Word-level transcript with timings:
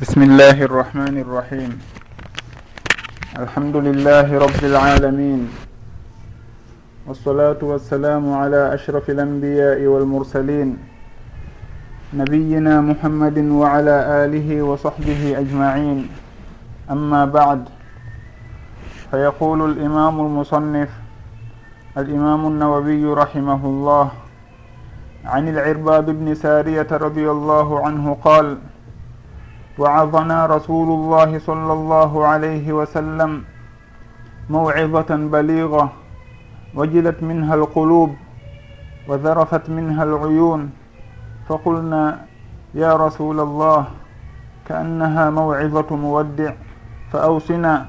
بسم 0.00 0.22
الله 0.22 0.62
الرحمن 0.62 1.16
الرحيم 1.24 1.72
الحمد 3.38 3.76
لله 3.76 4.28
رب 4.38 4.60
العالمين 4.64 5.48
والصلاة 7.06 7.56
والسلام 7.62 8.24
على 8.32 8.74
أشرف 8.74 9.10
الأنبياء 9.10 9.80
والمرسلين 9.86 10.78
نبينا 12.14 12.80
محمد 12.80 13.38
وعلى 13.38 13.96
آله 14.24 14.62
وصحبه 14.62 15.38
أجمعين 15.38 16.08
أما 16.90 17.24
بعد 17.24 17.68
فيقول 19.10 19.70
الإمام 19.70 20.20
المصنف 20.20 20.90
الإمام 21.98 22.46
النووي 22.46 23.04
رحمه 23.14 23.60
الله 23.66 24.10
عن 25.24 25.48
العرباب 25.48 26.06
بن 26.10 26.34
سارية 26.34 26.86
رضي 26.92 27.30
الله 27.30 27.86
عنه 27.86 28.16
قال 28.24 28.58
وعظنا 29.78 30.46
رسول 30.46 30.88
الله 30.88 31.38
صلى 31.38 31.72
الله 31.72 32.26
عليه 32.26 32.72
وسلم 32.72 33.44
موعظة 34.50 35.10
بليغة 35.16 35.92
وجلت 36.74 37.22
منها 37.22 37.54
القلوب 37.54 38.10
وذرفت 39.08 39.70
منها 39.70 40.02
العيون 40.04 40.70
فقلنا 41.48 42.24
يا 42.74 42.92
رسول 42.96 43.40
الله 43.40 43.86
كأنها 44.68 45.30
موعظة 45.30 45.96
مودع 45.96 46.52
فأوصنا 47.12 47.86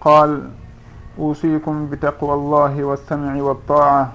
قال 0.00 0.50
أوصيكم 1.18 1.90
بتقوى 1.90 2.34
الله 2.34 2.84
والسمع 2.84 3.42
والطاعة 3.42 4.12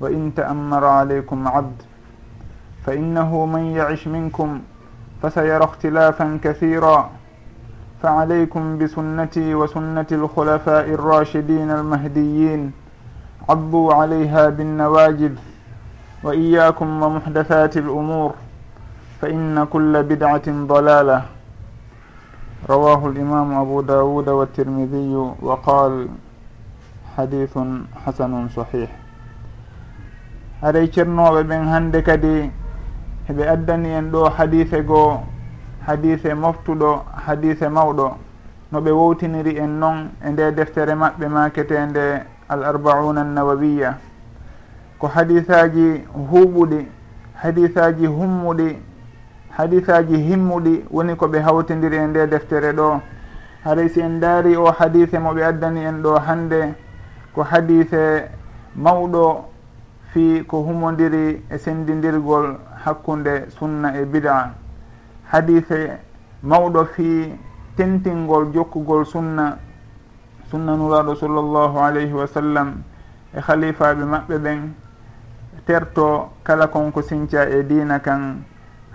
وإن 0.00 0.34
تأمر 0.34 0.84
عليكم 0.84 1.48
عبد 1.48 1.82
فإنه 2.86 3.46
من 3.46 3.64
يعش 3.76 4.08
منكم 4.08 4.60
فسيرى 5.22 5.64
اختلافا 5.64 6.38
كثيرا. 6.44 7.10
فعليكم 8.02 8.78
بسنتي 8.78 9.54
وسنة 9.54 10.06
الخلفاء 10.12 10.86
الراشدين 10.94 11.70
المهديين. 11.70 12.72
عضوا 13.48 13.94
عليها 13.94 14.48
بالنواجذ 14.48 15.34
وإياكم 16.24 17.02
ومحدثات 17.02 17.76
الأمور 17.76 18.34
فإن 19.20 19.64
كل 19.64 20.02
بدعة 20.02 20.46
ضلالة. 20.48 21.22
رواه 22.70 23.08
الإمام 23.08 23.54
أبو 23.54 23.80
داود 23.80 24.28
والترمذي 24.28 25.14
وقال 25.42 26.08
حديث 27.16 27.58
حسن 28.06 28.48
صحيح. 28.48 28.90
aɗay 30.62 30.86
ceernoɓe 30.94 31.42
ɓen 31.42 31.64
hande 31.66 32.02
kadi 32.02 32.50
heɓe 33.28 33.48
addani 33.48 33.88
en 33.88 34.10
ɗo 34.10 34.28
hadise 34.30 34.82
goo 34.84 35.20
hadise 35.86 36.34
moftuɗo 36.34 37.04
hadise 37.26 37.68
mawɗo. 37.68 38.16
No 38.72 38.80
ɓe 38.80 38.90
wowtiniri 38.90 39.58
en 39.58 39.78
noon 39.78 40.10
e 40.24 40.30
nde 40.30 40.52
deftere 40.54 40.94
maɓɓe 40.94 41.28
maketende 41.28 42.22
al 42.48 42.64
arbauna 42.64 43.20
annawawiya 43.20 43.98
ko 44.98 45.06
hadisaji 45.08 46.04
huɓuɗi 46.30 46.86
hadisaji 47.34 48.06
hummuɗi 48.06 48.76
hadisaji 49.56 50.16
himmuɗi 50.16 50.84
woni 50.90 51.16
ko 51.16 51.26
ɓe 51.28 51.40
hawtidiri 51.42 51.96
e 51.96 52.06
nde 52.06 52.26
deftere 52.26 52.72
ɗo. 52.72 53.00
Haray 53.64 53.88
si 53.88 54.00
en 54.00 54.20
daari 54.20 54.56
o 54.56 54.66
hadise 54.72 55.18
mo 55.18 55.32
ɓe 55.34 55.42
addani 55.44 55.84
en 55.84 56.02
ɗo 56.02 56.18
hande 56.18 56.74
ko 57.34 57.42
hadise 57.42 58.28
mawɗo 58.76 59.44
fi 60.12 60.44
ko 60.46 60.62
humodiri 60.62 61.42
e 61.50 61.58
sendidirgol 61.58 62.56
hakkunde 62.84 63.50
sunna 63.50 63.94
e 63.96 64.04
bida. 64.04 64.54
Hadise 65.30 65.98
mawɗo 66.42 66.84
fi 66.94 67.32
tentingol 67.76 68.52
jokkugol 68.52 69.04
sunna 69.06 69.58
sunna 70.50 70.76
nuraɗo 70.76 71.14
sallllahu 71.16 71.78
alayhi 71.80 72.12
wa 72.12 72.26
sallam 72.26 72.82
e 73.32 73.40
khalifaɓe 73.40 74.04
maɓɓe 74.04 74.38
ɓen 74.38 74.74
terto 75.66 76.28
kala 76.44 76.66
konko 76.66 77.02
sinca 77.02 77.48
e 77.48 77.62
dina 77.64 77.98
kan 78.00 78.44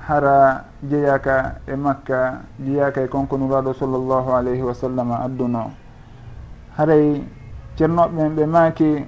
hara 0.07 0.65
jeyaka 0.83 1.55
e 1.67 1.75
makka 1.75 2.41
jeyaka 2.59 3.01
e 3.03 3.07
konko 3.07 3.37
nuraɗo 3.37 3.73
sallllahu 3.73 4.29
alayhi 4.31 4.61
wa 4.61 4.73
sallam 4.73 5.11
adduno. 5.11 5.71
Haray 6.77 7.23
ceernoɓe 7.75 8.29
ɓe 8.35 8.45
maaki 8.45 9.05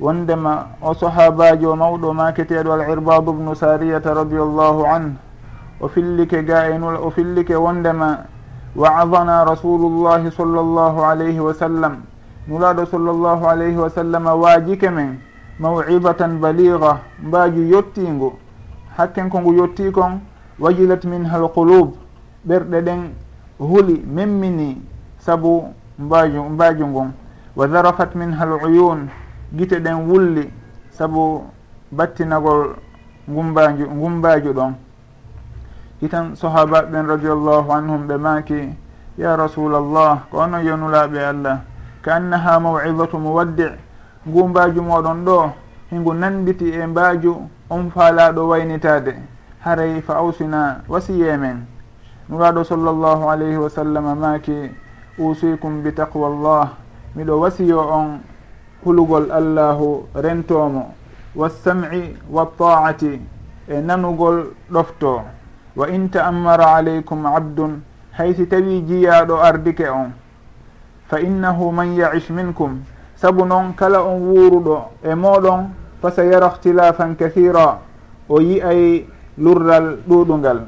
wondema 0.00 0.66
o 0.82 0.94
sahabajo 0.94 1.76
mawɗo 1.76 2.12
maketeɗo 2.14 2.72
al 2.72 2.90
irbadu 2.90 3.32
bnu 3.32 3.54
sariyata 3.54 4.14
radiallahu 4.14 4.84
an 4.86 5.16
o 5.80 5.88
fillike 5.88 6.42
ga 6.44 6.68
enul 6.70 6.96
o 6.96 7.10
fillike 7.10 7.54
wondema 7.54 8.26
waadana 8.76 9.44
rasulullahi 9.44 10.30
sall 10.30 10.50
llahu 10.54 11.00
alayhi 11.04 11.38
wa 11.40 11.54
sallam. 11.54 12.02
Nulaɗo 12.48 12.86
sall 12.86 13.06
llahu 13.06 13.46
alayhi 13.48 13.76
wa 13.76 13.88
sallam 13.90 14.26
waajike 14.26 14.90
men 14.90 15.18
mawibatan 15.58 16.40
baliga 16.40 16.98
mbaaju 17.22 17.62
yottingu 17.62 18.32
hakken 18.96 19.30
ko 19.30 19.40
ngu 19.40 19.54
yetti 19.54 19.90
kon 19.92 20.20
wajilat 20.58 21.04
min 21.04 21.24
hal 21.24 21.48
qulub 21.54 21.94
ɓerɗe 22.46 22.80
ɗen 22.82 23.00
huli 23.58 24.02
memmini 24.06 24.82
saabu 25.18 25.72
mbaju 25.98 26.42
mbaaju 26.50 26.86
ngun 26.86 27.10
wa 27.56 27.66
darafat 27.68 28.14
min 28.14 28.32
hal 28.32 28.52
uyun 28.64 29.08
gite 29.56 29.80
ɗen 29.80 30.08
wulli 30.08 30.50
saabu 30.90 31.44
battinagol 31.92 32.76
gumbaju 33.28 33.86
gumbaju 33.86 34.52
ɗon. 34.52 34.72
Hitan 36.00 36.34
sahabaɓen 36.36 37.06
radiallahu 37.06 37.72
anhum 37.72 38.06
ɓe 38.06 38.16
maaki 38.18 38.68
ya 39.18 39.36
rasulallah 39.36 40.26
ko 40.30 40.38
onon 40.38 40.64
yonulaɓe 40.64 41.18
allah 41.24 41.60
ka 42.02 42.14
annaha 42.16 42.60
mawidatu 42.60 43.18
muwaddi 43.18 43.66
gumbaju 44.26 44.82
moɗon 44.82 45.24
ɗo 45.24 45.50
hingu 45.90 46.12
nanditi 46.14 46.70
e 46.74 46.86
mbaju 46.86 47.48
on 47.70 47.90
faalaɗo 47.90 48.48
waynitade 48.48 49.14
haray 49.60 50.00
fa 50.02 50.14
awsina 50.18 50.82
wasiye 50.88 51.36
men. 51.36 51.66
Nuraɗo 52.28 52.64
sallllahu 52.64 53.28
alayhi 53.30 53.56
wa 53.56 53.68
sallam 53.70 54.18
maaki 54.18 54.70
usikum 55.18 55.82
bi 55.82 55.92
taqwa 55.92 56.28
llah 56.28 56.68
miɗo 57.16 57.40
wasiyo 57.40 57.78
on 57.80 58.20
hulugol 58.84 59.30
allahu 59.32 60.06
rentomo 60.14 60.94
wassam'i 61.36 62.16
wattaati 62.30 63.20
e 63.68 63.80
nanugol 63.80 64.54
ɗofto. 64.70 65.22
Wa 65.76 65.88
in 65.88 66.08
ta'ammara 66.10 66.76
aleykum 66.76 67.26
abdun 67.26 67.82
haysi 68.12 68.46
tawi 68.46 68.82
jiyaɗo 68.86 69.36
ardike 69.42 69.88
on. 69.90 70.12
Fa 71.08 71.18
innahu 71.20 71.72
man 71.72 71.96
yaish 71.96 72.30
minkum 72.30 72.82
saabu 73.16 73.44
noon 73.46 73.72
kala 73.74 74.02
on 74.04 74.18
wuuruɗo 74.20 74.76
e 75.02 75.14
moɗon 75.14 75.70
fa 76.02 76.10
sa 76.10 76.24
yara 76.24 76.48
ihtilafan 76.54 77.16
kathira 77.16 77.78
o 78.28 78.40
yi'ay 78.40 79.06
lurral 79.38 79.96
ɗuɗungal 80.08 80.60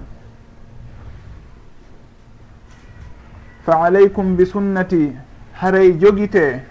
fa 3.66 3.72
aleykum 3.86 4.36
bi 4.36 4.46
sunnati 4.46 5.12
haray 5.60 5.92
jogite 6.00 6.62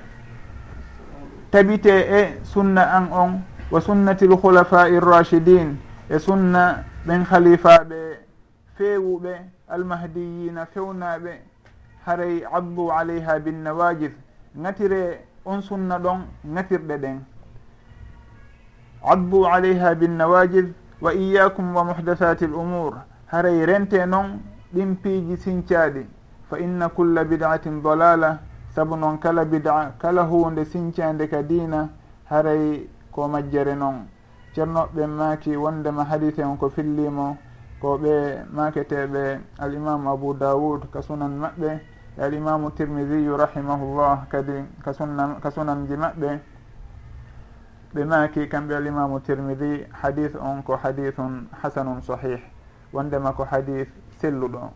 tabite 1.55 1.87
e 1.87 2.39
sunna 2.43 2.83
an 2.91 3.07
on 3.13 3.41
wa 3.71 3.79
sunnati 3.81 4.27
lhulafai 4.27 4.99
rrachidin 4.99 5.77
e 6.09 6.19
sunna 6.19 6.83
ɓen 7.07 7.23
khalifaɓe 7.25 8.19
fewuɓe 8.77 9.33
almahdiyina 9.69 10.65
fewnaɓe 10.65 11.31
haray 12.05 12.43
abdu 12.51 12.91
alayha 12.91 13.39
binnawajid 13.39 14.11
gatire 14.55 15.23
on 15.45 15.61
sunna 15.61 15.97
ɗon 15.99 16.25
gatirɗe 16.43 16.97
ɗen. 16.97 17.19
Abdu 19.03 19.45
alayha 19.47 19.95
binnawajid 19.95 20.73
wa 21.01 21.13
iyakum 21.13 21.73
wa 21.75 21.83
muhdathati 21.85 22.45
l 22.45 22.53
umour 22.53 22.93
haray 23.31 23.65
rente 23.65 24.05
noon 24.05 24.41
ɗin 24.73 24.95
piiji 25.01 25.37
sincaɗi 25.37 26.05
fa 26.49 26.59
inna 26.59 26.89
culla 26.89 27.23
bidatin 27.23 27.81
dalala 27.81 28.39
saabu 28.75 28.95
noon 28.95 29.17
kala 29.19 29.45
bida 29.45 29.93
kala 29.97 30.23
hunde 30.23 30.65
sincande 30.65 31.27
ka 31.29 31.41
diina 31.43 31.89
haray 32.29 32.89
ko 33.11 33.27
majjere 33.27 33.75
noon 33.75 34.07
ceernoɓe 34.53 35.07
maaki 35.07 35.55
wondema 35.55 36.03
hadise 36.03 36.43
on 36.43 36.57
ko 36.57 36.69
fillimo 36.69 37.37
ko 37.81 37.97
ɓe 37.97 38.45
maketeɓe 38.51 39.39
alimamu 39.59 40.09
abou 40.09 40.33
daoud 40.33 40.89
ka 40.91 41.01
sunan 41.01 41.31
maɓɓe 41.39 41.79
e 42.17 42.21
alimamu 42.23 42.71
tirmidiyu 42.71 43.37
rahimahullah 43.37 44.27
kadi 44.29 44.63
ka 44.83 44.93
sunna 44.93 45.37
ka 45.41 45.51
sunanji 45.51 45.95
maɓɓe. 45.95 46.39
Ɓe 47.93 48.03
maaki 48.05 48.47
kamɓe 48.49 48.75
alimamu 48.75 49.19
tirmidi 49.19 49.85
hadith 50.01 50.35
on 50.35 50.61
ko 50.63 50.75
hadithun 50.75 51.47
hasanun 51.61 52.01
sahih 52.01 52.39
wondema 52.93 53.33
ko 53.33 53.43
hadith 53.43 53.89
selluɗo. 54.19 54.71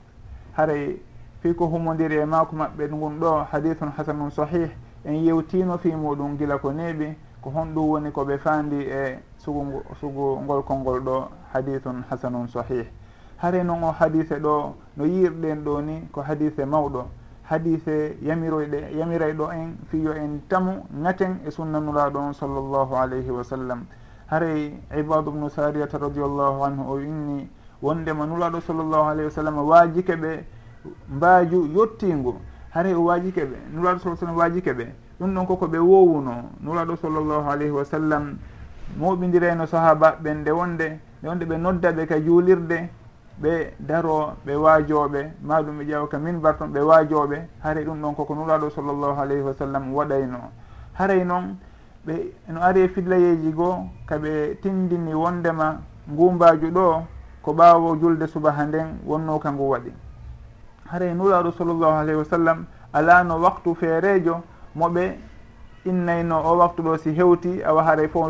Haray 0.58 1.02
fi 1.42 1.54
ko 1.56 1.68
humodiri 1.68 2.16
e 2.18 2.26
maako 2.26 2.56
maɓɓe 2.56 2.90
ngun 2.92 3.20
ɗo 3.20 3.46
hadithun 3.52 3.92
hasanun 3.98 4.30
sahih 4.32 4.70
en 5.06 5.14
yewtino 5.24 5.78
fi 5.78 5.96
muɗum 5.96 6.38
gila 6.38 6.58
ko 6.58 6.72
neeɓi 6.72 7.16
ko 7.42 7.50
honɗum 7.50 7.90
woni 7.90 8.12
koɓe 8.12 8.38
faandi 8.38 8.76
e 8.76 9.20
sugu 9.38 9.82
sugungol 10.00 10.64
kolngol 10.64 11.00
ɗo 11.02 11.28
hadithun 11.54 12.04
hasanun 12.10 12.48
sahih. 12.48 12.86
Hare 13.38 13.64
noon 13.64 13.84
o 13.84 13.92
hadise 13.92 14.36
ɗo 14.40 14.74
no 14.98 15.06
yirɗen 15.06 15.64
ɗo 15.64 15.82
ni 15.82 16.08
ko 16.12 16.22
hadise 16.22 16.66
mawɗo. 16.66 17.06
Hadise 17.50 18.18
yamiroyɗe 18.22 18.92
yamiray 18.98 19.34
ɗo 19.34 19.52
en 19.54 19.78
fiyo 19.90 20.12
en 20.14 20.42
tamu 20.50 20.84
gaten 21.04 21.40
e 21.48 21.52
sunnanulaɗo 21.52 22.18
on 22.20 22.34
sallllahu 22.34 22.96
alayhi 22.96 23.30
wa 23.32 23.44
sallam. 23.44 23.86
Haray 24.28 24.74
ibadu 24.98 25.32
bnu 25.32 25.50
sariyata 25.50 25.98
radiallahu 25.98 26.64
anhu 26.66 26.84
o 26.92 27.00
inni 27.00 27.48
wondema 27.82 28.26
nulaɗo 28.26 28.60
sallllahu 28.62 29.08
alayhi 29.10 29.26
wa 29.26 29.32
sallam 29.32 29.58
waajike 29.58 30.16
ɓe 30.16 30.44
mbaaju 31.10 31.66
yottingu 31.76 32.36
hare 32.70 32.94
o 32.96 33.04
waajike 33.04 33.44
ɓe 33.46 33.58
nuraɗo 33.74 34.00
sa 34.00 34.16
sallam 34.16 34.38
waajike 34.38 34.74
ɓe 34.74 34.86
ɗum 35.20 35.34
ɗon 35.36 35.46
koko 35.48 35.68
ɓe 35.68 35.78
wowuno 35.80 36.34
nuraɗo 36.62 36.96
sallllahu 36.96 37.50
alayhi 37.50 37.72
wa 37.72 37.86
sallam 37.86 38.38
moɓidirayno 38.98 39.66
sahaba 39.68 40.18
ɓen 40.24 40.38
nde 40.42 40.52
wonde 40.52 40.88
nde 41.22 41.28
wonde 41.30 41.46
ɓe 41.46 41.58
nodda 41.58 41.92
ɓe 41.92 42.06
ka 42.08 42.20
juulirde 42.20 42.90
ɓe 43.42 43.74
daro 43.80 44.34
ɓe 44.46 44.56
waajoɓe 44.56 45.32
maɗum 45.44 45.78
ɓe 45.78 45.84
ƴeewa 45.86 46.08
ka 46.10 46.18
min 46.20 46.40
barton 46.42 46.68
ɓe 46.74 46.80
waajoɓe 46.82 47.38
haray 47.64 47.84
ɗum 47.86 48.02
ɗon 48.02 48.16
koko 48.16 48.36
nuraɗo 48.36 48.70
sallllahu 48.70 49.20
alayhi 49.22 49.42
wa 49.44 49.54
sallam 49.54 49.94
waɗayno. 49.94 50.40
Haray 50.94 51.24
noon 51.24 51.56
ɓe 52.06 52.14
no 52.50 52.62
ari 52.62 52.82
e 52.82 52.88
fillayeji 52.90 53.52
goo 53.54 53.88
kaɓe 54.08 54.60
tindini 54.62 55.14
wondema 55.14 55.80
ngumbaju 56.12 56.68
ɗo 56.72 57.04
ko 57.42 57.54
ɓaawo 57.54 57.96
julde 58.00 58.28
subaha 58.28 58.66
nden 58.66 59.00
wonno 59.06 59.40
ka 59.40 59.52
ngu 59.52 59.64
waɗi. 59.70 59.92
haray 60.92 61.14
nuraɗo 61.14 61.52
sallllahu 61.52 61.92
alayhi 62.02 62.18
wa 62.18 62.26
sallam 62.26 62.66
alano 62.94 63.40
waktu 63.42 63.76
feerejo 63.76 64.42
moɓe 64.76 65.18
innayno 65.86 66.42
o 66.46 66.58
waktu 66.58 66.82
ɗo 66.84 66.98
si 66.98 67.12
hewti 67.14 67.64
awa 67.64 67.84
haray 67.84 68.08
fof 68.08 68.30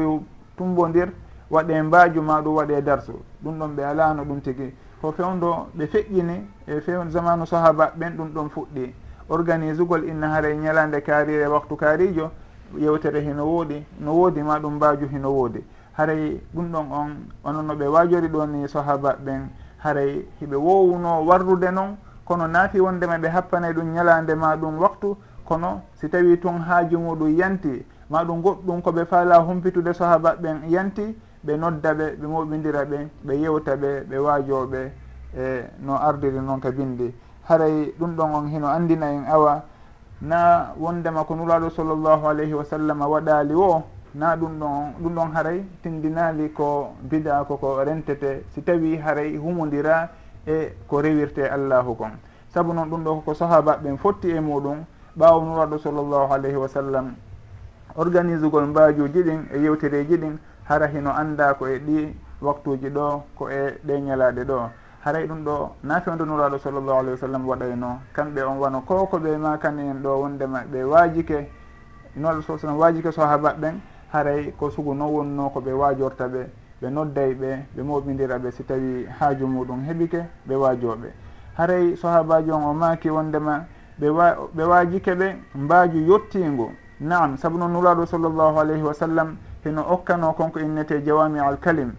tumbodir 0.57 1.09
waɗe 1.49 1.81
mbaju 1.81 2.21
ma 2.21 2.41
ɗum 2.41 2.55
waɗe 2.55 2.81
darsu. 2.81 3.13
Ɗum 3.43 3.57
ɗon 3.59 3.75
ɓe 3.75 3.83
alano 3.85 4.23
ɗum 4.25 4.41
tigi. 4.41 4.73
Ko 5.01 5.11
fewdo 5.11 5.67
ɓe 5.77 5.87
feƴƴini 5.87 6.45
e 6.67 6.81
few 6.81 7.09
zamanu 7.09 7.45
sahaba 7.45 7.91
ɓen 7.97 8.15
ɗum 8.17 8.29
ɗon 8.33 8.49
fuɗɗi. 8.49 8.93
Organise 9.29 9.79
ugol 9.81 10.03
inna 10.07 10.27
haray 10.29 10.57
ñalande 10.57 11.01
kaarire 11.01 11.47
waktu 11.47 11.75
kaarijo 11.75 12.31
yewtere 12.77 13.21
hino 13.21 13.45
wooɗi 13.45 13.83
no 13.99 14.13
woodi 14.13 14.41
ma 14.41 14.59
ɗum 14.59 14.75
mbaju 14.75 15.07
hino 15.07 15.29
woodi. 15.31 15.63
Haray 15.97 16.41
ɗum 16.53 16.71
ɗon 16.71 16.91
on 16.91 17.09
onon 17.43 17.63
no 17.65 17.73
ɓe 17.75 17.87
wajori 17.87 18.27
ɗo 18.27 18.45
ni 18.47 18.67
sahaba 18.67 19.15
ɓen 19.23 19.47
haray 19.83 20.25
hiɓe 20.41 20.55
wowuno 20.55 21.23
warrude 21.25 21.71
noon 21.71 21.95
kono 22.29 22.47
naati 22.47 22.79
wondema 22.79 23.17
ɓe 23.17 23.27
happanay 23.27 23.73
ɗum 23.73 23.91
ñalande 23.93 24.35
ma 24.35 24.55
ɗum 24.55 24.77
waktu 24.79 25.17
kono 25.45 25.81
si 25.95 26.07
tawi 26.09 26.37
tun 26.39 26.59
haaju 26.61 26.99
muɗum 26.99 27.35
yanti 27.35 27.83
ma 28.09 28.23
ɗum 28.23 28.41
goɗɗum 28.41 28.81
koɓe 28.81 29.05
faala 29.05 29.39
humpitude 29.39 29.93
sahaba 29.93 30.35
ɓen 30.35 30.69
yanti 30.69 31.17
ɓe 31.43 31.57
nodda 31.57 31.93
ɓe 31.93 32.15
ɓe 32.21 32.27
moɓidira 32.27 32.85
ɓe 32.85 33.09
ɓe 33.25 33.33
yewta 33.33 33.75
ɓe 33.75 34.03
ɓe 34.09 34.17
waajoɓe 34.17 34.91
e 35.35 35.63
no 35.81 35.95
ardiri 35.95 36.39
noon 36.39 36.59
ka 36.59 36.69
bindi. 36.71 37.13
Haray 37.47 37.93
ɗum 37.97 38.15
ɗon 38.15 38.33
on 38.35 38.47
hino 38.47 38.67
andina 38.67 39.07
en 39.11 39.25
awa 39.25 39.63
na 40.21 40.73
wondema 40.77 41.23
ko 41.23 41.33
nuraɗo 41.35 41.69
sallllahu 41.71 42.27
alayhi 42.27 42.53
wa 42.53 42.63
sallam 42.63 43.01
waɗali 43.01 43.55
o 43.55 43.83
na 44.13 44.35
ɗum 44.35 44.59
ɗon 44.59 44.93
ɗum 45.01 45.13
ɗon 45.15 45.31
haray 45.33 45.65
tindinali 45.81 46.53
ko 46.53 46.93
bida 47.01 47.43
koko 47.47 47.83
rentete. 47.83 48.43
Si 48.53 48.61
tawi 48.61 48.97
haray 48.97 49.35
humodira 49.37 50.09
e 50.49 50.73
ko 50.87 51.01
rewirte 51.01 51.45
allahu 51.49 51.95
kon 51.95 52.11
saabu 52.53 52.73
noon 52.73 52.89
ɗum 52.89 53.03
ɗo 53.03 53.15
koko 53.15 53.33
sahaba 53.33 53.77
ɓen 53.77 53.97
fotti 53.97 54.29
e 54.31 54.39
muɗum 54.39 54.83
ɓawo 55.17 55.41
nuraɗo 55.43 55.77
sallllahu 55.77 56.33
alayhi 56.33 56.55
wa 56.57 56.67
sallam. 56.67 57.15
Organise 57.95 58.47
gol 58.49 58.65
mbajuji 58.67 59.23
ɗin 59.23 59.41
e 59.53 59.57
yewtereji 59.59 60.17
ɗin 60.17 60.37
hara 60.63 60.87
hino 60.87 61.11
anda 61.11 61.53
ko 61.53 61.67
e 61.67 61.79
ɗi 61.79 62.15
waktuji 62.41 62.89
ɗo 62.89 63.23
ko 63.37 63.49
e 63.49 63.77
ɗe 63.85 63.99
ñalaɗe 64.01 64.43
ɗo. 64.45 64.69
Haray 65.03 65.27
ɗum 65.27 65.43
ɗo 65.43 65.69
nafewdo 65.83 66.25
nuraɗo 66.25 66.57
sallllahu 66.59 66.99
alayhi 66.99 67.11
wa 67.11 67.17
sallam 67.17 67.47
waɗayno. 67.47 67.99
Kamɓe 68.13 68.41
on 68.43 68.57
wano 68.59 68.81
ko 68.81 69.05
ko 69.07 69.17
ɓe 69.19 69.37
makani 69.37 69.81
en 69.89 70.01
ɗo 70.03 70.21
wondema 70.21 70.63
ɓe 70.71 70.83
waajike 70.83 71.49
nuraɗo 72.15 72.41
sa 72.41 72.57
sallam 72.57 72.77
waajike 72.77 73.11
sahaba 73.11 73.53
ɓen 73.53 73.79
haray 74.13 74.51
ko 74.57 74.69
sugu 74.71 74.93
non 74.93 75.09
wonno 75.11 75.49
ko 75.49 75.59
ɓe 75.61 75.71
waajorta 75.73 76.27
ɓe. 76.27 76.47
ɓe 76.81 76.89
nodday 76.89 77.33
ɓe 77.33 77.49
ɓe 77.75 77.81
moɓidira 77.83 78.37
ɓe 78.39 78.51
si 78.51 78.63
tawi 78.63 79.05
haaju 79.19 79.47
muɗum 79.47 79.83
heɓike 79.87 80.21
ɓe 80.47 80.55
waajoɓe. 80.55 81.09
Haray 81.57 81.95
sahabaji 81.97 82.51
on 82.51 82.63
o 82.63 82.73
maaki 82.73 83.09
wondema 83.09 83.65
ɓe 83.99 84.09
wa 84.09 84.35
ɓe 84.55 84.63
waajike 84.63 85.11
ɓe 85.15 85.35
mbaaju 85.55 85.99
yettingu 85.99 86.71
naam 87.01 87.37
sabu 87.37 87.57
noon 87.57 87.71
nuraɗo 87.73 88.05
sallllahu 88.05 88.59
alayhi 88.59 88.81
wa 88.83 88.93
sallam 88.93 89.35
heno 89.63 89.81
okkano 89.89 90.33
konko 90.33 90.59
innete 90.59 91.03
jawami 91.03 91.39
al 91.39 91.57
kalim. 91.59 91.91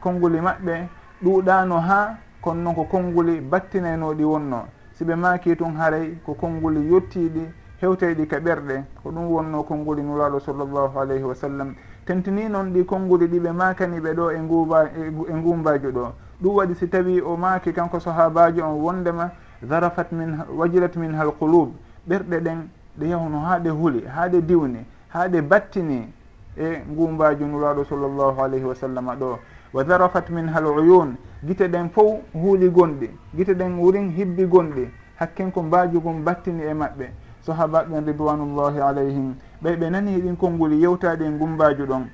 Konnguli 0.00 0.40
maɓɓe 0.40 0.88
ɗuuɗano 1.22 1.80
ha 1.80 2.18
kono 2.42 2.60
noon 2.62 2.74
ko 2.74 2.84
konnguli 2.84 3.40
battinaynoɗi 3.40 4.24
wonno 4.24 4.66
siɓe 4.98 5.14
maaki 5.16 5.56
tun 5.56 5.76
haray 5.76 6.18
ko 6.24 6.34
konnguli 6.34 6.92
yettiɗi 6.92 7.48
hewteyɗi 7.80 8.26
ka 8.28 8.38
ɓerɗe 8.38 8.84
ko 9.02 9.10
ɗum 9.10 9.26
wonno 9.30 9.62
konnguli 9.62 10.02
nuraɗo 10.02 10.40
sallllahu 10.40 10.98
alayhi 10.98 11.24
wa 11.24 11.34
sallam. 11.34 11.74
tentini 12.06 12.48
noon 12.48 12.72
ɗi 12.72 12.84
konnguli 12.84 13.26
ɗi 13.26 13.38
ɓe 13.40 13.52
makani 13.52 14.00
ɓe 14.00 14.14
ɗo 14.14 14.30
e 14.32 14.38
nguba 14.40 14.84
e, 14.84 15.12
e 15.28 15.34
ngumbajo 15.34 15.90
ɗo. 15.90 16.12
Ɗum 16.40 16.54
waɗi 16.56 16.74
si 16.74 16.88
tawi 16.88 17.20
o 17.20 17.36
maaki 17.36 17.72
kanko 17.72 17.98
sahabaji 18.00 18.60
on 18.62 18.78
wondema 18.80 19.30
zarafat 19.62 20.12
min 20.12 20.38
wajilat 20.56 20.96
min 20.96 21.14
hal 21.14 21.32
qulub 21.38 21.72
ɓerɗe 22.08 22.40
ɗen 22.40 22.68
ɗe 22.98 23.06
yahuno 23.08 23.40
ha 23.40 23.58
ɗe 23.58 23.70
huuli 23.70 24.04
ha 24.06 24.28
ɗe 24.28 24.40
diwni 24.46 24.84
ha 25.08 25.28
ɗe 25.28 25.42
battini 25.42 26.12
e 26.56 26.82
ngumbaji 26.90 27.44
nuraɗo 27.44 27.84
sallllahu 27.84 28.40
alayhi 28.40 28.64
wa 28.64 28.74
sallam 28.74 29.06
ɗo. 29.18 29.38
Wa 29.72 29.84
zarafat 29.84 30.30
min 30.30 30.46
hal 30.48 30.64
uyun 30.66 31.16
guite 31.42 31.68
ɗen 31.68 31.90
fof 31.90 32.20
huuli 32.32 32.68
gonɗi 32.70 33.10
guite 33.34 33.54
ɗen 33.54 33.78
wurin 33.80 34.10
hibbi 34.12 34.46
gonɗi 34.46 34.88
hakken 35.16 35.50
ko 35.52 35.62
mbajugum 35.62 36.22
battini 36.24 36.62
e 36.62 36.72
maɓɓe. 36.74 37.10
sahabaɓen 37.46 38.04
ridwanullahi 38.06 38.80
alayhim. 38.80 39.34
Ɓay 39.62 39.76
ɓe 39.76 39.90
nani 39.90 40.20
ɗin 40.22 40.36
konngol 40.36 40.72
yewtaɗe 40.72 41.24
e 41.26 41.30
gumbaju 41.38 41.86
ɗon. 41.86 42.04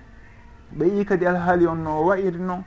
Ɓe 0.77 0.85
yi 0.87 1.05
kadi 1.05 1.27
alhaali 1.27 1.67
on 1.67 1.77
no 1.83 1.91
o 2.05 2.15
noon 2.15 2.63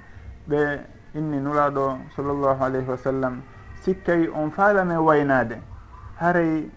ɓe 0.50 0.79
inni 1.15 1.38
nuraɗo 1.39 1.97
sallllahu 2.15 2.63
alayhi 2.63 2.88
wa 2.89 2.97
sallam. 2.97 3.41
Sikkay 3.81 4.27
on 4.33 4.50
faalame 4.51 4.97
waynade 4.97 5.57
haray 6.19 6.69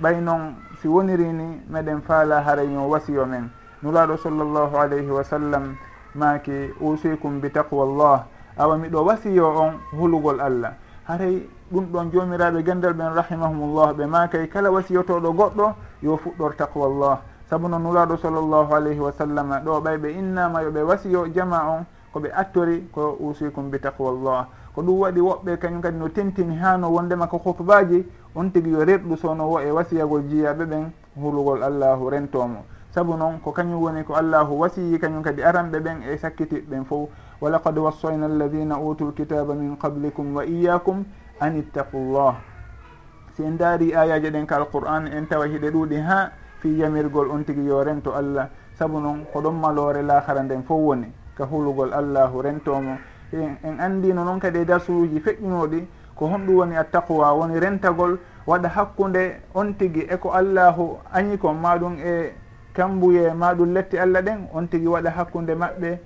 ɓay 0.00 0.20
noon 0.20 0.54
si 0.80 0.88
wonirini 0.88 1.60
meɗen 1.70 2.00
faala 2.02 2.42
haray 2.42 2.72
yo 2.72 2.88
wasiyo 2.88 3.26
men. 3.26 3.50
Nuraɗo 3.82 4.16
sallllahu 4.16 4.76
alayhi 4.76 5.10
wa 5.10 5.22
sallam 5.24 5.76
maaki 6.14 6.72
usikum 6.80 7.40
bi 7.40 7.48
taqwa 7.50 7.84
llah 7.86 8.24
awa 8.56 8.76
miɗo 8.78 9.04
wasiyo 9.04 9.46
on 9.46 9.72
hulugol 9.92 10.40
allah. 10.40 10.74
Haray 11.06 11.48
ɗum 11.70 11.84
ɗon 11.92 12.10
jomiraɓe 12.12 12.64
gendal 12.64 12.92
ɓen 12.94 13.14
rahimahumullah. 13.14 13.92
Ɓe 13.94 14.06
makay 14.06 14.48
kala 14.48 14.70
wasiyotoɗo 14.70 15.32
goɗɗo 15.32 15.74
yo 16.02 16.16
fuɗɗor 16.16 16.56
taqwa 16.56 16.88
llah 16.88 17.18
saabu 17.50 17.68
noon 17.68 17.82
nuraɗo 17.82 18.16
sallllahu 18.16 18.74
alayhi 18.74 19.00
wa 19.00 19.12
sallam 19.12 19.50
ɗo 19.64 19.80
ɓay 19.80 19.96
ɓe 19.98 20.08
innama 20.18 20.62
yoɓe 20.62 20.82
wasiyo 20.82 21.26
jama 21.32 21.58
on 21.68 21.84
koɓe 22.12 22.30
attori 22.34 22.88
ko 22.92 23.16
usikum 23.20 23.70
bi 23.70 23.78
taqwa 23.78 24.12
llah 24.12 24.46
ko 24.74 24.82
ɗum 24.82 24.98
waɗi 25.00 25.20
woɓɓe 25.20 25.58
kañum 25.58 25.80
kadi 25.80 25.96
no 25.98 26.08
tentini 26.08 26.56
hano 26.56 26.88
wondema 26.90 27.26
ko 27.26 27.38
hutbaji 27.38 28.06
on 28.34 28.50
tigui 28.50 28.72
yo 28.72 28.84
reɗɗu 28.84 29.16
sowno 29.16 29.44
wo 29.48 29.60
e 29.60 29.70
wasiyagol 29.70 30.22
jiyaɓe 30.28 30.64
ɓen 30.64 30.90
hulugol 31.16 31.62
allahu 31.62 32.10
rentomo 32.10 32.64
saabu 32.94 33.16
noon 33.16 33.40
ko 33.40 33.52
kañum 33.52 33.82
woni 33.82 34.04
ko 34.04 34.14
allahu 34.14 34.60
wasiyi 34.60 34.98
kañum 34.98 35.22
kadi 35.22 35.42
aranɓe 35.42 35.80
ɓen 35.80 36.02
e 36.02 36.16
sakkitiɓe 36.16 36.66
ɓen 36.70 36.84
fof. 36.84 37.08
Wa 37.40 37.50
laqad 37.50 37.78
wassayna 37.78 38.26
alladina 38.26 38.78
utu 38.80 39.04
lkitaba 39.08 39.54
min 39.54 39.76
qablikum 39.76 40.34
wa 40.34 40.44
iyakum 40.44 41.04
an 41.40 41.56
ittaqullah. 41.56 42.34
Si 43.34 43.42
en 43.44 43.56
daari 43.56 43.94
ayaji 43.94 44.30
ɗen 44.30 44.46
ka 44.46 44.56
alqur'an 44.56 45.06
en 45.06 45.26
tawa 45.26 45.46
hiɗe 45.46 45.70
ɗuuɗi 45.70 45.96
ha 46.02 46.30
fi 46.60 46.68
yamirgol 46.78 47.30
on 47.30 47.44
tigi 47.44 47.64
yo 47.64 47.82
rento 47.84 48.12
allah. 48.14 48.48
Saabu 48.78 49.00
noon 49.00 49.24
ko 49.32 49.40
ɗon 49.40 49.58
malore 49.58 50.02
lahara 50.02 50.42
nden 50.42 50.62
fof 50.62 50.78
woni 50.78 51.12
ka 51.36 51.44
hulugol 51.44 51.92
allahu 51.92 52.42
rentomo 52.42 52.96
en 53.32 53.80
andino 53.80 54.24
noon 54.24 54.40
kadi 54.40 54.58
e 54.58 54.64
darsuuji 54.64 55.20
feƴƴunoɗi 55.20 55.84
ko 56.14 56.26
honɗum 56.26 56.54
woni 56.56 56.76
attaqwa 56.76 57.32
woni 57.34 57.60
rentagol 57.60 58.18
waɗa 58.46 58.68
hakkunde 58.68 59.40
on 59.54 59.72
tigi 59.74 60.06
eko 60.08 60.30
allahu 60.30 60.98
añi 61.12 61.38
kon 61.38 61.54
maɗum 61.54 61.98
e 61.98 62.32
kambuye 62.72 63.32
maɗum 63.34 63.74
letti 63.74 63.98
allah 63.98 64.22
ɗen 64.22 64.48
on 64.52 64.66
tigi 64.68 64.86
waɗa 64.86 65.10
hakkunde 65.10 65.54
maɓɓe 65.54 65.98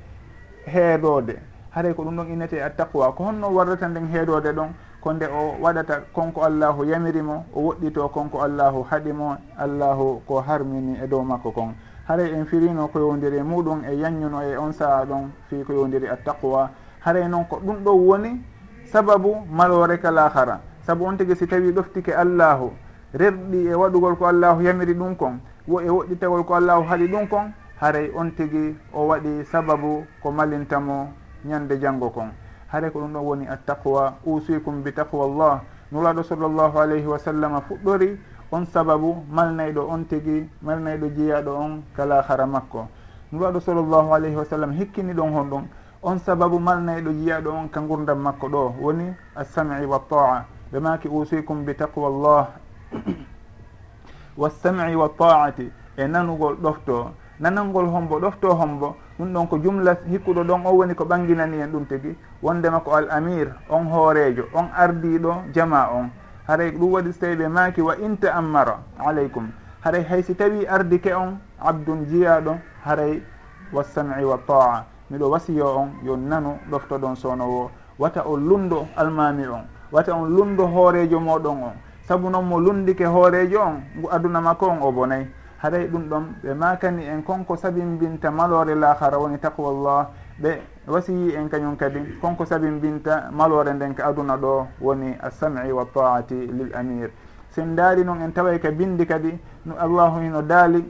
heedode 0.67 1.37
haray 1.71 1.95
ko 1.95 2.03
ɗum 2.05 2.17
ɗon 2.17 2.29
innete 2.33 2.62
attaqwa. 2.62 3.12
Ko 3.12 3.25
honno 3.25 3.49
warrata 3.49 3.89
nden 3.89 4.09
heedode 4.12 4.53
ɗon 4.53 4.69
ko 5.03 5.13
nde 5.13 5.27
o 5.27 5.57
waɗata 5.61 6.01
konko 6.15 6.45
allahu 6.45 6.85
yamirimo 6.85 7.45
o 7.55 7.61
woɗɗito 7.61 8.09
konko 8.09 8.43
allahu 8.43 8.87
haɗimo 8.91 9.37
allahu 9.59 10.23
ko 10.27 10.41
harmini 10.41 10.97
e 11.03 11.07
dow 11.09 11.23
makko 11.23 11.51
kon. 11.51 11.75
Haray 12.09 12.33
en 12.35 12.45
firino 12.47 12.87
ko 12.89 12.99
yowdiri 13.01 13.39
e 13.39 13.43
muɗum 13.43 13.83
e 13.85 13.97
yanñuno 13.97 14.43
e 14.43 14.57
on 14.57 14.73
saha 14.73 15.05
ɗon 15.05 15.31
fi 15.49 15.65
ko 15.65 15.73
yowdiri 15.73 16.07
attaqwa. 16.09 16.71
Haray 17.01 17.29
noon 17.29 17.45
ko 17.49 17.61
ɗum 17.65 17.83
ɗo 17.83 17.91
woni 17.93 18.41
sababu 18.85 19.35
malore 19.51 19.99
kala 19.99 20.29
hara. 20.29 20.61
Saabu 20.87 21.05
on 21.05 21.17
tigui 21.17 21.35
si 21.37 21.47
tawi 21.47 21.73
ɗoftike 21.73 22.15
allahu 22.15 22.71
rerɗi 23.15 23.67
e 23.69 23.75
waɗugol 23.75 24.17
ko 24.17 24.27
allahu 24.27 24.63
yamiri 24.63 24.95
ɗum 24.95 25.17
kon 25.17 25.41
wo 25.67 25.81
e 25.81 25.89
woɗɗitagol 25.89 26.45
ko 26.45 26.55
allahu 26.55 26.85
haɗi 26.89 27.09
ɗum 27.09 27.27
kon 27.29 27.53
haray 27.81 28.11
on 28.15 28.31
tigui 28.31 28.77
o 28.93 29.07
waɗi 29.09 29.45
sababu 29.51 30.05
ko 30.23 30.31
malintamo 30.31 31.09
ñande 31.45 31.81
janggo 31.81 32.11
kon. 32.11 32.31
haare 32.73 32.91
ko 32.91 33.00
ɗum 33.00 33.12
ɗon 33.12 33.23
woni 33.25 33.47
attaqwa. 33.47 34.14
Usikum 34.25 34.83
bi 34.83 34.93
taqwa 34.93 35.26
llah 35.29 35.61
nuraɗo 35.93 36.23
sallllahu 36.23 36.79
alayhi 36.79 37.07
wa 37.07 37.19
sallam 37.19 37.61
fuɗɗori. 37.69 38.19
On 38.50 38.64
sababu 38.67 39.25
malnayɗo 39.31 39.87
on 39.88 40.05
tigi 40.05 40.49
malnayɗo 40.62 41.07
jeeyaɗo 41.17 41.50
on 41.57 41.83
kala 41.97 42.23
hara 42.23 42.47
makko. 42.47 42.88
Nuraɗo 43.33 43.61
sallllahu 43.61 44.12
alayhi 44.14 44.37
wa 44.37 44.45
sallam 44.45 44.73
hikkini 44.73 45.12
ɗon 45.14 45.33
hon 45.33 45.45
ɗum 45.50 45.64
on 46.02 46.19
sababu 46.19 46.59
malnayɗo 46.59 47.12
jeeyaɗo 47.12 47.50
on 47.52 47.69
ka 47.69 47.81
gurdam 47.81 48.19
makko 48.23 48.49
ɗo. 48.49 48.75
Woni 48.81 49.12
assami 49.37 49.85
wa 49.87 49.99
taa. 50.09 50.45
Ɓe 50.73 50.81
maki 50.81 51.09
usikum 51.09 51.64
bi 51.64 51.75
taqwa 51.75 52.09
llah 52.09 52.47
wassami 54.38 54.97
wa 54.97 55.09
taati. 55.09 55.71
E 55.97 56.07
nanugol 56.07 56.57
ɗofto. 56.57 57.11
Nanangol 57.41 57.87
hombo 57.88 58.19
ɗofto 58.21 58.55
hombo. 58.57 58.97
ɗum 59.23 59.33
ɗon 59.33 59.47
ko 59.49 59.59
jumla 59.59 59.97
hikkuɗo 60.11 60.43
ɗon 60.45 60.67
o 60.67 60.71
woni 60.75 60.95
ko 60.95 61.05
ɓanginani 61.05 61.61
en 61.62 61.71
ɗum 61.73 61.87
tigi. 61.87 62.17
Wondema 62.43 62.81
ko 62.81 62.91
al 62.93 63.09
amir 63.11 63.49
on 63.71 63.85
hoorejo 63.87 64.45
on 64.55 64.69
ardiɗo 64.76 65.35
jama 65.55 65.88
on. 65.95 66.11
Haray 66.49 66.71
ɗum 66.73 66.91
waɗi 66.93 67.12
so 67.12 67.21
tawi 67.21 67.37
ɓe 67.37 67.49
maaki 67.49 67.81
wa 67.81 67.95
in 67.97 68.17
ta'ammara 68.17 68.79
aleykum. 68.99 69.49
Haray 69.85 70.02
haysi 70.05 70.35
tawi 70.35 70.67
ardike 70.67 71.12
on 71.14 71.38
abdun 71.61 72.05
jiyaɗo 72.07 72.59
haray 72.85 73.23
wassam'i 73.73 74.25
wa 74.25 74.38
taa 74.47 74.85
miɗo 75.11 75.31
wasiyo 75.31 75.67
on 75.67 75.88
yo 76.05 76.17
nanu 76.17 76.59
ɗoftoɗon 76.71 77.17
sownowo 77.17 77.71
wata 77.99 78.23
o 78.26 78.37
lundo 78.37 78.87
almami 78.97 79.47
on 79.47 79.64
wata 79.93 80.12
on 80.14 80.26
lundo 80.29 80.67
hoorejo 80.67 81.21
moɗon 81.21 81.62
on. 81.62 81.73
Saabu 82.09 82.29
noon 82.31 82.45
mo 82.45 82.59
lundike 82.59 83.05
hoorejo 83.07 83.61
on 83.61 83.83
ngu 83.99 84.09
aduna 84.11 84.41
makko 84.41 84.67
on 84.67 84.79
o 84.83 84.91
bonayi 84.93 85.26
haray 85.62 85.87
ɗum 85.87 86.09
ɗon 86.09 86.25
ɓe 86.42 86.54
makani 86.54 87.04
en 87.07 87.23
konko 87.23 87.57
sabimbinta 87.57 88.31
malore 88.31 88.75
lahara 88.75 89.19
woni 89.19 89.38
taqwallah 89.38 90.09
ɓe 90.42 90.59
wasiyi 90.88 91.37
en 91.37 91.49
kañum 91.49 91.76
kadi 91.76 92.19
konko 92.21 92.45
sabimbinta 92.45 93.31
malore 93.31 93.73
nden 93.73 93.95
ka 93.95 94.07
aduna 94.07 94.37
ɗo 94.37 94.66
woni 94.81 95.14
assami 95.23 95.71
wa 95.73 95.85
taati 95.95 96.35
lil 96.35 96.75
amir. 96.75 97.11
Sen 97.50 97.76
daari 97.76 98.02
noon 98.04 98.23
en 98.23 98.33
taway 98.33 98.59
ka 98.59 98.71
bindi 98.73 99.07
kadi 99.07 99.38
no 99.64 99.76
allahu 99.78 100.21
hino 100.21 100.42
daali 100.42 100.85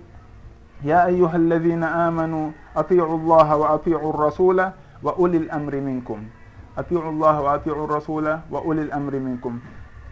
ya 0.83 1.05
ayuha 1.05 1.37
alladina 1.37 2.07
amanu 2.07 2.55
atiu 2.75 3.05
llaha 3.05 3.57
wa 3.59 3.75
atiu 3.75 4.13
rasula 4.13 4.73
wa 5.03 5.13
uli 5.19 5.39
l 5.39 5.49
amri 5.51 5.81
minkum. 5.81 6.25
Atiu 6.77 7.03
llaha 7.13 7.43
wa 7.43 7.53
atiu 7.53 7.87
rasula 7.87 8.43
wa 8.49 8.63
uli 8.65 8.89
l 8.89 8.93
amri 8.93 9.21
minkum. 9.21 9.61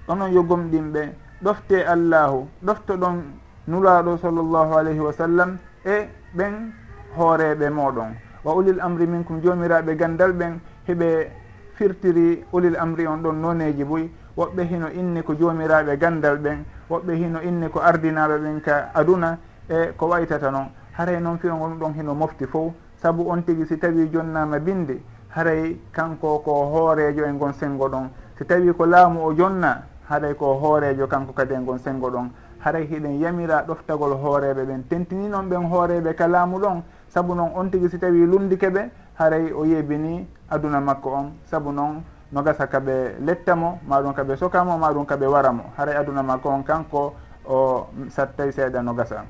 Onon 0.06 0.32
yo 0.32 0.42
gomɗinɓe 0.42 1.14
ɗofte 1.42 1.86
allahu 1.86 2.46
ɗofto 2.62 2.96
ɗon 2.96 3.39
nulaaɗo 3.70 4.18
sallllahu 4.18 4.72
alayhi 4.74 5.00
wa 5.00 5.12
sallam 5.12 5.58
e 5.84 6.08
ɓen 6.36 6.72
hooreɓe 7.16 7.70
moɗon 7.70 8.10
wa 8.44 8.54
ulil 8.54 8.80
amri 8.80 9.06
minkum 9.06 9.40
jomiraɓe 9.42 9.96
gandal 9.96 10.32
ɓen 10.32 10.58
heɓe 10.88 11.30
firtiri 11.74 12.44
ulil 12.52 12.76
amri 12.76 13.06
on 13.06 13.18
ɗon 13.22 13.36
noneji 13.40 13.84
boyi 13.84 14.10
woɓɓe 14.36 14.62
hino 14.64 14.88
inni 14.90 15.22
ko 15.22 15.34
jomiraɓe 15.34 15.96
gandal 15.98 16.36
ɓen 16.38 16.64
woɓɓe 16.90 17.12
hino 17.14 17.40
inni 17.42 17.68
ko 17.70 17.80
ardinaɓe 17.80 18.38
ɓen 18.38 18.60
ka 18.60 18.90
aduna 18.94 19.38
e 19.68 19.92
ko 19.96 20.06
waytata 20.08 20.50
noon 20.50 20.68
haray 21.00 21.20
noon 21.20 21.38
fiyongol 21.38 21.78
ɗon 21.78 21.94
hino 21.94 22.14
mofti 22.14 22.46
fof. 22.46 22.72
Saabu 23.00 23.30
on 23.30 23.42
tigui 23.42 23.66
si 23.66 23.78
tawi 23.78 24.10
jonnama 24.12 24.58
binde 24.58 25.00
haray 25.34 25.76
kanko 25.92 26.38
ko 26.44 26.52
hoorejo 26.72 27.24
e 27.24 27.32
gon 27.32 27.52
sengo 27.52 27.88
ɗon. 27.88 28.10
Si 28.36 28.44
tawi 28.44 28.72
ko 28.74 28.84
laamu 28.84 29.24
o 29.24 29.32
jonna 29.34 29.82
haɗay 30.10 30.34
ko 30.34 30.58
hoorejo 30.60 31.06
kanko 31.06 31.32
kadi 31.32 31.54
e 31.54 31.64
gon 31.64 31.78
sengo 31.78 32.10
ɗon. 32.10 32.28
haray 32.60 32.86
hiɗen 32.86 33.20
yamira 33.20 33.62
ɗoftagol 33.66 34.12
hooreɓe 34.22 34.64
ɓen. 34.66 34.82
Tentini 34.88 35.28
noon 35.28 35.48
ɓen 35.48 35.64
hooreɓe 35.70 36.14
ka 36.14 36.26
laamu 36.28 36.58
ɗon 36.58 36.82
saabu 37.08 37.34
noon 37.34 37.50
on 37.54 37.70
tigi 37.70 37.88
si 37.88 37.98
tawi 37.98 38.26
lumdike 38.26 38.70
ɓe 38.70 38.90
haray 39.18 39.52
o 39.52 39.64
yeebini 39.64 40.26
aduna 40.50 40.80
makko 40.80 41.10
on. 41.10 41.32
Saabu 41.44 41.72
noon 41.72 42.02
no 42.32 42.42
gasa 42.42 42.66
kaɓe 42.66 43.16
lettamo 43.20 43.78
maɗum 43.88 44.12
kaɓe 44.14 44.36
sokamo 44.36 44.78
maɗum 44.78 45.04
kaɓe 45.06 45.26
waramo. 45.26 45.62
Haray 45.76 45.96
aduna 45.96 46.22
makko 46.22 46.48
on 46.48 46.62
kanko 46.62 47.14
o 47.48 47.86
sattay 48.08 48.52
seeɗa 48.52 48.82
no 48.82 48.94
gasa. 48.94 49.24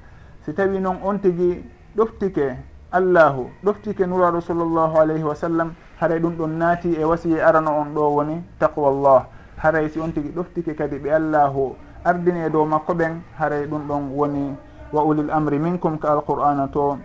Si 0.44 0.52
tawi 0.52 0.80
noon 0.80 0.98
on 1.02 1.18
tigi 1.18 1.64
ɗoftike 1.96 2.56
allahu 2.92 3.50
ɗoftike 3.64 4.06
nuraɗo 4.06 4.40
sallllahu 4.40 4.98
alayhi 4.98 5.22
wa 5.22 5.34
sallam 5.34 5.72
haray 6.00 6.18
ɗum 6.18 6.36
ɗon 6.36 6.58
naati 6.58 6.94
e 6.98 7.04
wasiye 7.04 7.40
arano 7.40 7.70
on 7.80 7.94
ɗo 7.94 8.14
woni 8.16 8.42
taqwallah. 8.58 9.26
Haray 9.56 9.88
si 9.90 10.00
on 10.00 10.10
tigi 10.12 10.30
ɗoftike 10.34 10.74
kadi 10.76 10.98
ɓe 10.98 11.10
allahu 11.14 11.76
ardini 12.04 12.40
e 12.46 12.50
dow 12.50 12.64
makko 12.64 12.94
ɓen 12.94 13.20
haray 13.38 13.66
ɗum 13.66 13.86
ɗon 13.88 14.10
woni 14.14 14.56
wa 14.92 15.04
ulil 15.04 15.30
amri 15.30 15.58
minkum 15.58 15.98
ka 15.98 16.12
alqur'ana 16.12 16.68
to 16.72 16.98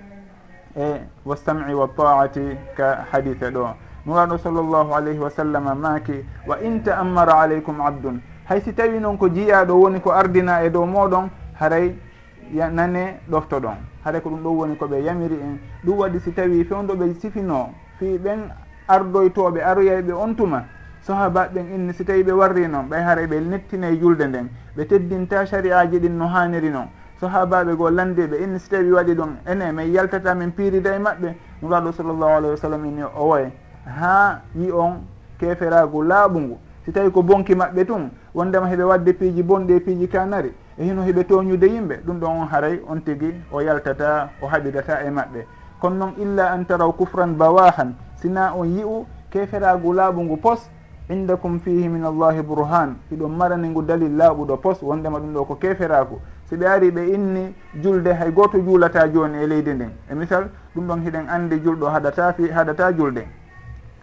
e 0.75 1.01
wastam'i 1.25 1.73
wa 1.73 1.87
taati 1.87 2.57
ka 2.75 3.05
hadithe 3.11 3.51
ɗo. 3.51 3.73
Nuraɗo 4.05 4.37
sallllahu 4.37 4.93
alayhi 4.93 5.19
wa 5.19 5.29
sallam 5.29 5.63
maaki 5.79 6.25
wa 6.47 6.57
in 6.61 6.83
ta'ammara 6.83 7.33
aleykum 7.41 7.81
abdun. 7.81 8.21
Hay 8.45 8.61
si 8.61 8.73
tawi 8.73 8.99
noon 8.99 9.17
ko 9.17 9.27
jiyaɗo 9.29 9.73
woni 9.73 9.99
ko 9.99 10.11
ardina 10.11 10.63
e 10.63 10.69
dow 10.69 10.85
moɗon 10.85 11.29
haray 11.59 11.95
nane 12.51 13.19
ɗofto 13.29 13.59
ɗon. 13.59 13.77
Haray 14.03 14.21
ko 14.21 14.29
ɗum 14.29 14.43
ɗo 14.43 14.49
woni 14.49 14.75
koɓe 14.75 15.01
yamiri 15.03 15.35
en. 15.41 15.59
Ɗum 15.83 15.97
waɗi 15.97 16.19
si 16.19 16.31
tawi 16.33 16.63
fewdoɓe 16.63 17.13
sifino 17.19 17.69
fi 17.99 18.17
ɓen 18.17 18.51
ardoytoɓe 18.87 19.61
aroyayɓe 19.63 20.13
on 20.13 20.35
tuma 20.35 20.63
sahaba 21.05 21.47
ɓen 21.53 21.65
inni 21.75 21.93
si 21.93 22.03
tawi 22.03 22.23
ɓe 22.23 22.31
warri 22.31 22.67
noon 22.67 22.89
ɓay 22.89 23.03
haara 23.03 23.27
ɓe 23.27 23.39
nettinayi 23.39 23.99
julde 23.99 24.25
nden 24.27 24.49
ɓe 24.75 24.87
teddinta 24.87 25.45
sariyaji 25.45 25.99
ɗin 25.99 26.17
no 26.17 26.27
haniri 26.27 26.69
noon 26.69 26.87
sahabaɓe 27.21 27.75
goo 27.75 27.89
landiɓe 27.89 28.37
inni 28.43 28.59
si 28.59 28.69
tawi 28.69 28.91
waɗi 28.91 29.13
ɗum 29.15 29.35
ene 29.45 29.71
min 29.71 29.93
yaltata 29.93 30.33
min 30.35 30.51
piirida 30.51 30.95
e 30.95 30.99
maɓɓe 30.99 31.35
nuraɗo 31.61 31.91
sallllahu 31.91 32.31
alayhi 32.37 32.51
wa 32.51 32.57
sallam 32.57 32.85
inni 32.85 33.03
o 33.03 33.27
woye 33.29 33.51
ha 33.85 34.41
yi 34.55 34.71
on 34.71 35.05
keferagu 35.39 36.03
laaɓungu 36.03 36.57
si 36.85 36.91
tawi 36.91 37.11
ko 37.11 37.21
bonki 37.21 37.53
maɓɓe 37.55 37.85
tun 37.85 38.09
wondema 38.33 38.67
heɓe 38.67 38.83
wadde 38.83 39.13
piiji 39.13 39.43
bonɗi 39.43 39.73
e 39.73 39.79
piiji 39.79 40.07
kanari 40.07 40.53
e 40.77 40.83
hino 40.83 41.03
heɓe 41.03 41.23
toñude 41.23 41.67
yimɓe 41.67 42.01
ɗum 42.05 42.19
ɗon 42.19 42.31
on 42.41 42.47
haray 42.47 42.81
on 42.87 42.99
tigi 43.01 43.33
o 43.51 43.61
yaltata 43.61 44.29
o 44.41 44.47
haɓidata 44.47 45.05
e 45.05 45.09
maɓɓe. 45.09 45.45
Kono 45.79 45.95
noon 45.95 46.13
illa 46.17 46.51
an 46.51 46.65
taraw 46.65 46.91
kufran 46.93 47.35
bawahan 47.37 47.93
sina 48.15 48.53
on 48.55 48.65
yi'u 48.65 49.05
keferagu 49.29 49.93
laaɓungu 49.93 50.37
pos 50.41 50.69
indakum 51.09 51.59
fihi 51.59 51.87
min 51.89 52.03
allahi 52.03 52.41
bourhan 52.41 52.95
hiɗum 53.11 53.35
marani 53.37 53.69
ngu 53.69 53.81
dalil 53.81 54.15
laaɓuɗo 54.17 54.57
pos 54.61 54.81
wondema 54.81 55.19
ɗum 55.19 55.33
ɗo 55.33 55.45
ko 55.45 55.55
keferaku 55.55 56.19
so 56.49 56.55
ɓe 56.55 56.65
ari 56.67 56.91
ɓe 56.91 57.01
inni 57.13 57.53
julde 57.81 58.07
hay 58.13 58.31
goto 58.31 58.59
juulata 58.59 59.07
joni 59.11 59.37
e 59.43 59.47
leydi 59.47 59.73
ndin. 59.73 59.89
E 60.11 60.15
misal 60.15 60.49
ɗum 60.75 60.87
ɗon 60.87 61.01
hiɗen 61.03 61.27
andi 61.29 61.59
julɗo 61.63 61.87
haɗata 61.89 62.33
fi 62.33 62.49
haɗata 62.49 62.93
julde. 62.95 63.25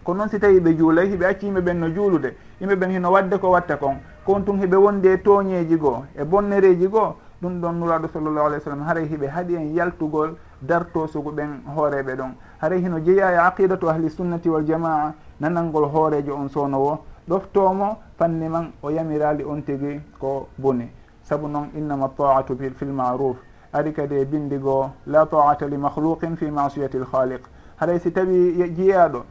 Ko 0.03 0.13
noon 0.13 0.29
si 0.29 0.39
tawi 0.39 0.59
ɓe 0.59 0.77
juulay 0.77 1.07
hiɓe 1.09 1.25
acci 1.25 1.45
yimɓe 1.45 1.61
ɓen 1.61 1.79
no 1.79 1.87
juulude. 1.89 2.35
Yimɓe 2.59 2.75
ɓen 2.75 2.91
hino 2.91 3.11
wadde 3.11 3.37
ko 3.39 3.49
watta 3.51 3.77
kon. 3.77 3.95
Kon 4.25 4.43
tun 4.43 4.59
hiɓe 4.59 4.75
wondi 4.75 5.07
e 5.07 5.17
tooñeji 5.17 5.77
goo 5.77 6.03
e 6.15 6.23
bonnereji 6.25 6.87
goo 6.87 7.15
ɗum 7.41 7.61
ɗon 7.61 7.73
nuraɗo 7.79 8.07
sallllahu 8.07 8.45
alih 8.47 8.57
w 8.57 8.61
sallam 8.63 8.83
haray 8.83 9.05
hiɓe 9.07 9.27
haaɗi 9.27 9.55
en 9.55 9.73
yaltugol 9.73 10.35
dartosugu 10.61 11.31
ɓen 11.31 11.61
hooreɓe 11.75 12.15
ɗon. 12.15 12.35
Haray 12.59 12.79
hino 12.81 12.99
jeeya 12.99 13.31
e 13.31 13.37
aqidatu 13.37 13.87
ahli 13.89 14.09
sunnati 14.09 14.49
wal 14.49 14.65
jamaa 14.65 15.13
nanalngol 15.43 15.85
hoorejo 15.93 16.33
on 16.35 16.47
sownowo 16.49 16.99
ɗoftomo 17.29 17.97
fanni 18.17 18.47
man 18.47 18.71
o 18.81 18.89
yamirali 18.89 19.43
on 19.43 19.61
tigi 19.61 19.99
ko 20.19 20.47
boni. 20.57 20.87
Saabu 21.23 21.47
noon 21.47 21.69
innama 21.75 22.09
taatu 22.17 22.55
fi 22.57 22.85
lmaruf 22.85 23.37
ari 23.73 23.91
kadi 23.93 24.15
e 24.15 24.25
bindigo 24.25 24.91
la 25.07 25.25
taata 25.25 25.67
li 25.67 25.77
mahluqin 25.77 26.35
fi 26.37 26.45
masiyati 26.51 26.97
lhaliq 26.97 27.43
haray 27.79 27.99
si 27.99 28.11
tawi 28.11 28.53
jeeyaɗo 28.75 29.23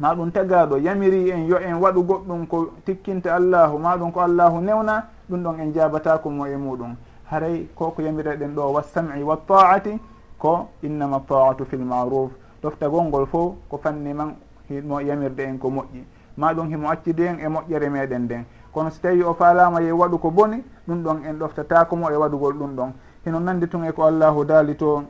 ma 0.00 0.14
ɗum 0.14 0.30
tagaɗo 0.30 0.76
yamiri 0.78 1.30
en 1.30 1.46
yo 1.46 1.58
en 1.58 1.74
waɗu 1.80 2.02
goɗɗum 2.02 2.46
ko 2.46 2.70
tikkinta 2.84 3.34
allahu 3.34 3.78
maɗum 3.78 4.12
ko 4.12 4.20
allahu 4.20 4.60
newna 4.60 5.04
ɗum 5.30 5.42
ɗon 5.42 5.60
en 5.60 5.72
jabatako 5.72 6.30
mo 6.30 6.46
e 6.46 6.56
muɗum. 6.56 6.94
Haray 7.30 7.68
koko 7.74 8.02
yamireɗen 8.02 8.54
ɗo 8.54 8.72
wassam'i 8.72 9.22
wattaati 9.22 9.98
ko 10.38 10.68
innama 10.82 11.20
taatu 11.28 11.64
fi 11.64 11.76
lmaruf 11.76 12.30
ɗoftagol 12.62 13.04
ngol 13.08 13.26
fof 13.26 13.54
ko 13.68 13.78
fanni 13.82 14.12
man 14.14 14.34
himo 14.68 15.00
yamirde 15.00 15.40
en 15.42 15.58
ko 15.58 15.68
moƴƴi. 15.70 16.04
Ma 16.36 16.52
ɗum 16.54 16.68
himo 16.68 16.88
accide 16.90 17.20
en 17.20 17.38
e 17.40 17.48
moƴƴere 17.48 17.88
meɗen 17.90 18.22
nden. 18.24 18.44
Kono 18.72 18.90
so 18.90 19.00
tawi 19.00 19.22
o 19.22 19.34
falama 19.34 19.80
ye 19.80 19.90
waɗu 19.90 20.18
ko 20.18 20.30
boni 20.30 20.62
ɗum 20.86 21.02
ɗon 21.02 21.24
en 21.24 21.38
ɗoftatako 21.38 21.96
e 22.10 22.16
waɗugol 22.16 22.54
ɗum 22.54 22.76
ɗon. 22.76 22.92
Hino 23.24 23.40
nandi 23.40 23.68
tun 23.68 23.84
e 23.84 23.92
ko 23.92 24.04
allahu 24.04 24.44
daali 24.44 24.76
to 24.76 25.04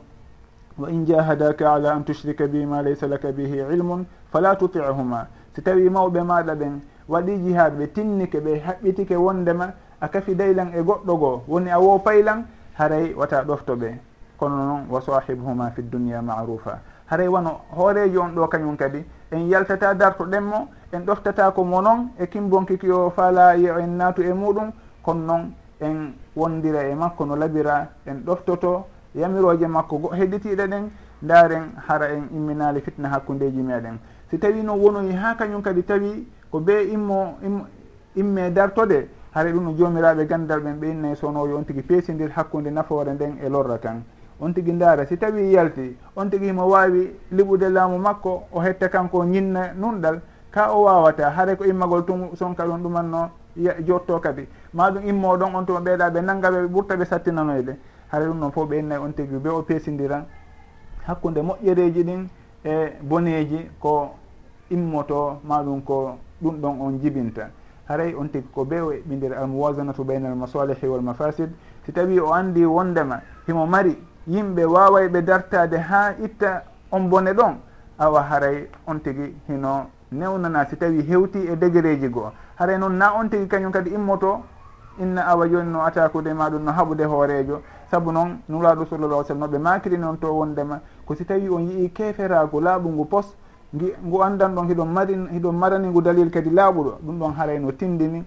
wa 0.77 0.89
in 0.89 1.05
jahadaka 1.05 1.73
ala 1.73 1.93
an 1.95 2.03
tushrika 2.03 2.47
bi 2.47 2.65
ma 2.65 2.81
laysa 2.81 3.07
laka 3.07 3.31
bihi 3.31 3.65
ilmun 3.73 4.05
fala 4.31 4.55
tutihuma 4.55 5.27
si 5.55 5.61
tawi 5.61 5.89
mawɓe 5.89 6.21
maɗa 6.23 6.55
ɓen 6.55 6.81
waɗi 7.09 7.43
jihad 7.43 7.73
ɓe 7.77 7.87
tinnike 7.93 8.39
ɓe 8.39 8.61
haɓɓitike 8.65 9.15
wondema 9.15 9.73
a 9.99 10.07
kafi 10.07 10.35
daylan 10.35 10.69
e 10.75 10.81
goɗɗo 10.81 11.17
goo 11.17 11.41
woni 11.47 11.69
a 11.71 11.79
wo 11.79 11.97
paylan 11.99 12.45
haray 12.77 13.13
wata 13.15 13.43
ɗofto 13.43 13.75
ɓe. 13.75 13.97
Kono 14.37 14.55
noon 14.55 14.85
wa 14.89 15.01
sahibhuma 15.01 15.71
fi 15.71 15.81
dunia 15.81 16.21
marufa 16.21 16.79
haray 17.07 17.27
wano 17.27 17.61
hoorejo 17.75 18.21
on 18.21 18.35
ɗo 18.35 18.47
kañum 18.47 18.77
kadi 18.77 19.03
en 19.31 19.49
yaltata 19.49 19.93
dartoɗen 19.93 20.43
mo 20.43 20.69
en 20.91 20.99
ɗoftata 21.05 21.51
ko 21.51 21.63
mo 21.63 21.81
noon 21.81 22.09
e 22.19 22.27
kimbonkiki 22.27 22.89
o 22.91 23.09
faala 23.09 23.55
yo 23.55 23.77
en 23.77 23.97
naatu 23.97 24.21
e 24.21 24.33
muɗum 24.33 24.71
kono 25.01 25.25
noon 25.25 25.53
en 25.81 26.13
wondira 26.35 26.83
e 26.89 26.95
makko 26.95 27.25
no 27.25 27.35
labira 27.35 27.89
en 28.05 28.23
ɗoftoto 28.25 28.85
yamiroje 29.15 29.67
makko 29.67 29.97
go 29.97 30.09
hedditiɗe 30.13 30.67
ɗen 30.67 30.89
ndaren 31.21 31.71
hara 31.87 32.09
en 32.09 32.29
imminali 32.33 32.81
fitna 32.81 33.09
hakkundeji 33.09 33.61
meɗen 33.61 33.97
si 34.29 34.37
tawi 34.39 34.63
no 34.63 34.75
wonoyi 34.75 35.13
ha 35.13 35.35
kañum 35.35 35.61
kadi 35.61 35.83
tawi 35.83 36.27
ko 36.51 36.59
be 36.59 36.83
immo 36.91 37.37
imme 38.15 38.51
dartode 38.53 39.09
hara 39.33 39.51
ɗum 39.51 39.63
no 39.63 39.73
jomiraɓe 39.77 40.25
gandal 40.27 40.59
ɓen 40.61 40.79
ɓe 40.79 40.89
innayi 40.91 41.15
sonoyo 41.15 41.57
on 41.57 41.63
tigui 41.63 41.83
peesidir 41.83 42.31
hakkude 42.35 42.69
nafoore 42.69 43.13
nden 43.13 43.37
e 43.43 43.49
lorra 43.49 43.77
kan 43.77 44.03
on 44.39 44.53
tigui 44.53 44.73
ndaara 44.73 45.05
si 45.05 45.17
tawi 45.17 45.53
yalti 45.53 45.95
on 46.15 46.29
tigui 46.29 46.51
mo 46.51 46.67
wawi 46.69 47.11
liɓude 47.31 47.69
laamu 47.69 47.97
makko 47.99 48.43
o 48.51 48.59
hetta 48.59 48.89
kanko 48.89 49.23
ñinna 49.25 49.73
nunɗal 49.73 50.19
ka 50.51 50.71
o 50.73 50.83
wawata 50.83 51.29
haare 51.31 51.55
ko 51.55 51.65
immagol 51.65 52.05
tum 52.05 52.35
sonka 52.35 52.63
ɗum 52.65 52.81
ɗumanno 52.83 53.29
jotto 53.85 54.19
kadi. 54.19 54.47
Maɗum 54.73 55.03
immoɗon 55.07 55.55
on 55.55 55.65
tuma 55.65 55.79
ɓeeɗa 55.79 56.09
ɓe 56.09 56.21
nanggaɓe 56.21 56.67
ɓurta 56.67 56.95
ɓe 56.95 57.05
sattinanoyde 57.05 57.77
haare 58.11 58.25
ɗum 58.27 58.39
noon 58.39 58.51
fof 58.51 58.69
ɓe 58.69 58.79
innayi 58.79 59.01
on 59.01 59.11
tigui 59.13 59.39
be 59.39 59.49
o 59.49 59.61
peesidiran 59.61 60.25
hakkude 61.07 61.41
moƴƴereji 61.41 62.03
ɗin 62.03 62.27
e 62.63 62.93
boneji 63.01 63.69
ko 63.79 64.11
immoto 64.69 65.39
maɗum 65.43 65.81
ko 65.83 66.17
ɗum 66.41 66.61
ɗon 66.61 66.81
on 66.81 66.99
jibinta. 67.01 67.49
Haray 67.87 68.13
on 68.15 68.27
tigui 68.29 68.49
ko 68.53 68.65
be 68.65 68.79
o 68.81 68.91
eɓɓidira 68.91 69.37
almowasanatu 69.41 70.03
bayna 70.03 70.29
almasalihi 70.29 70.87
walmafasid 70.87 71.49
si 71.85 71.91
tawi 71.91 72.19
o 72.19 72.31
andi 72.33 72.65
wondema 72.65 73.21
himo 73.47 73.65
mari 73.65 73.97
yimɓe 74.27 74.65
waway 74.65 75.07
ɓe 75.07 75.21
dartade 75.21 75.77
ha 75.77 76.13
itta 76.23 76.63
on 76.91 77.07
bone 77.09 77.33
ɗon 77.33 77.55
awa 77.99 78.21
haray 78.21 78.67
on 78.85 78.99
tigui 78.99 79.33
hino 79.47 79.87
newnana 80.11 80.65
si 80.69 80.75
tawi 80.77 81.01
hewti 81.01 81.39
e 81.47 81.55
degré 81.55 81.97
ji 81.99 82.09
goo. 82.09 82.31
Haray 82.55 82.77
noon 82.77 82.97
na 82.97 83.13
on 83.13 83.29
tigui 83.29 83.47
kañum 83.47 83.71
kadi 83.71 83.89
immoto 83.91 84.43
inna 84.99 85.25
awa 85.27 85.47
joni 85.47 85.71
no 85.71 85.81
atakude 85.85 86.33
maɗum 86.33 86.63
no 86.63 86.71
haɓude 86.71 87.03
hoorejo 87.05 87.61
saabu 87.89 88.11
noon 88.11 88.39
nulaɗo 88.49 88.85
sallallah 88.89 89.25
sallam 89.25 89.49
noɓe 89.49 89.57
makiri 89.59 89.97
noon 89.97 90.17
to 90.19 90.27
wondema 90.27 90.79
ko 91.05 91.15
si 91.15 91.25
tawi 91.25 91.49
on 91.49 91.61
yii 91.67 91.89
keferago 91.91 92.59
laaɓu 92.61 92.89
ngu 92.89 93.05
pos 93.05 93.35
gi 93.73 93.93
ngu 94.05 94.21
andan 94.21 94.55
ɗon 94.55 94.67
hiɗon 94.67 94.85
mari 94.91 95.15
hiɗon 95.31 95.53
marani 95.55 95.87
ngu 95.87 96.01
dalil 96.01 96.29
kadi 96.29 96.49
laaɓuɗo 96.49 96.99
ɗum 97.05 97.19
ɗon 97.19 97.33
haray 97.37 97.59
no 97.59 97.71
tindini. 97.71 98.23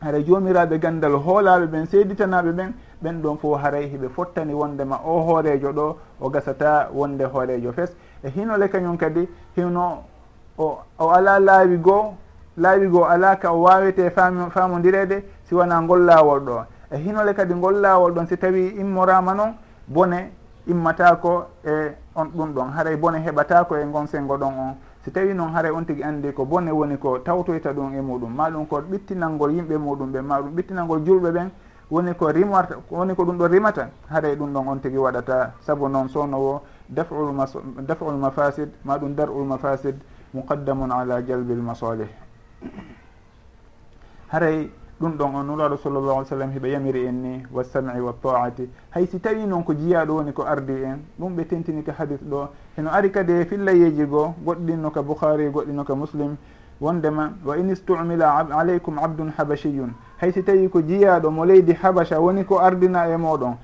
Hara 0.00 0.18
jomiraɓe 0.20 0.78
gandal 0.78 1.12
hoolaɓe 1.16 1.66
ɓen 1.66 1.86
seeditanaɓe 1.86 2.52
ɓen 2.52 2.72
ɓen 3.02 3.22
ɗon 3.22 3.36
fof 3.38 3.60
haray 3.62 3.86
hiɓe 3.88 4.08
fottani 4.08 4.54
wondema 4.54 5.00
o 5.04 5.20
hoorejo 5.20 5.72
ɗo 5.72 5.96
o 6.20 6.30
gasata 6.30 6.88
wonde 6.92 7.24
hoorejo 7.24 7.72
fes. 7.72 7.96
E 8.22 8.30
hinole 8.30 8.68
kañum 8.68 8.96
kadi 8.96 9.28
hino 9.56 10.02
o 10.58 10.78
o 10.98 11.10
ala 11.10 11.38
laawi 11.38 11.76
goo 11.78 12.14
laawi 12.56 12.86
goo 12.88 13.04
ala 13.04 13.36
ka 13.36 13.52
o 13.52 13.62
wawete 13.62 14.10
famodirede 14.50 15.24
si 15.44 15.54
wona 15.54 15.80
ngol 15.82 16.04
laawol 16.04 16.40
ɗo. 16.40 16.64
E 16.90 16.96
hinole 16.98 17.34
kadi 17.34 17.54
ngol 17.54 17.80
laawol 17.80 18.12
ɗon 18.12 18.26
si 18.26 18.36
tawi 18.36 18.68
immorama 18.78 19.34
noon 19.34 19.54
bone 19.86 20.30
immatako 20.66 21.46
e 21.64 21.92
on 22.14 22.26
ɗum 22.28 22.52
ɗon. 22.54 22.70
Haray 22.76 22.96
bone 22.96 23.16
heɓatako 23.18 23.76
e 23.76 23.84
gon 23.92 24.06
sengo 24.06 24.36
ɗon 24.36 24.54
on. 24.58 24.74
Si 25.04 25.10
tawi 25.10 25.34
noon 25.34 25.52
haray 25.52 25.70
on 25.70 25.84
tigui 25.84 26.02
andi 26.02 26.32
ko 26.32 26.44
bone 26.44 26.70
woni 26.70 26.96
ko 26.96 27.18
tawtoyta 27.18 27.72
ɗum 27.72 27.94
e 27.94 28.00
muɗum. 28.00 28.32
Maɗum 28.34 28.66
ko 28.66 28.80
ɓittinalngol 28.80 29.52
yimɓe 29.52 29.76
muɗum 29.76 30.12
ɓe 30.12 30.20
maɗum 30.22 30.54
ɓittinalngol 30.54 31.04
julɓe 31.04 31.30
ɓen 31.32 31.50
woni 31.90 32.14
ko 32.14 32.30
rimata 32.30 32.76
woni 32.90 33.14
ko 33.14 33.24
ɗum 33.24 33.38
ɗo 33.38 33.46
rimata 33.48 33.90
haray 34.10 34.32
e 34.32 34.36
ɗum 34.36 34.52
ɗon 34.52 34.68
on 34.68 34.80
tigui 34.80 34.98
waɗata 34.98 35.52
saabu 35.60 35.88
noon 35.88 36.08
sowno 36.08 36.38
wo 36.38 36.62
daful 36.88 37.34
daful 37.86 38.14
mafasid 38.16 38.70
ma 38.84 38.98
ɗum 38.98 39.14
darul 39.14 39.44
mafasid 39.44 39.96
muqaddamun 40.34 40.90
ala 40.90 41.22
jalbil 41.22 41.62
masalih. 41.62 42.08
Haray 44.28 44.70
ɗum 45.00 45.16
ɗon 45.16 45.34
on 45.34 45.44
nuraɗo 45.46 45.76
sallllahu 45.76 46.18
alih 46.18 46.28
sallam 46.28 46.50
heɓe 46.50 46.70
yamiri 46.70 47.06
en 47.06 47.12
ni 47.22 47.42
wa 47.52 47.62
sami 47.64 48.00
wa 48.00 48.12
taati 48.22 48.68
hay 48.90 49.06
si 49.06 49.20
tawi 49.20 49.46
noon 49.46 49.62
ko 49.64 49.74
jiyaɗo 49.74 50.14
woni 50.14 50.32
ko 50.32 50.42
ardi 50.42 50.72
en 50.72 50.98
ɗum 51.18 51.36
ɓe 51.36 51.46
tentini 51.46 51.82
ka 51.84 51.92
hadis 51.92 52.18
ɗo. 52.22 52.48
Heno 52.76 52.90
ari 52.90 53.10
kadi 53.10 53.32
e 53.32 53.44
fillayeji 53.44 54.06
goo 54.06 54.34
goɗɗinno 54.44 54.90
ka 54.90 55.02
bouhari 55.02 55.50
goɗɗinno 55.50 55.84
ka 55.84 55.94
muslim 55.94 56.36
wondema 56.80 57.32
wa 57.44 57.56
in 57.56 57.70
istumila 57.70 58.46
aleykum 58.50 58.98
abdun 58.98 59.30
habashiyun. 59.36 59.92
Hay 60.20 60.32
si 60.32 60.42
tawi 60.42 60.68
ko 60.68 60.80
jiyaɗo 60.82 61.30
mo 61.30 61.44
leydi 61.44 61.72
habacha 61.72 62.20
woni 62.20 62.44
ko 62.44 62.58
ardina 62.58 63.08
e 63.08 63.16
moɗon. 63.16 63.56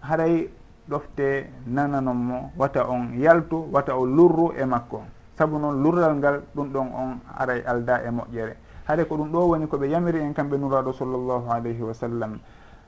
Haray 0.00 0.48
ɗofte 0.88 1.46
nananon 1.66 2.14
mo 2.16 2.50
wata 2.56 2.84
on 2.88 3.14
yaltu 3.18 3.68
wata 3.72 3.96
o 3.96 4.06
lurru 4.06 4.52
e 4.56 4.64
makko. 4.64 5.02
Saabu 5.38 5.58
noon 5.58 5.82
lurral 5.82 6.14
ngal 6.16 6.42
ɗum 6.54 6.68
ɗon 6.72 6.88
on 6.94 7.18
aray 7.38 7.62
alda 7.66 8.02
e 8.04 8.10
moƴƴere. 8.10 8.54
Haray 8.86 9.04
ko 9.06 9.16
ɗum 9.16 9.30
ɗo 9.32 9.48
woni 9.48 9.66
koɓe 9.66 9.88
yamiri 9.88 10.20
en 10.20 10.32
kamɓe 10.34 10.56
nuraɗo 10.58 10.92
sallllahu 10.92 11.50
alayhi 11.50 11.82
wa 11.82 11.94
sallam. 11.94 12.38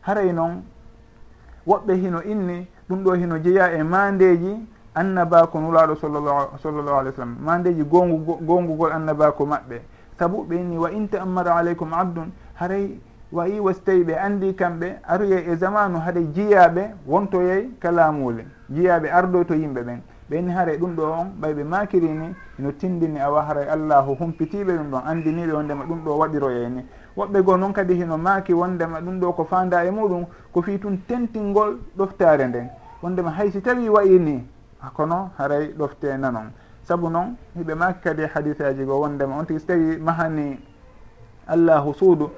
Haray 0.02 0.32
noon 0.32 0.62
woɓɓe 1.66 1.94
hino 1.94 2.20
inni 2.22 2.66
ɗum 2.88 3.02
ɗo 3.02 3.14
hino 3.14 3.38
jeeya 3.38 3.72
e 3.72 3.82
mandeji 3.82 4.66
annabako 4.96 5.60
nulaɗo 5.60 5.94
sallllahu 5.96 6.98
alih 6.98 7.12
w 7.12 7.16
sallam. 7.16 7.36
Mandeji 7.44 7.84
gongu 7.84 8.38
gongugol 8.40 8.92
annabako 8.92 9.44
maɓɓe. 9.46 9.80
Saabu 10.18 10.44
ɓe 10.44 10.56
ɓeni 10.56 10.78
wa 10.78 10.90
in 10.90 11.08
ta'ammara 11.08 11.54
aleykum 11.56 11.92
abdun 11.92 12.32
haray 12.54 12.98
wayi 13.32 13.60
wasi 13.60 13.80
tawi 13.84 14.04
ɓe 14.04 14.14
andi 14.18 14.54
kamɓe 14.54 14.96
aroyey 15.06 15.44
e 15.52 15.56
zamanu 15.56 15.98
haɗa 15.98 16.20
jiyaɓe 16.34 16.94
wontoyey 17.06 17.70
kalamule 17.78 18.46
jiyaɓe 18.70 19.10
ardo 19.10 19.44
to 19.44 19.54
yimɓe 19.54 19.82
ɓen. 19.84 20.00
Ɓeni 20.30 20.50
haare 20.52 20.78
ɗum 20.78 20.94
ɗo 20.96 21.02
on 21.02 21.26
ɓay 21.40 21.54
ɓe 21.54 21.64
makirini 21.64 22.34
no 22.58 22.72
tindini 22.72 23.20
awa 23.20 23.42
haray 23.42 23.68
allahu 23.68 24.16
humpitiɓe 24.18 24.72
ɗum 24.78 24.90
ɗon 24.90 25.02
andiniɓe 25.06 25.52
wondema 25.52 25.84
ɗum 25.84 26.04
ɗo 26.04 26.16
waɗiroyeyni 26.18 26.84
woɓɓe 27.16 27.42
goo 27.44 27.56
noon 27.56 27.72
kadi 27.72 27.94
hino 27.94 28.16
maaki 28.16 28.52
wondema 28.54 29.00
ɗum 29.00 29.20
ɗo 29.20 29.32
ko 29.36 29.44
fanda 29.44 29.84
e 29.84 29.90
muɗum 29.90 30.24
ko 30.52 30.62
fi 30.62 30.78
tun 30.78 30.98
tentingol 31.06 31.78
ɗoftare 31.96 32.48
nden. 32.48 32.68
Wondema 33.02 33.30
hay 33.30 33.50
si 33.50 33.60
tawi 33.60 33.88
wayi 33.88 34.18
ni 34.18 34.55
kono 34.94 35.30
haray 35.38 35.72
ɗofte 35.76 36.16
nanon. 36.18 36.52
Saabu 36.82 37.10
noon 37.10 37.36
hiɓe 37.56 37.74
maki 37.74 38.00
kadi 38.00 38.22
hadis 38.34 38.60
aji 38.60 38.84
go 38.84 39.00
wondema. 39.00 39.36
On 39.38 39.44
tigui 39.44 39.60
so 39.60 39.66
tawi 39.66 39.96
mahani 39.98 40.58
allahu 41.48 41.94
suudu 41.94 42.30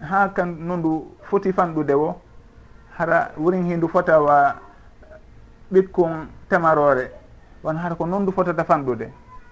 ha 0.00 0.28
kan 0.34 0.46
nondu 0.58 1.14
foti 1.22 1.52
fanɗude 1.52 1.94
wo 1.94 2.16
hara 2.98 3.30
wurin 3.38 3.64
hindu 3.64 3.88
fotawa 3.88 4.54
ɓikkon 5.72 6.26
temarore 6.48 7.10
won 7.62 7.76
hara 7.76 7.94
ko 7.94 8.06
noon 8.06 8.22
ndu 8.22 8.32
fotata 8.32 8.64
fanɗude. 8.64 9.08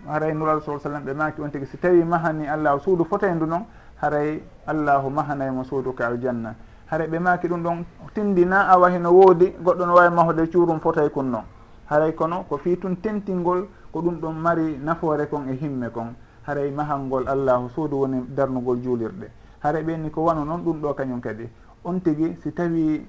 Haray 0.09 0.33
nural 0.35 0.63
sa 0.63 0.79
sallam 0.79 1.05
ɓe 1.05 1.15
maki 1.15 1.41
on 1.43 1.51
tigui 1.51 1.67
so 1.67 1.77
tawi 1.81 2.03
mahani 2.05 2.49
allahu 2.49 2.81
suudu 2.81 3.05
fotayndu 3.05 3.47
noon 3.47 3.65
haray 4.03 4.43
allahu 4.67 5.11
mahanaymo 5.11 5.65
suudu 5.65 5.93
ka 5.95 6.07
aljanna. 6.09 6.55
Haray 6.91 7.07
ɓe 7.07 7.19
maki 7.21 7.47
ɗum 7.49 7.63
ɗon 7.63 7.85
tindi 8.15 8.45
na 8.45 8.67
awa 8.69 8.91
hino 8.91 9.13
woodi 9.13 9.55
goɗɗo 9.63 9.87
no 9.87 9.95
wawi 9.95 10.11
mahode 10.15 10.51
cuurum 10.51 10.81
fotay 10.81 11.09
kun 11.11 11.31
noon 11.31 11.45
haray 11.91 12.15
kono 12.15 12.45
ko 12.49 12.57
fi 12.57 12.77
tun 12.79 12.97
tentingol 13.03 13.67
ko 13.93 14.01
ɗum 14.01 14.21
ɗon 14.21 14.33
mari 14.35 14.79
nafoore 14.79 15.27
kon 15.29 15.49
e 15.49 15.55
himme 15.61 15.91
kon. 15.91 16.15
Haray 16.47 16.71
mahangol 16.71 17.29
allahu 17.29 17.69
suudu 17.75 17.97
woni 18.01 18.23
darnugol 18.29 18.79
juulirɗe 18.83 19.27
haray 19.61 19.83
ɓenni 19.83 20.11
ko 20.11 20.23
wano 20.23 20.45
noon 20.45 20.63
ɗum 20.65 20.81
ɗo 20.81 20.95
kañum 20.95 21.21
kadi. 21.21 21.49
On 21.85 21.99
tigi 22.01 22.37
si 22.43 22.53
tawi 22.53 23.05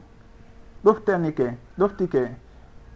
ɗoftanike 0.83 1.57
ɗoftike 1.77 2.31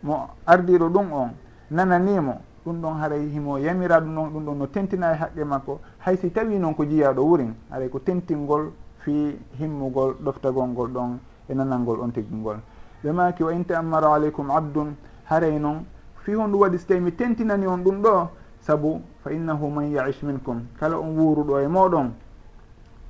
mo 0.04 0.28
ardiɗo 0.46 0.90
ɗum 0.90 1.12
on 1.14 1.30
nananimo 1.72 2.42
ɗum 2.66 2.82
ɗon 2.82 3.00
haray 3.00 3.30
himo 3.30 3.58
yamira 3.60 4.02
ɗum 4.02 4.16
ɗon 4.16 4.30
ɗum 4.34 4.46
ɗon 4.46 4.58
no 4.58 4.68
tentina 4.68 5.14
e 5.14 5.18
haqqe 5.18 5.44
makko. 5.44 5.80
Hay 6.00 6.18
si 6.18 6.32
tawi 6.32 6.58
noon 6.58 6.74
ko 6.76 6.84
jiyaɗo 6.84 7.22
wurin 7.22 7.54
haray 7.70 7.90
ko 7.90 8.00
tentingol 8.00 8.72
fi 9.00 9.38
himmugol 9.60 10.16
ɗoftagol 10.20 10.68
ngol 10.70 10.90
ɗon 10.90 11.20
e 11.48 11.54
nanalngol 11.54 12.00
on 12.02 12.12
tigi 12.12 12.34
ngol 12.34 12.58
ɓe 13.04 13.12
maki 13.12 13.44
wa 13.44 13.52
in 13.54 13.64
ta'ammara 13.64 14.16
aleykum 14.16 14.50
abdun 14.50 14.96
haray 15.30 15.60
noon 15.60 15.86
fi 16.24 16.32
honɗum 16.34 16.60
waɗi 16.62 16.78
so 16.80 16.86
tawi 16.88 17.00
mi 17.02 17.12
tentinani 17.12 17.68
on 17.68 17.78
ɗum 17.84 18.02
ɗo. 18.02 18.30
Saabu 18.62 19.02
fa 19.24 19.32
innahu 19.32 19.70
man 19.70 19.92
yaish 19.92 20.24
minkum. 20.24 20.66
Kala 20.80 20.98
on 21.00 21.16
wuuruɗo 21.18 21.60
e 21.64 21.68
moɗon. 21.68 22.12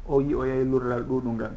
O 0.09 0.19
yi 0.21 0.33
o 0.35 0.43
yeyi 0.45 0.65
lurral 0.65 1.03
ɗuɗungal. 1.03 1.51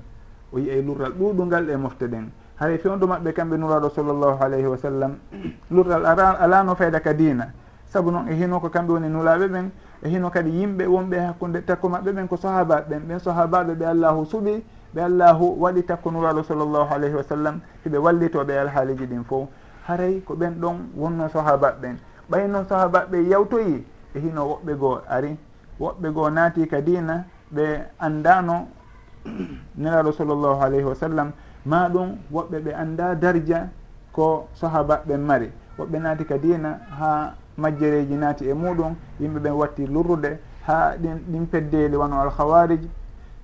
O 0.53 0.59
yiyay 0.59 0.83
lurral 0.83 1.12
ɗuɗungal 1.12 1.68
e 1.68 1.77
mofte 1.77 2.05
mofteɗen 2.09 2.31
haray 2.57 2.79
fewndo 2.79 3.07
maɓɓe 3.07 3.33
kamɓe 3.33 3.57
nuraɗo 3.59 3.88
sallllahu 3.90 4.42
alayhi 4.42 4.66
wa 4.66 4.77
sallam 4.77 5.12
lurral 5.71 6.07
alano 6.07 6.75
fayda 6.75 7.01
ka 7.01 7.12
dina 7.12 7.53
saabu 7.87 8.11
noon 8.11 8.29
e 8.29 8.35
hino 8.35 8.59
ko 8.61 8.68
kamɓe 8.71 8.92
woni 8.92 9.09
nulaɓe 9.09 9.47
ɓen 9.49 9.71
e 10.03 10.09
hino 10.09 10.31
kadi 10.31 10.51
yimɓe 10.51 10.87
wonɓe 10.87 11.16
hakkude 11.21 11.61
takko 11.66 11.88
maɓɓe 11.88 12.12
ɓen 12.12 12.29
ko 12.29 12.37
sahabaɓe 12.37 12.88
ɓen 12.88 13.01
ɓen 13.09 13.18
sahabaɓe 13.18 13.75
ɓe 13.75 13.85
allahu 13.87 14.25
suuɓi 14.25 14.62
ɓe 14.94 15.01
allahu 15.03 15.57
waɗi 15.61 15.83
takko 15.85 16.11
nuraɗo 16.11 16.42
sallllahu 16.42 16.94
alayhi 16.94 17.14
wa 17.14 17.23
sallam 17.23 17.61
hiɓe 17.85 17.99
wallitoɓe 17.99 18.59
alhaaliji 18.59 19.07
ɗin 19.07 19.25
fof. 19.25 19.49
haray 19.88 20.20
ko 20.20 20.35
ɓen 20.35 20.55
ɗon 20.61 20.77
wonno 20.96 21.29
sahabaɓeɓen 21.29 21.96
ɓay 22.31 22.48
noon 22.48 22.64
sahabaɓe 22.68 23.16
yawtoyi 23.31 23.85
e 24.14 24.18
hino 24.20 24.42
woɓɓe 24.51 24.72
goo 24.81 25.01
ari. 25.09 25.37
Woɓɓe 25.81 26.09
goo 26.14 26.31
naati 26.31 26.66
ka 26.68 26.81
dina 26.81 27.24
ɓe 27.55 27.64
andano 27.98 28.68
nelaɗo 29.81 30.12
sallllahu 30.12 30.61
alayhi 30.62 30.85
wa 30.85 30.94
sallam 30.94 31.33
ma 31.64 31.88
ɗum 31.88 32.09
woɓɓe 32.33 32.59
ɓe 32.64 32.72
anda 32.74 33.14
darja 33.14 33.68
ko 34.12 34.48
sahabaɓe 34.55 35.16
mari. 35.16 35.51
Woɓɓe 35.79 35.98
naati 35.98 36.24
ka 36.24 36.38
dina 36.38 36.79
ha 36.98 37.35
majjereji 37.57 38.14
naati 38.14 38.44
e 38.48 38.53
muɗum 38.55 38.94
yimɓe 39.20 39.38
ɓen 39.40 39.53
watti 39.53 39.87
lurrude 39.87 40.38
ha 40.66 40.96
ɗin 41.01 41.16
ɗin 41.33 41.46
peddeli 41.46 41.96
wano 41.96 42.20
alkhawarij 42.20 42.83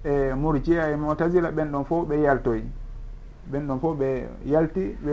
e 0.05 0.35
murjia 0.35 0.91
e 0.91 0.97
motasila 0.97 1.51
ɓen 1.51 1.71
ɗon 1.73 1.85
fof 1.85 2.07
ɓe 2.09 2.21
yaltoyi. 2.21 2.65
ɓen 3.51 3.67
ɗon 3.67 3.79
fof 3.81 3.97
ɓe 3.99 4.29
yalti 4.45 4.97
ɓe 5.05 5.13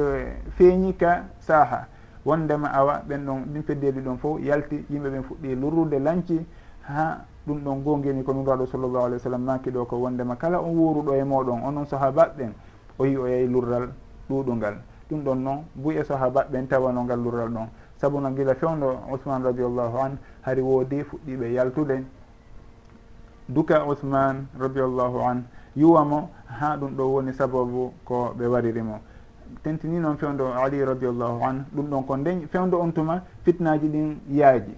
feeñi 0.57 0.93
ka 0.97 1.23
saaha. 1.39 1.87
Wondema 2.25 2.67
awa 2.73 3.01
ɓen 3.07 3.25
ɗon 3.25 3.39
ɗin 3.53 3.63
feddeede 3.63 4.01
ɗon 4.01 4.17
fof 4.17 4.39
yalti 4.41 4.85
yimɓe 4.89 5.09
ɓen 5.09 5.23
fuɗɗi 5.23 5.55
lurrude 5.55 5.99
lanci 5.99 6.45
ha 6.87 7.25
ɗum 7.47 7.59
ɗon 7.63 7.81
gongeni 7.83 8.23
ko 8.23 8.33
nuraɗo 8.33 8.65
sallllahu 8.65 9.05
alayhi 9.05 9.15
w 9.21 9.23
sallam 9.23 9.43
maki 9.43 9.71
ɗo 9.71 9.85
ko 9.85 9.95
wondema 9.97 10.35
kala 10.35 10.59
on 10.61 10.75
wuruɗo 10.77 11.13
e 11.15 11.23
moɗon 11.23 11.63
onon 11.65 11.85
sahabaɓɓen 11.85 12.51
o 12.99 13.05
yi 13.05 13.17
o 13.17 13.25
yehi 13.27 13.47
lurral 13.47 13.89
ɗuɗungal 14.29 14.75
ɗum 15.09 15.23
ɗon 15.23 15.35
noon 15.43 15.63
buy 15.75 15.97
e 15.97 16.03
sahabaɓɓen 16.03 16.67
tawano 16.67 17.03
ngal 17.03 17.19
lurral 17.19 17.49
ɗon 17.49 17.67
saabu 18.01 18.19
no 18.19 18.31
gila 18.33 18.55
fewdo 18.55 18.97
ousmane 19.11 19.43
radiallahu 19.45 19.97
an 19.97 20.17
hari 20.41 20.61
woodi 20.61 21.03
fuɗɗiɓe 21.03 21.53
yaltude. 21.53 22.03
Duka 23.47 23.83
ousmane 23.85 24.47
radiallahu 24.59 25.19
an 25.21 25.43
yuwamo 25.75 26.29
ha 26.59 26.77
ɗum 26.77 26.95
ɗo 26.95 27.03
woni 27.13 27.33
sababu 27.33 27.93
ko 28.05 28.33
ɓe 28.37 28.45
waririmo 28.47 28.99
tentini 29.63 29.99
noon 29.99 30.17
fewdo 30.17 30.53
ali 30.53 30.83
radiallahu 30.85 31.43
anhu 31.43 31.63
ɗum 31.75 31.85
ɗon 31.89 32.03
ko 32.05 32.17
nde 32.17 32.47
fewdo 32.51 32.79
on 32.79 32.91
tuma 32.93 33.21
fitnaji 33.43 33.87
ɗin 33.87 34.15
yaaji. 34.29 34.75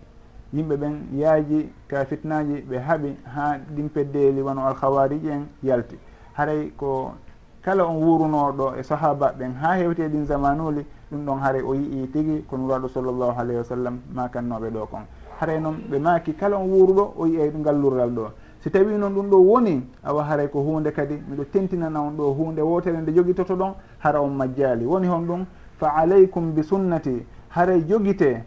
Yimɓe 0.54 0.76
ɓen 0.78 0.94
yaaji 1.14 1.70
ka 1.88 2.06
fitnaji 2.06 2.62
ɓe 2.70 2.78
haaɓi 2.80 3.16
ha 3.36 3.58
ɗin 3.76 3.90
peddeeli 3.90 4.42
wono 4.42 4.62
alkhawariji 4.68 5.30
en 5.30 5.46
yalti. 5.64 5.98
Haray 6.34 6.72
ko 6.78 7.14
kala 7.62 7.86
on 7.86 7.96
wurunoɗo 8.02 8.76
e 8.78 8.84
sahaba 8.84 9.34
ɓen 9.38 9.54
ha 9.62 9.76
hewte 9.78 10.08
ɗin 10.10 10.26
zamanuli 10.26 10.86
ɗum 11.12 11.26
ɗon 11.26 11.40
haray 11.40 11.62
o 11.62 11.74
yii 11.76 12.08
tigui 12.12 12.44
ko 12.48 12.58
nuraɗo 12.58 12.88
sallllahu 12.88 13.40
alayhi 13.40 13.58
wa 13.58 13.64
sallam 13.64 14.00
makannoɓe 14.14 14.70
ɗo 14.70 14.86
kon. 14.92 15.06
Haray 15.40 15.60
noon 15.60 15.76
ɓe 15.90 16.00
maaki 16.00 16.34
kala 16.36 16.58
on 16.58 16.68
wuruɗo 16.70 17.14
o 17.18 17.26
yiyay 17.26 17.52
ngallurral 17.56 18.10
ɗo. 18.12 18.32
si 18.64 18.70
tawi 18.72 18.98
noon 18.98 19.14
ɗum 19.14 19.30
ɗo 19.30 19.38
woni 19.44 19.84
awa 20.04 20.24
haray 20.24 20.48
ko 20.48 20.62
hunde 20.62 20.92
kadi 20.94 21.16
miɗo 21.30 21.44
tentinana 21.52 22.00
on 22.02 22.12
ɗo 22.16 22.34
hunde 22.34 22.62
wotere 22.62 22.98
nde 23.02 23.12
joguitoto 23.14 23.56
ɗon 23.56 23.74
hara 24.00 24.22
on 24.22 24.30
majjali 24.34 24.86
woni 24.86 25.08
hon 25.08 25.26
ɗum 25.28 25.46
fa 25.78 25.90
alaykum 25.98 26.54
bi 26.54 26.64
sunnati 26.64 27.26
haray 27.50 27.82
jogite 27.86 28.44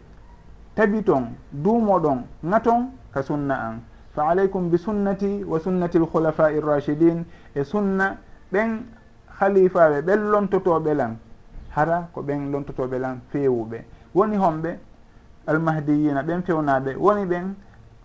tabi 0.73 1.03
ton 1.03 1.35
duumoɗon 1.51 2.23
ŋaton 2.43 2.89
ka 3.13 3.21
sunna 3.21 3.53
an. 3.53 3.79
Fa 4.15 4.29
alaykum 4.29 4.69
bi 4.71 4.77
sunnati 4.77 5.43
wa 5.43 5.59
sunnati 5.59 5.99
lkhulafai 5.99 6.59
rrachidin 6.61 7.23
e 7.53 7.63
sunna 7.63 8.17
ɓen 8.51 8.81
khalifaɓe 9.39 10.01
ɓen 10.01 10.31
lontotoɓe 10.31 10.93
lan 10.95 11.17
hara 11.69 12.09
ko 12.11 12.21
ɓen 12.23 12.51
lontotoɓe 12.51 12.97
lan 12.99 13.19
fewuɓe 13.29 13.85
woni 14.15 14.35
honɓe 14.37 14.79
almahdiyina 15.45 16.23
ɓen 16.23 16.41
fewnaɓe 16.41 16.95
woni 16.97 17.25
ɓen 17.25 17.53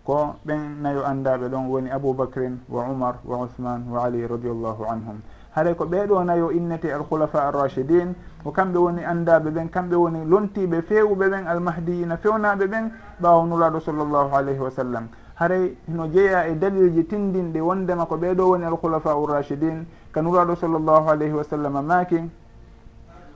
ko 0.04 0.34
ɓen 0.44 0.82
nayo 0.82 1.04
anndaɓe 1.06 1.48
ɗon 1.48 1.66
woni 1.68 1.90
aboubacrin 1.90 2.58
wa 2.68 2.82
umar 2.90 3.14
wa 3.24 3.36
ousmane 3.38 3.84
wa 3.90 4.04
ali 4.04 4.26
radiallahu 4.26 4.84
anhum. 4.84 5.20
Haɗay 5.54 5.74
ko 5.74 5.84
ɓeɗo 5.84 6.24
nayo 6.24 6.50
innete 6.50 6.92
alkhulafa 6.92 7.48
arrachidin 7.48 8.14
ko 8.42 8.50
kamɓe 8.50 8.78
woni 8.78 9.04
anndaɓe 9.04 9.50
ɓen 9.50 9.68
kamɓe 9.70 9.94
woni 9.96 10.24
lontiɓe 10.24 10.82
fewuɓe 10.82 11.28
ɓen 11.28 11.46
almahdiyina 11.46 12.16
fewnaɓe 12.16 12.66
ɓen 12.66 12.90
ɓawa 13.20 13.46
nuraɗo 13.46 13.80
sallllahu 13.80 14.34
alayhi 14.34 14.58
wa 14.60 14.70
sallam. 14.70 15.08
Haray 15.34 15.76
no 15.88 16.06
jeeya 16.08 16.48
e 16.48 16.54
dalilji 16.54 17.04
tindinɗe 17.06 17.60
wondema 17.60 18.06
ko 18.06 18.16
ɓeɗo 18.16 18.42
woni 18.48 18.64
alkhulafa 18.64 19.14
urrachidin 19.16 19.84
ka 20.10 20.20
nuraɗo 20.22 20.56
sallllahu 20.56 21.08
alayhi 21.10 21.32
wa 21.34 21.44
sallam 21.44 21.84
maaki. 21.86 22.30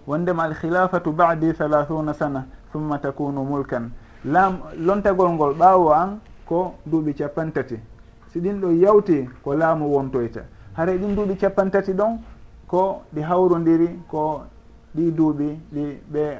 Wondema 0.07 0.45
alkhilafatu 0.45 1.13
badi 1.13 1.53
halathuna 1.53 2.13
sana 2.15 2.47
summa 2.73 2.99
takunu 2.99 3.45
mulkan. 3.45 3.91
Lam 4.25 4.59
lontagol 4.79 5.31
ngol 5.31 5.55
ɓawo 5.55 5.93
an 5.93 6.21
ko 6.47 6.75
duuɓi 6.87 7.15
capantati 7.15 7.79
si 8.33 8.41
ɗin 8.41 8.61
ɗo 8.61 8.71
yawti 8.73 9.29
ko 9.43 9.55
laamu 9.55 9.87
wontoyta. 9.95 10.43
Haray 10.77 10.99
ɗin 10.99 11.15
duuɓi 11.15 11.37
capantati 11.37 11.93
ɗon 11.93 12.19
ko 12.67 13.03
ɗi 13.15 13.21
hawrodiri 13.23 13.89
ko 14.09 14.43
ɗi 14.95 15.11
duuɓi 15.13 15.59
ɗi 15.73 16.01
ɓe 16.13 16.39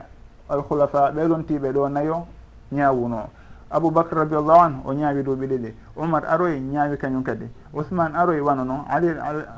alkhulafa 0.49 1.11
ɓeɗon 1.13 1.45
tiɓe 1.47 1.73
ɗo 1.73 1.89
nayo 1.89 2.27
ñawuno 2.73 3.29
aboubacre 3.71 4.19
radiallahu 4.21 4.61
an 4.61 4.73
o 4.85 4.93
ñaawi 4.93 5.23
duuɓi 5.23 5.47
ɗiɗi. 5.47 5.75
Oumar 5.97 6.25
aroy 6.27 6.61
ñaawi 6.61 6.97
kañum 6.99 7.23
kadi. 7.25 7.47
Ousmane 7.75 8.15
aroy 8.15 8.41
wano 8.41 8.65
noon 8.65 8.85
ali 8.89 9.09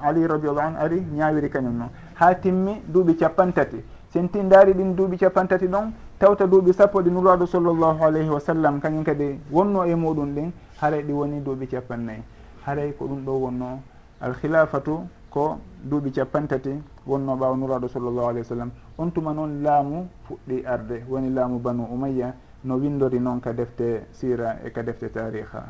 ali 0.02 0.26
radiallahu 0.26 0.66
an 0.66 0.76
ari 0.76 1.00
ñaawiri 1.00 1.50
kañum 1.50 1.76
noon 1.76 1.90
ha 2.14 2.34
timmi 2.34 2.82
duuɓi 2.86 3.16
capantati 3.16 3.82
sen 4.12 4.28
tindaari 4.30 4.72
ɗin 4.74 4.94
duuɓi 4.96 5.18
capantati 5.18 5.66
ɗon 5.68 5.92
tawta 6.18 6.46
duuɓi 6.46 6.72
sappo 6.74 7.00
ɗi 7.02 7.10
nuraɗo 7.10 7.46
sallllahu 7.46 8.02
alayhi 8.04 8.28
wa 8.28 8.40
sallam 8.40 8.80
kañum 8.80 9.04
kadi 9.04 9.38
wonno 9.52 9.84
e 9.86 9.94
muɗum 9.94 10.34
ɗin 10.34 10.50
haray 10.80 11.02
ɗi 11.02 11.12
woni 11.12 11.40
duuɓi 11.40 11.66
capannayyi 11.68 12.22
haray 12.66 12.92
ko 12.92 13.06
ɗum 13.06 13.24
ɗo 13.24 13.32
wonno 13.38 13.80
alkhilafatu 14.20 15.06
ko 15.30 15.58
duuɓi 15.84 16.10
capantati 16.10 16.74
wonno 17.06 17.36
ɓawa 17.36 17.56
nuraɗo 17.56 17.88
sallllahu 17.88 18.26
alayhi 18.28 18.38
wa 18.42 18.44
sallam. 18.56 18.70
On 18.98 19.10
tuma 19.10 19.32
noon 19.32 19.62
laamu 19.62 20.08
fuɗɗi 20.26 20.66
arde 20.66 21.04
woni 21.08 21.30
laamu 21.30 21.58
banu 21.60 21.86
umayya 21.92 22.34
no 22.64 22.74
windori 22.76 23.20
noon 23.20 23.38
ka 23.40 23.52
defte 23.52 24.06
sira 24.10 24.56
e 24.64 24.70
ka 24.72 24.82
defte 24.82 25.12
tariha 25.12 25.62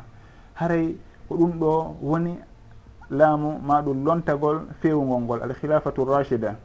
haray 0.55 0.97
ko 1.27 1.35
ɗum 1.35 1.59
ɗo 1.59 1.95
woni 2.01 2.39
laamu 3.11 3.59
maɗum 3.61 4.03
lontagol 4.03 4.65
fewugol 4.81 5.21
ngol 5.21 5.41
alkhilafatu 5.43 6.05
rachida 6.05 6.55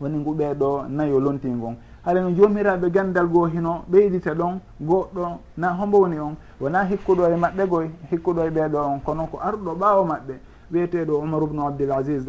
woni 0.00 0.18
nguɓeɗo 0.18 0.88
nayo 0.88 1.20
lontingol. 1.20 1.76
haalano 2.06 2.30
jomiraɓe 2.30 2.90
gandal 2.90 3.26
goo 3.26 3.46
hino 3.46 3.82
ɓeydita 3.90 4.34
ɗon 4.34 4.60
goɗɗo 4.80 5.38
na 5.56 5.68
hombo 5.74 5.98
woni 6.00 6.18
on 6.18 6.36
wona 6.60 6.84
hikkuɗo 6.84 7.26
e 7.32 7.36
maɓɓe 7.36 7.66
goy 7.68 7.86
hikkuɗo 8.10 8.40
e 8.46 8.50
ɓeeɗo 8.50 8.78
on 8.78 9.00
kono 9.00 9.26
ko 9.26 9.38
arɗo 9.42 9.74
ɓaawo 9.74 10.04
maɓɓe 10.04 10.34
wiyeteɗo 10.70 11.18
omar 11.18 11.42
ubnu 11.42 11.66
abdoul 11.66 11.92
asis 11.92 12.24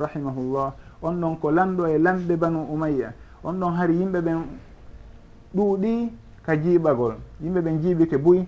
rahimahullah. 0.00 0.72
On 1.02 1.12
ɗon 1.20 1.36
ko 1.40 1.50
lanɗo 1.50 1.86
e 1.86 1.98
lanɗe 1.98 2.36
banu 2.36 2.66
umayya. 2.72 3.12
On 3.44 3.52
ɗon 3.54 3.70
hari 3.76 3.94
yimɓe 3.96 4.20
ɓen 4.20 4.38
ɗuuɗi 5.54 6.12
ka 6.42 6.56
jiiɓagol. 6.56 7.14
Yimɓe 7.42 7.60
ɓen 7.60 7.80
jiibi 7.82 8.06
ke 8.08 8.16
buy 8.18 8.46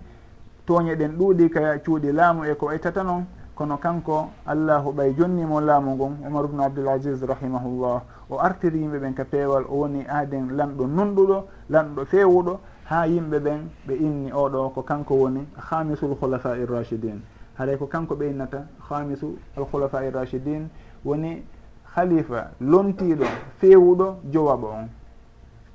tooñe 0.67 0.97
ɗen 0.97 1.17
ɗuuɗi 1.17 1.51
ka 1.51 1.79
cuuɗi 1.85 2.13
laamu 2.13 2.45
e 2.45 2.55
ko 2.55 2.71
e 2.73 2.77
ittata 2.77 3.03
noon 3.03 3.25
kono 3.57 3.77
kanko 3.79 4.29
allahu 4.47 4.93
ɓay 4.93 5.15
jonnimo 5.17 5.61
laamu 5.61 5.95
ngon 5.97 6.13
omar 6.27 6.45
ubnu 6.45 6.63
abdoulasis 6.63 7.23
rahimahullah. 7.23 8.03
O 8.31 8.39
artiri 8.39 8.79
yimɓe 8.81 8.99
ɓen 9.01 9.15
ka 9.15 9.25
peewal 9.25 9.65
o 9.69 9.77
woni 9.81 10.05
aaden 10.09 10.51
lanɗo 10.57 10.87
nunɗuɗo 10.87 11.45
lanɗo 11.71 12.05
feewuɗo 12.05 12.61
ha 12.85 13.07
yimɓe 13.07 13.39
ɓen 13.41 13.61
ɓe 13.89 13.95
inni 13.97 14.31
oɗo 14.33 14.71
ko 14.75 14.83
kanko 14.83 15.15
woni 15.15 15.49
hamisul 15.57 16.15
hulafa 16.21 16.57
irrachidin 16.59 17.21
haɗay 17.59 17.77
ko 17.79 17.87
kanko 17.87 18.15
ɓe 18.15 18.31
innata 18.31 18.67
hamisu 18.91 19.39
alhulafa 19.57 20.05
irrachidin 20.05 20.69
woni 21.05 21.43
halifa 21.97 22.51
lontiɗo 22.61 23.25
feewuɗo 23.59 24.17
jowaɓo 24.33 24.67
on. 24.69 24.89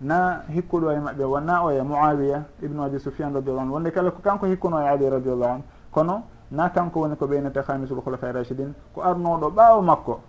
Na 0.01 0.43
hikkuɗo 0.49 0.91
e 0.91 0.99
maɓɓe 0.99 1.23
wona 1.23 1.63
o 1.65 1.71
e 1.71 1.81
moawiya 1.81 2.43
ibnu 2.61 2.83
abi 2.83 2.99
soufiane 2.99 3.33
radiallahu 3.33 3.63
anu 3.65 3.73
wonde 3.73 3.91
kala 3.91 4.11
ko 4.11 4.19
kanko 4.21 4.45
hikkuno 4.45 4.77
e 4.81 4.87
ali 4.87 5.09
radiallahu 5.09 5.51
anu 5.51 5.63
kono 5.91 6.23
na 6.51 6.69
kanko 6.69 6.99
woni 6.99 7.15
ko 7.15 7.25
ɓeynete 7.27 7.61
hamisul 7.67 8.01
hulafa 8.05 8.31
rachidin 8.31 8.73
ko 8.93 9.01
arnoɗo 9.01 9.49
ɓaawo 9.49 9.81
makko. 9.81 10.19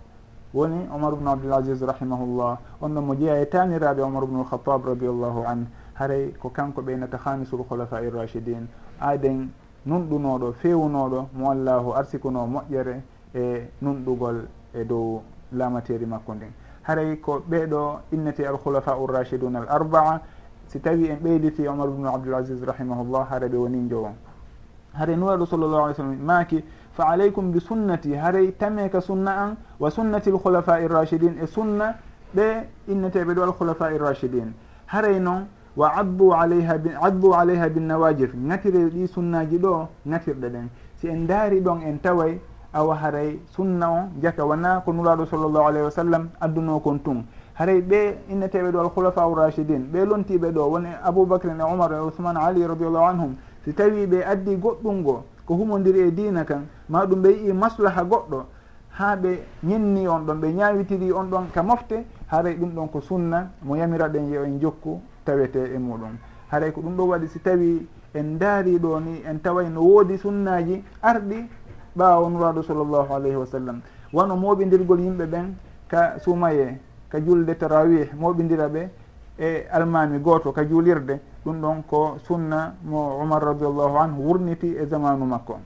Woni 0.53 0.87
omar 0.93 1.13
ubnu 1.13 1.29
abdoul 1.29 1.53
asis 1.53 1.81
rahimahullah 1.81 2.57
on 2.81 2.89
ɗon 2.93 3.01
mo 3.05 3.15
jeeya 3.15 3.41
e 3.41 3.45
taniraɓe 3.49 4.01
omar 4.01 4.23
ubnu 4.23 4.39
alkhatab 4.39 4.85
radiallahu 4.85 5.43
an 5.45 5.65
haray 5.95 6.31
ko 6.39 6.49
kanko 6.49 6.81
ɓeynata 6.81 7.17
hamisul 7.25 7.65
hulafa 7.69 7.99
rachidin 7.99 8.67
aden 9.01 9.49
nunɗunoɗo 9.85 10.53
fewunoɗo 10.61 11.27
mo 11.33 11.49
allahu 11.51 11.91
arsikuno 11.93 12.45
moƴƴere 12.47 13.01
e 13.35 13.69
nunɗugol 13.81 14.47
e 14.73 14.83
dow 14.85 15.21
lamateri 15.51 16.05
makko 16.05 16.33
ndin. 16.35 16.51
Haray 16.83 17.17
ko 17.19 17.41
ɓeeɗo 17.49 17.99
innete 18.13 18.45
alhulafa 18.47 18.95
urrachidun 18.97 19.55
al 19.55 19.67
arbaa 19.67 20.21
si 20.67 20.79
tawi 20.79 21.09
en 21.09 21.17
ɓeyditi 21.17 21.67
omar 21.67 21.89
ubnu 21.89 22.07
abdoul 22.07 22.35
asis 22.35 22.61
rahimahullah 22.63 23.27
hara 23.29 23.47
ɓe 23.47 23.57
woni 23.57 23.89
jowon 23.89 24.13
haray 24.93 25.15
nuwaɗo 25.15 25.45
sallllahu 25.45 25.83
alih 25.85 25.95
sallam 25.95 26.17
maaki 26.21 26.63
fa 26.93 27.03
aleykum 27.11 27.51
bi 27.51 27.59
sunnati 27.59 28.13
haray 28.15 28.51
tameka 28.57 29.01
sunna 29.01 29.31
an 29.31 29.57
wa 29.79 29.89
sunnati 29.89 30.29
lhulafa 30.31 30.79
irrachidin 30.81 31.37
e 31.41 31.47
sunna 31.47 31.95
ɓe 32.35 32.67
inneteɓe 32.87 33.33
ɗo 33.33 33.43
alkhulafa 33.43 33.91
irrachidin 33.93 34.53
haray 34.87 35.19
noon 35.19 35.47
wa 35.75 35.89
abbu 35.97 36.33
alayha 36.33 36.77
abbu 37.01 37.33
alayha 37.35 37.69
binnawajir 37.69 38.29
ŋatire 38.35 38.89
ɗi 38.93 39.07
sunnaji 39.07 39.57
ɗo 39.57 39.87
ŋatirɗe 40.07 40.49
ɗen. 40.49 40.69
Si 40.99 41.07
en 41.07 41.25
daari 41.27 41.61
ɗon 41.61 41.81
en 41.81 41.97
taway 41.99 42.39
awa 42.73 42.95
haray 42.95 43.39
sunna 43.55 43.89
o 43.91 44.09
jaka 44.21 44.45
wona 44.45 44.81
ko 44.85 44.91
nuraɗo 44.93 45.25
sallllahu 45.25 45.65
alayhi 45.67 45.85
wa 45.85 45.91
sallam 45.91 46.29
adduno 46.39 46.79
kon 46.79 46.99
tun. 46.99 47.25
Haray 47.55 47.81
ɓe 47.81 48.17
inneteɓe 48.29 48.71
ɗo 48.71 48.79
alkhulafa 48.81 49.27
urrachidin 49.27 49.89
ɓe 49.91 50.05
lontiɓe 50.05 50.51
ɗo 50.51 50.61
woni 50.69 50.89
aboubacrin 51.03 51.59
e 51.59 51.63
omar 51.63 51.91
e 51.93 51.95
ousmane 51.99 52.37
ali 52.37 52.65
radiallahu 52.67 53.05
anhum 53.05 53.35
si 53.63 53.73
tawi 53.73 54.05
ɓe 54.07 54.23
addi 54.23 54.55
goɗɗumngo 54.55 55.23
ko 55.45 55.53
humodiri 55.55 55.99
e 56.07 56.11
diina 56.11 56.43
kan 56.45 56.65
ma 56.89 57.05
ɗum 57.05 57.21
ɓe 57.21 57.29
yii 57.29 57.53
maslaha 57.53 58.03
goɗɗo 58.03 58.45
ha 58.97 59.15
ɓe 59.15 59.39
ñenni 59.63 60.07
on 60.07 60.25
ɗon 60.25 60.35
ɓe 60.39 60.53
ñawitiri 60.53 61.11
on 61.11 61.25
ɗon 61.29 61.51
ka 61.53 61.63
mofte 61.63 62.05
haray 62.27 62.55
ɗum 62.55 62.71
ɗon 62.75 62.87
ko 62.89 63.01
sunna 63.01 63.49
mo 63.61 63.75
yamiraɗen 63.75 64.29
yo 64.31 64.43
en 64.43 64.59
jokku 64.59 65.01
tawete 65.25 65.73
e 65.75 65.77
muɗum. 65.77 66.17
Haray 66.51 66.71
ko 66.71 66.81
ɗum 66.81 66.95
ɗo 66.95 67.03
waɗi 67.07 67.27
si 67.27 67.39
tawi 67.39 67.87
en 68.13 68.37
daari 68.37 68.77
ɗo 68.79 68.99
ni 68.99 69.21
en 69.25 69.39
taway 69.41 69.69
no 69.69 69.81
woodi 69.81 70.17
sunnaji 70.17 70.83
arɗi 71.01 71.47
ɓaawo 71.97 72.29
nuraɗo 72.29 72.61
sallllahu 72.63 73.13
alayhi 73.13 73.35
wa 73.35 73.45
sallam. 73.45 73.81
Wano 74.13 74.35
moɓidirgol 74.35 74.99
yimɓe 74.99 75.25
ɓen 75.25 75.55
ka 75.87 76.19
sumaye 76.19 76.77
ka 77.09 77.19
julde 77.19 77.55
tarawih 77.57 78.09
moɓidira 78.19 78.67
ɓe 78.67 78.89
e 79.39 79.65
almami 79.71 80.19
goto 80.19 80.51
ka 80.51 80.63
juulirde. 80.65 81.19
ɗum 81.45 81.61
ɗon 81.61 81.83
ko 81.87 82.17
sunna 82.25 82.73
mo 82.83 83.19
omar 83.21 83.41
radiallahu 83.43 83.97
anhu 83.97 84.21
wurniti 84.23 84.75
e 84.77 84.85
zamanu 84.85 85.25
makko. 85.25 85.57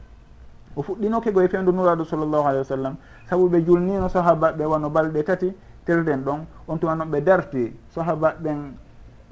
O 0.76 0.82
fuɗɗinoke 0.82 1.32
goye 1.32 1.48
fewdu 1.48 1.72
nuraɗo 1.72 2.04
sallllahu 2.06 2.46
alayhi 2.46 2.60
wa 2.60 2.76
sallam 2.76 2.96
saabu 3.30 3.50
ɓe 3.50 3.66
julnino 3.66 4.08
sahabaɓe 4.10 4.66
wano 4.66 4.90
balɗe 4.90 5.24
tati 5.24 5.54
telden 5.86 6.22
ɗon 6.24 6.46
on 6.68 6.78
tuma 6.80 6.96
noon 6.96 7.10
ɓe 7.10 7.22
darti 7.24 7.74
sahabaɓen 7.96 8.74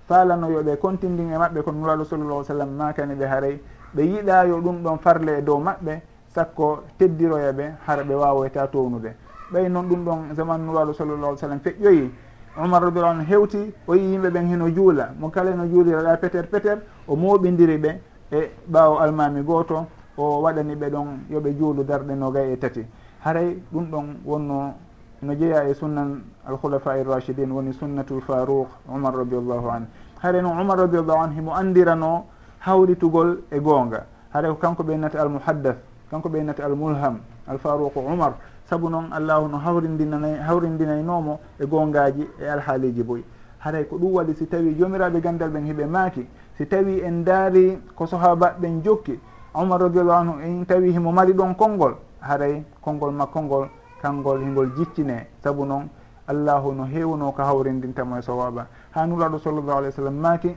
falanoyoɓe 0.07 0.77
contindin 0.79 1.31
e 1.33 1.37
maɓɓe 1.37 1.61
ko 1.63 1.71
nuraɗo 1.71 2.03
sallllah 2.05 2.43
sallam 2.43 2.69
makani 2.77 3.15
ɓe 3.15 3.25
haaray 3.25 3.59
ɓe 3.95 4.01
yiɗayo 4.03 4.61
ɗum 4.61 4.83
ɗon 4.83 4.97
farle 4.99 5.37
e 5.37 5.41
dow 5.41 5.59
maɓɓe 5.59 6.01
sakko 6.33 6.83
teddiroya 6.97 7.51
ɓe 7.53 7.73
hara 7.85 8.03
ɓe 8.03 8.13
wawoyta 8.15 8.67
townude. 8.67 9.13
Ɓay 9.51 9.69
noon 9.69 9.87
ɗum 9.89 10.03
ɗon 10.05 10.35
zaman 10.35 10.57
nuraɗo 10.65 10.93
sallllah 10.93 11.29
ai 11.29 11.37
sallam 11.37 11.59
feƴƴoyi 11.59 12.11
omar 12.57 12.81
rabila 12.83 13.09
on 13.09 13.25
hewti 13.25 13.73
o 13.87 13.95
yi 13.95 14.11
yimɓe 14.11 14.29
ɓen 14.29 14.47
heno 14.47 14.69
juula. 14.69 15.09
Mo 15.19 15.29
kala 15.29 15.53
no 15.55 15.65
juuliraɗa 15.65 16.17
peter 16.17 16.47
peter 16.47 16.81
o 17.07 17.15
moɓidiri 17.15 17.77
ɓe 17.77 17.99
e 18.31 18.51
ɓawo 18.71 18.99
almami 18.99 19.41
goto 19.43 19.85
o 20.17 20.41
waɗani 20.41 20.75
ɓe 20.75 20.89
ɗon 20.89 21.07
yoɓe 21.29 21.57
juulu 21.57 21.83
darɗe 21.83 22.15
no 22.15 22.31
gay 22.31 22.53
e 22.53 22.57
tati. 22.57 22.85
Haray 23.23 23.61
ɗum 23.71 23.85
ɗon 23.91 24.05
wonno 24.25 24.73
no 25.21 25.33
jeeya 25.35 25.67
e 25.69 25.73
sunnan 25.73 26.21
alkhulafa 26.47 26.97
irrachidin 26.97 27.51
woni 27.51 27.73
sunnatu 27.73 28.21
farouk 28.21 28.67
omar 28.89 29.13
radiallahu 29.15 29.69
an 29.69 29.87
haray 30.21 30.41
noon 30.41 30.59
omar 30.59 30.77
radiallahu 30.77 31.19
an 31.23 31.31
himo 31.33 31.51
andirano 31.53 32.25
hawritugol 32.59 33.39
e 33.51 33.59
goonga. 33.59 34.05
Haray 34.33 34.51
ko 34.51 34.57
kanko 34.57 34.83
ɓe 34.83 34.97
nati 34.97 35.17
almuhaddath 35.17 35.77
kanko 36.09 36.29
ɓe 36.29 36.43
nati 36.43 36.61
almulham 36.61 37.19
alfarouqu 37.47 37.99
omar. 37.99 38.33
saabu 38.69 38.89
noon 38.89 39.11
allahu 39.11 39.47
no 39.47 39.57
hawrindinanay 39.57 40.35
hawrindinaynomo 40.39 41.39
e 41.59 41.65
gongaji 41.65 42.27
e 42.39 42.47
alhaaliji 42.49 43.03
boyi. 43.03 43.23
Haray 43.59 43.85
ko 43.85 43.97
ɗum 43.97 44.13
waɗi 44.13 44.35
si 44.35 44.45
tawi 44.47 44.75
jomiraɓe 44.77 45.21
gandal 45.21 45.49
ɓen 45.49 45.65
heɓe 45.65 45.85
maaki 45.85 46.27
si 46.57 46.65
tawi 46.67 46.99
en 47.01 47.23
daari 47.23 47.77
ko 47.95 48.05
sohaabaɓe 48.05 48.59
ɓen 48.61 48.81
jokki 48.83 49.19
omar 49.53 49.81
radiallahu 49.81 50.19
anhu 50.21 50.33
en 50.43 50.65
tawi 50.65 50.91
himo 50.91 51.11
mari 51.11 51.33
ɗon 51.33 51.55
konngol 51.55 51.95
haray 52.21 52.63
konngol 52.81 53.11
makko 53.11 53.41
ngol 53.41 53.67
kanngol 54.01 54.39
hingol 54.41 54.69
jiccine 54.77 55.27
saabu 55.43 55.65
noon 55.65 55.87
allahu 56.27 56.73
no 56.73 56.83
heewno 56.85 57.31
ko 57.31 57.41
hawrindintamo 57.43 58.17
e 58.17 58.21
sowaba 58.21 58.67
ha 58.91 59.05
nuraɗo 59.05 59.39
sallllahu 59.39 59.77
alih 59.77 59.89
w 59.89 59.91
sallam 59.91 60.15
maaki 60.19 60.55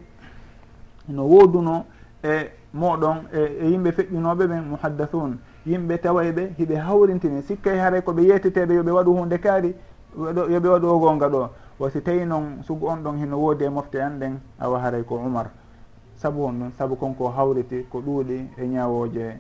no 1.08 1.22
wooduno 1.24 1.84
e 2.22 2.50
moɗon 2.74 3.16
e, 3.32 3.40
e 3.60 3.70
yimɓe 3.70 3.90
feƴƴunoɓe 3.92 4.46
ɓen 4.46 4.62
muhaddathun 4.68 5.38
yimɓe 5.66 5.98
taway 6.00 6.32
ɓe 6.32 6.54
hiɓe 6.58 6.76
hawrintini 6.76 7.42
sikkay 7.42 7.76
e 7.76 7.78
haray 7.80 8.00
koɓe 8.02 8.22
yetteteɓe 8.22 8.74
yoɓe 8.74 8.90
waɗu 8.90 9.12
hunde 9.16 9.38
kaari 9.38 9.74
yoɓe 10.16 10.68
waɗu 10.68 10.86
o 10.86 10.98
gonga 10.98 11.28
ɗo. 11.28 11.50
Wasi 11.78 12.02
tawi 12.02 12.24
noon 12.24 12.62
sugu 12.62 12.86
on 12.86 13.02
ɗon 13.02 13.18
hino 13.18 13.36
woodi 13.38 13.64
e 13.64 13.68
mofte 13.68 13.96
an 14.00 14.18
ɗen 14.18 14.38
awa 14.58 14.80
haray 14.80 15.04
ko 15.04 15.14
umar. 15.16 15.50
Saabu 16.16 16.44
on 16.44 16.52
ɗum 16.58 16.70
saabu 16.76 16.96
konko 16.96 17.28
hawriti 17.30 17.86
ko 17.88 18.00
ɗuuɗi 18.00 18.48
e 18.56 18.66
ñawoje 18.66 19.36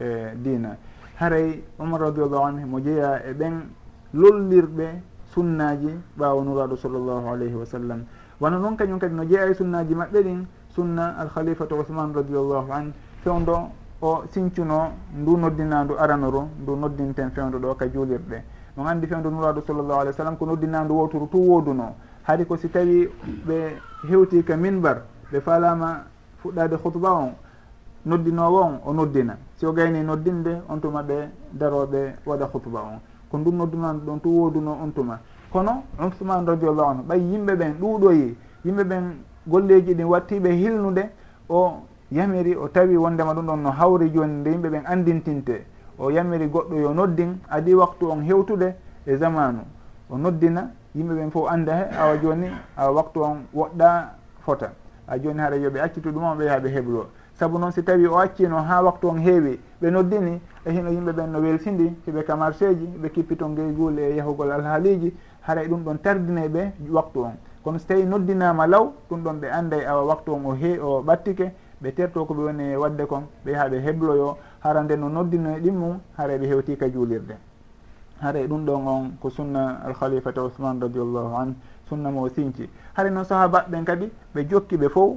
e 0.00 0.34
dina 0.36 0.76
haray 1.18 1.62
umar 1.78 2.00
radiallahu 2.00 2.44
anhu 2.44 2.66
mo 2.66 2.78
jeeya 2.80 3.22
e 3.26 3.32
ɓen 3.32 3.66
lollirɓe 4.14 5.02
sunnaji 5.34 5.90
ɓawa 6.16 6.44
nuraɗo 6.44 6.76
sallllahu 6.76 7.28
alayhi 7.28 7.54
wa 7.54 7.66
sallam. 7.66 8.04
Wano 8.40 8.58
noon 8.58 8.76
kañum 8.76 8.98
kadi 8.98 9.14
no 9.14 9.24
jeeya 9.24 9.50
e 9.50 9.54
sunnaji 9.54 9.94
maɓɓe 9.94 10.22
ɗin 10.22 10.46
sunna 10.74 11.16
alkhalifatu 11.18 11.74
ouhmane 11.74 12.14
radiallahu 12.14 12.70
an 12.72 12.92
fewndo 13.24 13.70
o 14.02 14.24
sincuno 14.30 14.90
ndu 15.16 15.36
noddinandu 15.36 15.94
aranoru 15.98 16.48
ndu 16.62 16.76
noddinten 16.76 17.30
fewdu 17.30 17.58
ɗo 17.58 17.74
ka 17.76 17.86
juulirɗe. 17.86 18.42
On 18.76 18.86
anndi 18.86 19.06
fewdu 19.06 19.30
nuraɗo 19.30 19.62
sallllahu 19.66 20.00
alih 20.00 20.10
w 20.12 20.16
sallam 20.16 20.36
ko 20.36 20.46
noddinandu 20.46 20.92
wotoru 20.94 21.28
tu 21.30 21.38
woduno 21.38 21.94
haade 22.26 22.44
ko 22.46 22.56
si 22.56 22.68
tawi 22.68 23.08
ɓe 23.46 23.76
hewti 24.08 24.42
ka 24.44 24.56
minbar 24.56 25.02
ɓe 25.32 25.40
falama 25.40 26.04
fuɗɗade 26.42 26.76
hutba 26.82 27.10
on 27.12 27.32
noddinowo 28.04 28.60
on 28.60 28.80
o 28.84 28.92
noddina. 28.92 29.36
Si 29.56 29.66
o 29.66 29.72
gayni 29.72 30.02
noddinde 30.02 30.62
on 30.68 30.78
tuma 30.80 31.02
ɓe 31.02 31.28
daroɓe 31.52 32.16
waɗa 32.26 32.48
hutba 32.52 32.80
on. 32.80 32.98
Ko 33.30 33.38
ndum 33.38 33.56
noddinandu 33.56 34.04
ɗon 34.04 34.20
tu 34.20 34.28
woduno 34.28 34.78
on 34.82 34.90
tuma 34.92 35.18
kono 35.52 35.84
uthman 36.00 36.44
radiallahu 36.46 36.90
anhu 36.90 37.02
ɓay 37.06 37.20
yimɓe 37.20 37.54
ɓen 37.54 37.72
ɗuuɗoyi 37.78 38.36
yimɓe 38.64 38.84
ɓen 38.84 39.04
golleji 39.46 39.94
ɗin 39.94 40.06
wattiɓe 40.06 40.50
hilnude 40.56 41.10
o 41.48 41.82
yamiri 42.12 42.56
o 42.56 42.68
tawi 42.68 42.96
wondema 42.96 43.34
ɗum 43.34 43.46
ɗon 43.46 43.62
no 43.62 43.70
hawri 43.70 44.10
joni 44.10 44.32
nde 44.40 44.50
yimɓe 44.50 44.68
ɓen 44.70 44.82
andintinte 44.86 45.66
o 45.98 46.10
yamiri 46.10 46.46
goɗɗo 46.46 46.76
yo 46.76 46.92
noddin 46.92 47.38
adi 47.48 47.74
waktu 47.74 48.10
on 48.10 48.22
hewtude 48.22 48.74
e 49.06 49.16
zamanu. 49.16 49.60
O 50.10 50.16
noddina 50.18 50.70
yimɓe 50.94 51.14
ɓen 51.14 51.30
fof 51.30 51.50
anda 51.50 51.72
he 51.76 51.84
awa 51.96 52.16
joni 52.18 52.46
awa 52.76 52.92
waktu 52.92 53.20
on 53.22 53.36
woɗɗa 53.54 54.08
fota. 54.44 54.72
A 55.08 55.18
joni 55.18 55.40
haɗa 55.40 55.56
yoɓe 55.56 55.80
accitu 55.80 56.10
ɗum 56.10 56.24
on 56.24 56.36
ɓe 56.36 56.44
yaaɓe 56.44 56.68
heblo 56.68 57.06
saabu 57.34 57.58
noon 57.58 57.72
si 57.72 57.82
tawi 57.82 58.06
o 58.06 58.18
accino 58.18 58.56
ha 58.56 58.82
waktu 58.82 59.08
on 59.08 59.18
heewi 59.18 59.58
ɓe 59.80 59.90
noddini 59.90 60.40
e 60.64 60.70
hino 60.70 60.90
yimɓe 60.90 61.12
ɓen 61.12 61.30
no 61.32 61.40
welsindi 61.40 61.92
heɓe 62.06 62.24
camarce 62.24 62.74
ji 62.78 62.86
ɓe 63.00 63.08
kippiton 63.10 63.54
geyguule 63.54 63.98
e 64.10 64.16
yahugol 64.16 64.52
alhaaliji 64.52 65.14
haray 65.40 65.64
e 65.64 65.68
ɗum 65.68 65.82
ɗon 65.84 65.98
tardine 66.02 66.48
ɓe 66.48 66.72
waktu 66.90 67.20
on. 67.20 67.32
Kono 67.64 67.78
so 67.78 67.86
tawi 67.88 68.04
noddinama 68.04 68.66
law 68.66 68.92
ɗum 69.08 69.22
ɗon 69.22 69.40
ɓe 69.40 69.50
anda 69.50 69.76
e 69.76 69.84
awa 69.86 70.04
waktu 70.04 70.32
on 70.32 70.44
o 70.46 70.52
he 70.54 70.78
o 70.78 71.02
ɓattike 71.02 71.52
ɓe 71.82 71.94
terto 71.94 72.24
ko 72.24 72.34
ɓe 72.34 72.42
woni 72.44 72.76
wadde 72.76 73.06
kon 73.06 73.22
ɓe 73.44 73.54
haaɓe 73.54 73.80
hebloyo 73.80 74.36
hara 74.60 74.82
nde 74.82 74.96
no 74.96 75.08
noddino 75.08 75.56
e 75.56 75.60
ɗin 75.60 75.74
mum 75.76 75.98
hara 76.16 76.36
ɓe 76.38 76.46
hewti 76.46 76.76
ka 76.76 76.88
juulirde. 76.88 77.36
Hara 78.20 78.38
e 78.38 78.46
ɗum 78.46 78.64
ɗon 78.64 78.86
on 78.86 79.10
ko 79.20 79.28
sunna 79.30 79.80
alkhalifata 79.84 80.42
ousmane 80.42 80.80
radiallahu 80.80 81.34
an 81.34 81.54
sunna 81.88 82.10
mo 82.10 82.28
sinci 82.28 82.68
hara 82.94 83.10
noon 83.10 83.24
sahabaɓen 83.24 83.84
kadi 83.84 84.10
ɓe 84.34 84.48
jokki 84.48 84.76
ɓe 84.76 84.88
fof 84.88 85.16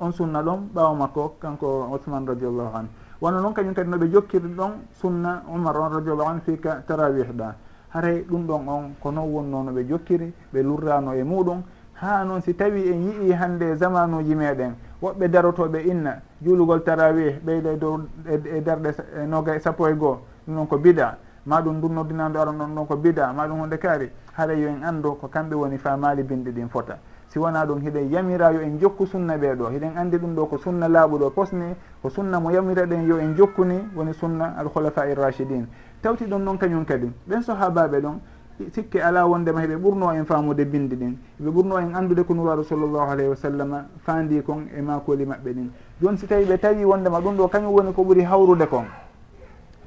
on 0.00 0.12
sunna 0.12 0.42
ɗon 0.42 0.70
ɓawa 0.74 0.94
makko 0.94 1.36
kanko 1.40 1.88
ousmane 1.92 2.26
radiallahu 2.26 2.74
an 2.74 2.88
wano 3.20 3.40
noon 3.40 3.52
kañum 3.52 3.74
kadi 3.74 3.90
noɓe 3.90 4.10
jokkiri 4.10 4.48
ɗon 4.48 4.72
sunna 4.94 5.42
omar 5.52 5.76
on 5.76 5.90
radiallahu 5.92 6.28
an 6.28 6.40
fika 6.40 6.82
tarawih 6.86 7.32
ɗa. 7.32 7.54
Haray 7.90 8.18
e 8.18 8.24
ɗum 8.28 8.46
ɗon 8.46 8.68
on 8.68 8.94
ko 9.00 9.10
non 9.10 9.28
wonno 9.28 9.62
no 9.62 9.72
ɓe 9.72 9.86
jokkiri 9.88 10.32
ɓe 10.54 10.62
lurrano 10.62 11.12
e 11.12 11.22
muɗum. 11.22 11.62
Ha 12.00 12.24
noon 12.24 12.40
si 12.40 12.54
tawi 12.54 12.88
en 12.88 13.02
yii 13.02 13.32
hande 13.32 13.76
zamanuji 13.76 14.34
meɗen 14.34 14.72
woɓɓe 15.02 15.28
darotoɓe 15.28 15.78
inna 15.86 16.20
juulugol 16.42 16.82
tarawih 16.82 17.38
ɓeyde 17.44 17.78
dow 17.78 18.00
e, 18.26 18.34
e 18.56 18.60
darɗe 18.60 18.94
e 19.22 19.26
noga 19.26 19.54
e 19.54 19.60
sappo 19.60 19.88
e 19.88 19.94
goho 19.94 20.20
ɗum 20.46 20.54
noon 20.54 20.66
ko 20.66 20.78
bida. 20.78 21.18
Maɗum 21.46 21.80
dunnodinando 21.80 22.40
aran 22.40 22.58
ɗon 22.58 22.74
ɗon 22.74 22.86
ko 22.86 22.96
bida. 22.96 23.32
Maɗum 23.32 23.60
hunde 23.60 23.78
kaari 23.78 24.10
haɗa 24.36 24.52
yo 24.54 24.68
en 24.68 24.82
anndu 24.84 25.14
ko 25.20 25.28
kamɓe 25.28 25.54
woni 25.54 25.78
famali 25.78 26.22
binde 26.22 26.50
ɗin 26.50 26.68
fota. 26.68 26.98
Si 27.28 27.38
wona 27.38 27.64
ɗum 27.64 27.80
hiɗen 27.80 28.10
yamira 28.10 28.50
yo 28.52 28.60
en 28.60 28.78
jokku 28.78 29.06
sunna 29.06 29.36
ɓeeɗo 29.36 29.68
hiɗen 29.70 29.96
anndi 29.96 30.16
ɗum 30.18 30.34
ɗo 30.34 30.46
ko 30.46 30.58
sunna 30.58 30.88
laaɓuɗo 30.88 31.30
posni 31.30 31.76
ko 32.02 32.08
sunna 32.10 32.40
mo 32.40 32.50
yamira 32.50 32.86
ɗen 32.86 33.06
yo 33.06 33.18
en 33.18 33.34
jokkuni 33.36 33.78
woni 33.94 34.12
sunna 34.14 34.54
alkhulafa 34.58 35.06
irrachidin 35.08 35.66
tawti 36.02 36.24
ɗon 36.24 36.38
noon 36.42 36.58
kañum 36.58 36.84
kadi. 36.84 37.10
Ɓen 37.28 37.42
sahabaɓe 37.42 38.00
ɗon 38.00 38.18
sikke 38.72 39.02
ala 39.02 39.26
wondema 39.26 39.60
heɓe 39.60 39.76
ɓurno 39.76 40.12
en 40.14 40.24
faamude 40.24 40.64
bindi 40.64 40.96
ɗin. 40.96 41.16
Heɓe 41.40 41.50
ɓurno 41.50 41.78
en 41.78 41.94
anndude 41.94 42.22
ko 42.24 42.34
nuraɗo 42.34 42.62
sallllahu 42.64 43.10
alayhi 43.10 43.30
wa 43.30 43.36
sallam 43.36 43.84
faandi 44.04 44.42
kon 44.42 44.66
e 44.76 44.80
makoli 44.80 45.24
maɓɓe 45.24 45.52
ɗin. 45.54 45.70
Joni 46.00 46.18
si 46.18 46.26
tawi 46.26 46.44
ɓe 46.44 46.58
tawi 46.58 46.84
wondema 46.84 47.20
ɗum 47.20 47.36
ɗo 47.36 47.48
kañum 47.48 47.72
woni 47.72 47.92
ko 47.92 48.02
ɓuuri 48.02 48.22
hawrude 48.24 48.66
kon. 48.68 48.84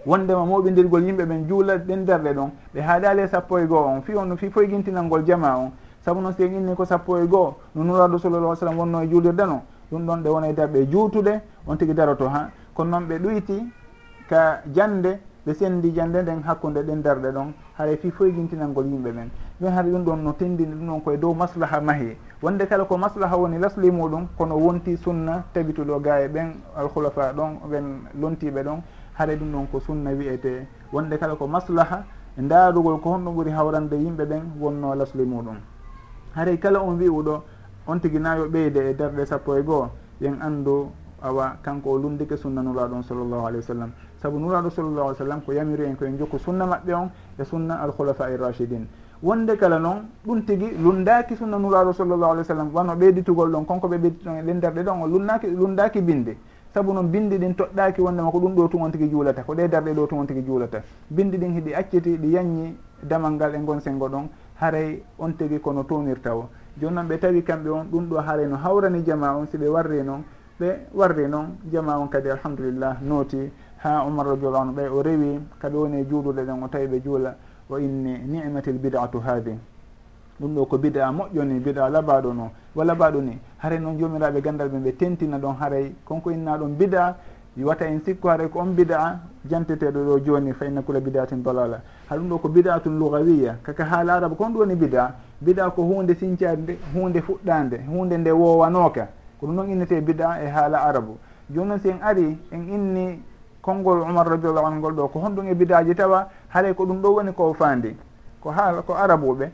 Wondema 0.06 0.46
moɓidirgol 0.46 1.04
yimɓe 1.04 1.26
ɓen 1.26 1.48
juula 1.48 1.78
ɗen 1.78 2.06
darɗe 2.06 2.34
ɗon 2.34 2.50
ɓe 2.74 2.82
haaɗali 2.82 3.22
e 3.22 3.28
sappo 3.28 3.58
e 3.60 3.66
goo 3.68 3.86
on. 3.86 4.02
Fi 4.02 4.16
on 4.16 4.36
fi 4.38 4.50
foye 4.50 4.68
guintinalngol 4.68 5.24
jama 5.26 5.58
on. 5.58 5.72
Saabu 6.04 6.22
noon 6.22 6.34
si 6.34 6.44
en 6.44 6.54
inni 6.54 6.76
ko 6.76 6.86
sappo 6.86 7.18
e 7.18 7.28
goo 7.28 7.56
no 7.76 7.84
nuraɗo 7.84 8.18
sallallah 8.18 8.56
sallam 8.56 8.78
wonno 8.78 9.02
e 9.02 9.08
juulirde 9.08 9.46
no 9.46 9.62
ɗum 9.92 10.06
ɗon 10.06 10.24
ɗe 10.24 10.30
wona 10.30 10.48
e 10.50 10.54
darɓe 10.54 10.90
juutude 10.90 11.42
on 11.68 11.76
tigui 11.78 11.94
daroto 11.94 12.28
ha 12.28 12.50
kono 12.74 12.90
noon 12.90 13.08
ɓe 13.08 13.20
ɗoyti 13.20 13.72
ka 14.28 14.62
jande 14.74 15.20
ɓe 15.46 15.54
sendi 15.54 15.92
jande 15.94 16.22
nden 16.22 16.42
hakkude 16.44 16.84
ɗen 16.84 17.02
darɗe 17.02 17.32
ɗon. 17.32 17.54
Haɗa 17.78 17.98
fi 17.98 18.12
foyjintinalngol 18.12 18.86
e 18.86 18.90
yimɓe 18.90 19.12
men. 19.14 19.30
Min 19.60 19.72
haɗa 19.72 19.90
ɗum 19.90 20.04
ɗon 20.04 20.18
no 20.24 20.34
tendini 20.34 20.76
ɗum 20.76 20.88
ɗon 20.88 21.02
koye 21.04 21.18
dow 21.18 21.34
maslaha 21.34 21.82
mahi 21.82 22.16
wonde 22.42 22.66
kala 22.68 22.86
ko 22.86 22.98
maslaha 22.98 23.38
woni 23.38 23.58
lasli 23.60 23.92
muɗum 23.92 24.28
kono 24.38 24.56
wonti 24.58 24.98
sunna 24.98 25.44
tabituɗo 25.54 26.00
ga 26.02 26.20
e 26.22 26.28
ɓen 26.28 26.54
alhulafa 26.76 27.34
ɗon 27.34 27.60
ɓen 27.70 27.86
lontiɓe 28.20 28.64
ɗon. 28.64 28.82
Haɗa 29.18 29.36
ɗum 29.36 29.52
ɗon 29.52 29.68
ko 29.72 29.80
sunna 29.80 30.12
wiyete 30.12 30.68
wonde 30.92 31.18
kala 31.18 31.36
ko 31.36 31.48
maslaha 31.48 32.04
ndaarugol 32.38 33.00
ko 33.02 33.10
honɗum 33.10 33.34
ɓuuri 33.36 33.52
hawrande 33.52 33.94
yimɓe 33.96 34.26
ɓen 34.26 34.42
wonno 34.60 34.96
lasli 34.96 35.26
muɗum. 35.26 35.58
Haray 36.36 36.58
kala 36.60 36.80
on 36.80 36.98
wiuɗo 36.98 37.44
on 37.88 38.00
tigi 38.00 38.20
na 38.20 38.36
ɓeyde 38.38 38.90
e 38.90 38.94
darɗe 38.94 39.26
sappo 39.26 39.56
e 39.58 39.64
goho 39.64 39.90
yen 40.22 40.38
andu 40.42 40.92
awa 41.22 41.58
kanko 41.62 41.90
o 41.92 41.98
lundike 41.98 42.38
sunnanulaɗon 42.38 43.04
sallllahu 43.04 43.46
alayhi 43.48 43.58
wa 43.58 43.68
sallam. 43.74 43.92
saabu 44.22 44.40
nuraɗo 44.40 44.70
sallllah 44.70 45.04
alih 45.04 45.14
w 45.14 45.18
sallam 45.18 45.42
ko 45.42 45.52
yamiri 45.54 45.86
en 45.86 45.96
koyen 45.96 46.18
jokku 46.18 46.38
sunna 46.38 46.66
maɓɓe 46.66 46.94
on 46.94 47.10
e 47.40 47.44
sunna 47.44 47.82
alkhulafa 47.82 48.30
irrachidin 48.30 48.86
wonde 49.24 49.56
kala 49.58 49.80
noon 49.80 50.08
ɗum 50.26 50.46
tigui 50.46 50.72
lundaki 50.82 51.36
sunna 51.36 51.58
nuraɗo 51.58 51.94
sallllahu 51.94 52.32
alih 52.32 52.42
w 52.42 52.44
sallam 52.46 52.70
wano 52.74 52.94
ɓeyditugol 52.96 53.50
ɗon 53.52 53.66
konko 53.66 53.88
ɓe 53.88 53.98
ɓeyditoon 53.98 54.38
e 54.38 54.42
lendarɗe 54.44 54.84
ɗon 54.84 55.02
o 55.04 55.08
lunnaki 55.08 55.48
lundaki 55.48 56.02
binde. 56.02 56.38
Saabu 56.74 56.94
noon 56.94 57.08
bindi 57.12 57.38
ɗin 57.38 57.54
toɗɗaki 57.54 58.02
wondema 58.02 58.32
ko 58.32 58.40
ɗum 58.40 58.56
ɗo 58.56 58.68
tumon 58.70 58.92
tigui 58.92 59.10
juulata 59.10 59.44
ko 59.44 59.54
ɗe 59.54 59.68
darɗe 59.68 59.94
ɗo 59.94 60.08
tumon 60.08 60.26
tigui 60.26 60.44
juulata. 60.46 60.82
Bindi 61.10 61.38
ɗin 61.38 61.54
hiɗi 61.54 61.74
acciti 61.74 62.18
ɗi 62.18 62.30
yanñi 62.32 62.78
damal 63.04 63.34
ngal 63.34 63.56
e 63.56 63.60
gon 63.60 63.80
sengo 63.82 64.08
ɗon 64.08 64.30
haray 64.62 65.04
on 65.20 65.34
tigui 65.34 65.60
kono 65.60 65.84
tonirta 65.84 66.34
o. 66.36 66.48
Joni 66.80 66.96
noon 66.96 67.08
ɓe 67.08 67.20
tawi 67.20 67.44
kamɓe 67.44 67.70
on 67.70 67.84
ɗum 67.92 68.08
ɗo 68.08 68.18
haray 68.26 68.48
no 68.48 68.56
hawrani 68.56 69.04
jama 69.04 69.36
on 69.36 69.48
si 69.48 69.58
ɓe 69.58 69.68
warri 69.68 70.02
noon 70.04 70.24
ɓe 70.60 70.88
warri 70.94 71.28
noon 71.28 71.58
jama 71.72 71.98
on 71.98 72.08
kadi 72.08 72.30
alhamdulillah 72.30 72.98
nooti 73.02 73.52
ha 73.84 74.04
umar 74.06 74.28
radiallahu 74.28 74.62
anu 74.62 74.74
ɓe 74.74 74.88
o 74.90 75.02
rewi 75.02 75.40
kaɓe 75.60 75.78
woni 75.78 76.02
e 76.02 76.06
juuluɗe 76.06 76.46
ɗen 76.46 76.64
o 76.64 76.68
tawi 76.68 76.88
ɓe 76.88 77.02
juula 77.04 77.36
wa 77.70 77.80
inni 77.80 78.18
nimatil 78.28 78.78
bidatu 78.78 79.20
haadi 79.20 79.58
ɗum 80.42 80.56
ɗo 80.56 80.66
ko 80.66 80.78
bida 80.78 81.12
moƴƴo 81.12 81.44
ni 81.46 81.60
bida 81.60 81.90
labaɗo 81.90 82.34
no. 82.34 82.52
Wa 82.76 82.86
labaɗo 82.86 83.22
ni 83.22 83.38
haray 83.58 83.80
noon 83.80 83.98
jomiraɓe 83.98 84.42
gandal 84.42 84.70
ɓe 84.70 84.80
ɓe 84.80 84.92
tentina 84.98 85.38
ɗon 85.38 85.56
haray 85.60 85.94
konko 86.06 86.32
inna 86.32 86.58
ɗon 86.58 86.70
bida 86.78 87.16
wata 87.64 87.86
en 87.86 88.00
sikku 88.04 88.28
haray 88.28 88.50
ko 88.50 88.60
on 88.60 88.74
bida 88.74 89.20
janteteɗo 89.48 90.00
ɗo 90.06 90.20
joni 90.26 90.54
fa 90.54 90.66
inna 90.66 90.82
kula 90.82 91.00
bidatin 91.00 91.44
dalala 91.44 91.82
ha 92.10 92.16
ɗum 92.16 92.28
ɗo 92.30 92.38
ko 92.40 92.50
bidatun 92.50 92.98
lugawiya 92.98 93.58
kaka 93.62 93.86
haala 93.86 94.14
araba 94.16 94.36
kon 94.36 94.50
ɗum 94.52 94.60
woni 94.60 94.76
bida 94.76 95.14
bida 95.40 95.70
ko 95.70 95.84
hunde 95.84 96.16
sincade 96.16 96.78
hunde 96.94 97.22
fuɗɗade 97.22 97.86
hunde 97.88 98.18
nde 98.18 98.32
wowanoka 98.32 99.08
ko 99.40 99.46
ɗum 99.48 99.56
noon 99.56 99.70
innete 99.70 100.02
bida 100.02 100.42
e 100.44 100.48
haala 100.48 100.82
arabu. 100.82 101.18
Joni 101.54 101.68
noon 101.68 101.80
si 101.80 101.90
en 101.90 102.00
ari 102.02 102.38
en 102.52 102.64
inni 102.70 103.22
konngol 103.62 104.02
umar 104.02 104.28
radiallahu 104.30 104.66
anu 104.68 104.76
ngol 104.78 104.94
ɗo 104.94 105.08
ko 105.08 105.20
honɗum 105.20 105.48
e 105.48 105.54
bidaji 105.56 105.96
tawa 105.96 106.28
haray 106.50 106.74
ko 106.74 106.86
ɗum 106.86 107.02
ɗo 107.02 107.10
woni 107.16 107.34
ko 107.34 107.54
faandi 107.54 107.96
ko 108.42 108.50
haala 108.52 108.82
ko 108.82 108.94
arabuɓe 108.94 109.52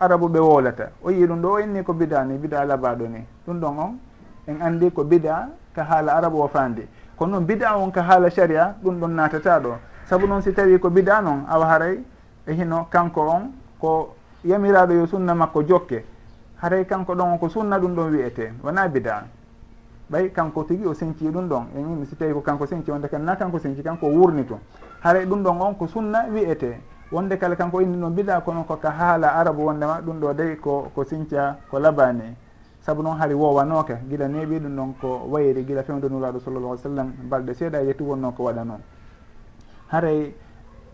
arabuɓe 0.00 0.38
wolata 0.38 0.90
o 1.02 1.10
yii 1.10 1.26
ɗum 1.26 1.40
ɗo 1.42 1.48
o 1.52 1.58
inni 1.60 1.82
ko 1.82 1.92
bida 1.92 2.24
ni 2.24 2.38
bida 2.38 2.64
labaɗo 2.64 3.06
ni. 3.08 3.24
Ɗum 3.46 3.60
ɗon 3.60 3.78
on 3.78 3.98
en 4.46 4.60
anndi 4.62 4.90
ko 4.90 5.04
bida 5.04 5.48
ka 5.74 5.84
haala 5.84 6.14
arabu 6.14 6.42
o 6.42 6.48
faandi. 6.48 6.86
Kono 7.16 7.32
noon 7.32 7.44
bida 7.46 7.76
on 7.76 7.90
ka 7.90 8.02
haala 8.02 8.30
sharia 8.30 8.74
ɗum 8.82 9.00
ɗon 9.00 9.08
natata 9.14 9.60
ɗo. 9.60 9.76
Saabu 10.06 10.26
noon 10.26 10.42
si 10.42 10.52
tawi 10.52 10.78
ko 10.78 10.90
bida 10.90 11.20
noon 11.20 11.44
awa 11.48 11.66
haray 11.66 11.98
e 12.46 12.52
hino 12.52 12.86
kanko 12.90 13.20
on 13.20 13.52
ko 13.80 14.14
yamiraɗo 14.44 14.92
yo 14.94 15.06
sunna 15.06 15.34
makko 15.34 15.62
jokke 15.66 16.04
haray 16.62 16.84
kanko 16.86 17.14
ɗon 17.14 17.38
ko 17.38 17.48
sunna 17.48 17.78
ɗum 17.78 17.94
ɗon 17.94 18.10
wiyete 18.12 18.52
wona 18.62 18.88
bida 18.88 19.24
ɓay 20.10 20.30
kanko 20.32 20.64
tigi 20.64 20.86
o 20.86 20.94
senci 20.94 21.28
ɗum 21.28 21.48
ɗon. 21.48 21.64
En 21.76 21.80
imi 21.92 22.06
si 22.06 22.16
tawi 22.16 22.32
ko 22.32 22.40
kanko 22.40 22.66
senci 22.66 22.90
wonde 22.90 23.08
kadi 23.08 23.24
na 23.24 23.36
kanko 23.36 23.58
senci 23.58 23.82
kanko 23.82 24.06
wurni 24.06 24.44
to. 24.46 24.58
Haray 25.00 25.26
ɗum 25.26 25.42
ɗon 25.42 25.60
on 25.60 25.74
ko 25.74 25.86
sunna 25.86 26.26
wiyete 26.32 26.80
wonde 27.12 27.36
kala 27.38 27.56
kanko 27.56 27.80
inni 27.80 27.96
ɗon 27.96 28.10
mbiɗa 28.12 28.40
kono 28.44 28.64
koka 28.64 28.90
haala 28.90 29.34
arabu 29.34 29.64
wondema 29.66 30.00
ɗum 30.00 30.20
ɗo 30.20 30.34
dey 30.34 30.56
ko 30.56 30.90
ko 30.94 31.04
sinca 31.04 31.56
ko 31.70 31.78
labani 31.78 32.36
saabu 32.80 33.02
noon 33.02 33.16
hari 33.18 33.34
wowanoke 33.34 33.96
gila 34.08 34.28
neeɓi 34.28 34.58
ɗum 34.60 34.76
ɗon 34.76 34.94
ko 35.00 35.26
wayri 35.30 35.64
gila 35.64 35.82
fewde 35.82 36.08
nuraɗo 36.08 36.40
sallallah 36.40 36.70
alih 36.70 36.80
w 36.80 36.82
sallam 36.82 37.12
balɗe 37.30 37.54
seeɗa 37.54 37.82
yetti 37.82 38.02
wonno 38.02 38.32
ko 38.32 38.44
waɗa 38.44 38.64
noon. 38.64 38.80
Haray 39.88 40.34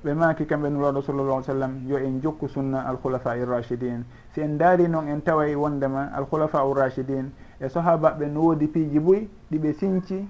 ɓe 0.04 0.14
maki 0.14 0.44
kamɓe 0.46 0.68
nuraɗo 0.70 1.02
sallallah 1.02 1.34
alih 1.36 1.46
sallam 1.46 1.72
yo 1.88 1.96
en 1.96 2.20
jokku 2.20 2.46
sunna 2.48 2.84
alkhulafa 2.86 3.36
irrachidin 3.38 4.04
si 4.34 4.40
en 4.42 4.58
daari 4.58 4.86
noon 4.86 5.08
en 5.08 5.20
taway 5.22 5.54
wondema 5.54 6.10
alkhulafa 6.14 6.62
urrachidin 6.66 7.30
e 7.58 7.68
sahabaɓe 7.68 8.26
no 8.30 8.40
woodi 8.40 8.66
piiji 8.66 9.00
boyi 9.00 9.28
ɗiɓe 9.50 9.72
sinci 9.72 10.28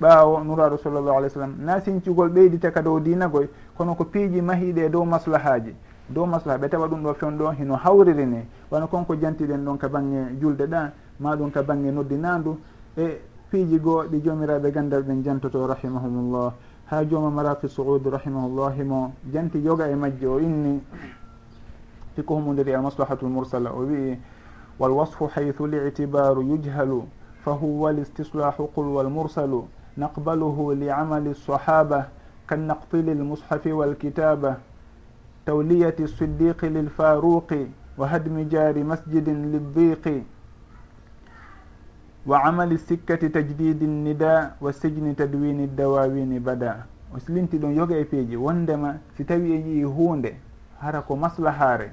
ɓaawo 0.00 0.44
nuraɗo 0.44 0.76
sallllahu 0.78 1.16
alih 1.18 1.30
w 1.30 1.32
sallam 1.32 1.54
na 1.58 1.80
sincugol 1.80 2.28
ɓeydita 2.30 2.70
ka 2.70 2.80
dow 2.80 3.00
dinagoy 3.00 3.48
kono 3.76 3.94
ko 3.96 4.04
piiji 4.04 4.40
mahiɗe 4.40 4.86
e 4.86 4.88
dow 4.88 5.04
maslahaji 5.04 5.74
dow 6.08 6.24
maslaha 6.24 6.58
ɓe 6.58 6.68
tawa 6.68 6.86
ɗum 6.86 7.02
ɗo 7.02 7.14
fewn 7.14 7.36
ɗo 7.38 7.50
hino 7.58 7.74
hawriri 7.74 8.24
ni 8.24 8.46
wona 8.70 8.86
konko 8.86 9.16
jantiɗen 9.16 9.64
ɗon 9.64 9.78
ka 9.78 9.88
bange 9.88 10.38
julde 10.40 10.66
ɗa 10.66 10.92
ma 11.18 11.34
ɗum 11.34 11.50
ka 11.50 11.62
bange 11.62 11.90
noddinandu 11.90 12.56
e 12.96 13.18
piiji 13.50 13.80
goo 13.80 14.04
ɗi 14.04 14.22
jomiraɓe 14.22 14.70
gandal 14.70 15.02
ɓen 15.02 15.24
jantoto 15.24 15.66
rahimahumullah. 15.66 16.52
ha 16.90 17.04
jooma 17.04 17.30
maraki 17.30 17.68
souud 17.68 18.06
rahimahullahi 18.06 18.82
mo 18.82 19.12
janti 19.32 19.60
joga 19.62 19.88
e 19.90 19.94
majje 19.94 20.26
o 20.26 20.40
inni 20.40 20.80
fiko 22.16 22.34
humudiri 22.34 22.72
e 22.72 22.76
maslahatu 22.76 23.26
lmursala 23.26 23.70
o 23.72 23.78
wii 23.84 24.18
walwasfu 24.78 25.26
haythu 25.26 25.66
litibaru 25.66 26.42
yujhalu 26.42 27.08
fahuwa 27.44 27.92
listislahu 27.92 28.68
qul 28.68 28.86
walmursalu 28.86 29.68
naqbaluhu 29.96 30.74
liamali 30.74 31.30
lsahaba 31.30 32.08
kannaqtili 32.46 33.14
lmushafi 33.14 33.72
walkitaba 33.72 34.56
tawliyati 35.44 36.02
lsiddiqi 36.02 36.68
lilfaruqi 36.68 37.66
wa 37.98 38.08
hadmi 38.08 38.44
jari 38.44 38.84
masjidin 38.84 39.52
liddiqi 39.52 40.22
wa 42.28 42.44
amali 42.44 42.78
sikkati 42.78 43.28
tajdidi 43.30 43.86
nida 43.86 44.52
wa 44.60 44.72
sijni 44.72 45.14
tadwini 45.14 45.66
dawawini 45.66 46.40
bada. 46.40 46.84
O 47.14 47.18
silinti 47.18 47.58
ɗon 47.58 47.76
yoga 47.76 47.96
e 47.96 48.04
peeji 48.04 48.36
wondema 48.36 48.94
si 49.16 49.24
tawi 49.24 49.52
e 49.52 49.56
yii 49.66 49.82
hunde 49.82 50.36
hara 50.80 51.00
ko 51.02 51.16
maslahare 51.16 51.90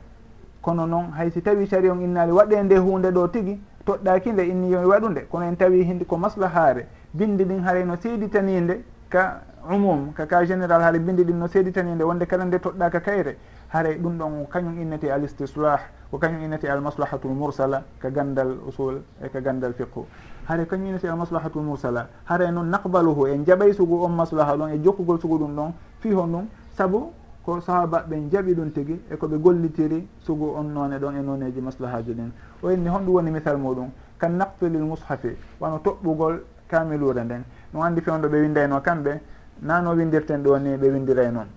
kono 0.61 0.85
noon 0.85 1.11
hay 1.11 1.29
si 1.31 1.41
tawi 1.41 1.67
sari 1.67 1.89
on 1.89 2.01
innali 2.01 2.31
waɗe 2.31 2.63
nde 2.63 2.77
hunde 2.77 3.11
ɗo 3.11 3.27
tigi 3.31 3.59
toɗɗaki 3.85 4.31
nde 4.31 4.47
inni 4.47 4.71
yomi 4.71 4.85
waɗude 4.85 5.21
kono 5.29 5.45
en 5.45 5.55
tawi 5.57 5.83
hindi 5.83 6.05
ko 6.05 6.17
maslahare 6.17 6.85
bindi 7.13 7.43
ɗin 7.45 7.63
haray 7.63 7.85
no 7.85 7.95
seeditaninde 7.95 8.83
ka 9.09 9.41
umum 9.71 10.11
ka 10.13 10.25
ka 10.25 10.43
général 10.45 10.81
haara 10.81 10.99
bindi 10.99 11.23
ɗin 11.23 11.37
no 11.39 11.47
seeditaninde 11.47 12.03
wonde 12.03 12.25
kala 12.25 12.45
nde 12.45 12.57
toɗɗaka 12.57 12.99
kayre. 12.99 13.37
haray 13.73 13.97
ɗum 13.97 14.17
ɗon 14.17 14.45
kañum 14.49 14.79
innete 14.81 15.11
al 15.11 15.23
istislah 15.23 15.79
ko 16.11 16.17
kañum 16.17 16.41
innete 16.43 16.65
al 16.69 16.81
maslahatul 16.81 17.31
mursala 17.31 17.83
ka 17.99 18.09
gandal 18.09 18.57
usul 18.67 19.01
e 19.21 19.29
ka 19.29 19.39
gandal 19.41 19.73
fiqhu. 19.73 20.05
Haare 20.47 20.65
kañum 20.65 20.87
innete 20.87 21.05
al 21.09 21.17
maslahatul 21.17 21.63
mursala. 21.63 22.07
Haare 22.25 22.51
noon 22.51 22.69
naqbaluhu 22.69 23.27
en 23.27 23.43
jaɓay 23.45 23.73
sugu 23.73 24.03
on 24.03 24.09
maslaha 24.11 24.55
ɗon 24.57 24.69
e 24.73 24.79
jokkugol 24.83 25.19
sugu 25.19 25.37
ɗum 25.39 25.55
ɗon 25.55 25.71
fi 25.99 26.13
hon 26.13 26.27
ɗum 26.31 26.45
saabu 26.77 27.11
ko 27.43 27.59
sahaba 27.61 28.05
ɓen 28.07 28.29
jaɓi 28.31 28.53
ɗum 28.55 28.71
tigi 28.71 29.01
e 29.11 29.15
koɓe 29.15 29.37
gollitiri 29.37 30.07
sugu 30.21 30.53
on 30.55 30.63
none 30.73 30.97
ɗon 30.99 31.15
e 31.17 31.21
noneji 31.21 31.61
maslahaji 31.61 32.13
ɗin. 32.13 32.31
O 32.63 32.69
inni 32.71 32.89
honɗum 32.89 33.13
woni 33.15 33.31
misal 33.31 33.57
muɗum 33.57 33.89
kan 34.17 34.29
naqtulil 34.37 34.81
mushafi 34.83 35.35
wano 35.59 35.77
toɓɓugol 35.79 36.39
kamilure 36.67 37.23
nden. 37.23 37.43
No 37.73 37.81
andi 37.83 38.01
fewndo 38.01 38.27
ɓe 38.29 38.41
windayno 38.41 38.79
kamɓe 38.81 39.19
nano 39.61 39.91
windirten 39.95 40.43
ɗo 40.43 40.57
ni 40.59 40.77
ɓe 40.77 40.91
windiray 40.91 41.31
noon 41.31 41.47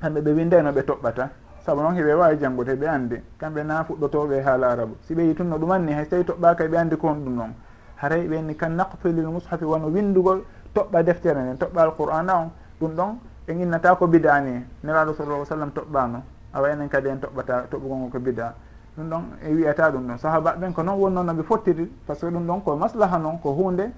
kamɓe 0.00 0.20
ɓe 0.20 0.30
windayno 0.32 0.72
ɓe 0.72 0.82
toɓɓata. 0.82 1.28
Saabu 1.64 1.82
noon 1.82 1.94
heɓe 1.96 2.14
wawi 2.14 2.36
janngude 2.40 2.74
ɓe 2.76 2.86
annde 2.88 3.22
kamɓe 3.38 3.62
na 3.64 3.84
fuɗɗotoɓe 3.84 4.38
e 4.38 4.42
haala 4.42 4.70
arabu. 4.70 4.96
Si 5.02 5.14
ɓe 5.14 5.22
yitunno 5.22 5.58
ɗumanni 5.58 5.92
hay 5.92 6.04
so 6.04 6.10
tawi 6.10 6.24
toɓɓaka 6.24 6.68
ɓe 6.68 6.76
anndi 6.78 6.96
ko 6.96 7.08
on 7.08 7.14
ɗum 7.24 7.34
noon. 7.34 7.52
Haray 7.96 8.26
ɓenni 8.28 8.56
kan 8.56 8.70
naqtulil 8.76 9.26
mushafi 9.26 9.64
wono 9.64 9.88
windugol 9.88 10.42
toɓɓa 10.74 11.02
deftere 11.02 11.40
nden 11.42 11.56
toɓɓa 11.58 11.80
alqur'ana 11.82 12.34
on 12.36 12.50
ɗum 12.80 12.94
ɗon 12.94 13.18
en 13.48 13.60
innata 13.60 13.94
ko 13.96 14.06
bida 14.06 14.40
ni. 14.40 14.64
Nelaɗo 14.84 15.14
sallah 15.14 15.44
sallam 15.44 15.70
toɓɓano 15.70 16.22
awa 16.54 16.70
enen 16.70 16.88
kadi 16.88 17.08
en 17.08 17.16
toɓɓata 17.18 17.66
toɓɓugol 17.70 17.96
ngol 17.98 18.10
ko 18.10 18.18
bida 18.18 18.54
ɗum 18.96 19.08
ɗon 19.10 19.22
e 19.42 19.54
wiyata 19.54 19.90
ɗum 19.90 20.06
ɗon. 20.06 20.18
Sahaba 20.18 20.54
ɓen 20.56 20.72
ko 20.72 20.82
noon 20.82 20.98
wonno 20.98 21.22
noɓe 21.22 21.42
fottiri 21.42 21.84
par 22.06 22.16
ce 22.16 22.26
que 22.26 22.32
ɗum 22.32 22.46
ɗon 22.46 22.60
ko 22.62 22.76
maslaha 22.76 23.18
noon 23.18 23.38
ko 23.42 23.50
hunde 23.52 23.90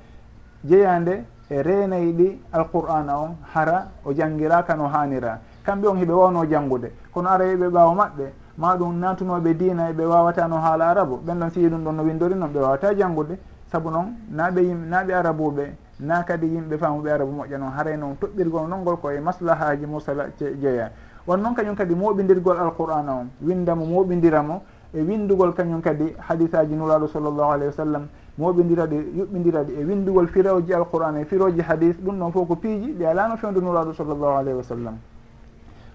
jeyande 0.65 1.25
e 1.51 1.63
reenayi 1.63 2.13
ɗi 2.13 2.41
alqur'ana 2.53 3.19
on 3.19 3.37
hara 3.55 3.91
o 4.05 4.13
janngiraka 4.13 4.75
no 4.77 4.89
hanira 4.89 5.39
kamɓe 5.71 5.87
on 5.89 5.99
heɓe 5.99 6.13
wawno 6.13 6.45
janngude. 6.51 6.91
Kono 7.13 7.29
arayiɓe 7.31 7.69
ɓawa 7.71 7.95
maɓɓe 7.95 8.25
ma 8.59 8.77
ɗum 8.77 8.99
natunoɓe 8.99 9.55
dina 9.57 9.91
eɓe 9.91 10.05
wawata 10.05 10.49
no 10.49 10.57
haala 10.57 10.91
arabu. 10.91 11.21
Ɓen 11.25 11.39
ɗon 11.39 11.51
fiyi 11.51 11.69
ɗum 11.69 11.85
ɗon 11.85 11.93
no 11.97 12.03
windori 12.03 12.35
noon 12.35 12.51
ɓe 12.51 12.59
wawata 12.61 12.95
janngude. 12.95 13.39
Saabu 13.71 13.91
noon 13.91 14.07
naɓe 14.33 14.61
yim 14.63 14.89
naɓe 14.91 15.13
arabuɓe 15.15 15.65
na 16.01 16.23
kadi 16.25 16.47
yimɓe 16.47 16.77
famuɓe 16.77 17.11
arabu 17.11 17.33
moƴƴa 17.33 17.59
noon. 17.59 17.71
Haray 17.77 17.97
noon 17.97 18.17
toɓɓirgol 18.21 18.69
non 18.69 18.81
ngol 18.81 18.97
koye 18.97 19.21
maslahaji 19.21 19.87
musala 19.87 20.27
jeeya. 20.39 20.91
Won 21.27 21.39
noon 21.41 21.55
kañum 21.55 21.77
kadi 21.77 21.95
moɓidirgol 21.95 22.59
alqur'ana 22.59 23.13
o 23.13 23.25
windamo 23.47 23.85
moɓidiramo 23.87 24.61
e 24.93 25.01
windugol 25.03 25.53
kañum 25.55 25.81
kadi 25.81 26.15
hadisaji 26.19 26.75
nuraɗo 26.75 27.07
sallllahu 27.07 27.53
alayhi 27.53 27.67
wa 27.67 27.73
sallam 27.85 28.09
moɓidiraɗi 28.39 28.97
yuɓɓidiraɗi 29.19 29.73
e 29.79 29.85
windugol 29.85 30.27
firoji 30.27 30.75
alqur'ana 30.75 31.21
e 31.21 31.25
firoji 31.25 31.61
hadis 31.61 31.95
ɗum 32.03 32.19
ɗon 32.19 32.33
fof 32.33 32.49
ko 32.49 32.57
piiji 32.57 32.93
ɗi 32.99 33.05
alano 33.07 33.37
fewdu 33.37 33.61
nuraɗo 33.61 33.93
sallllahu 33.95 34.39
alayhi 34.39 34.57
wa 34.57 34.65
sallam. 34.65 34.97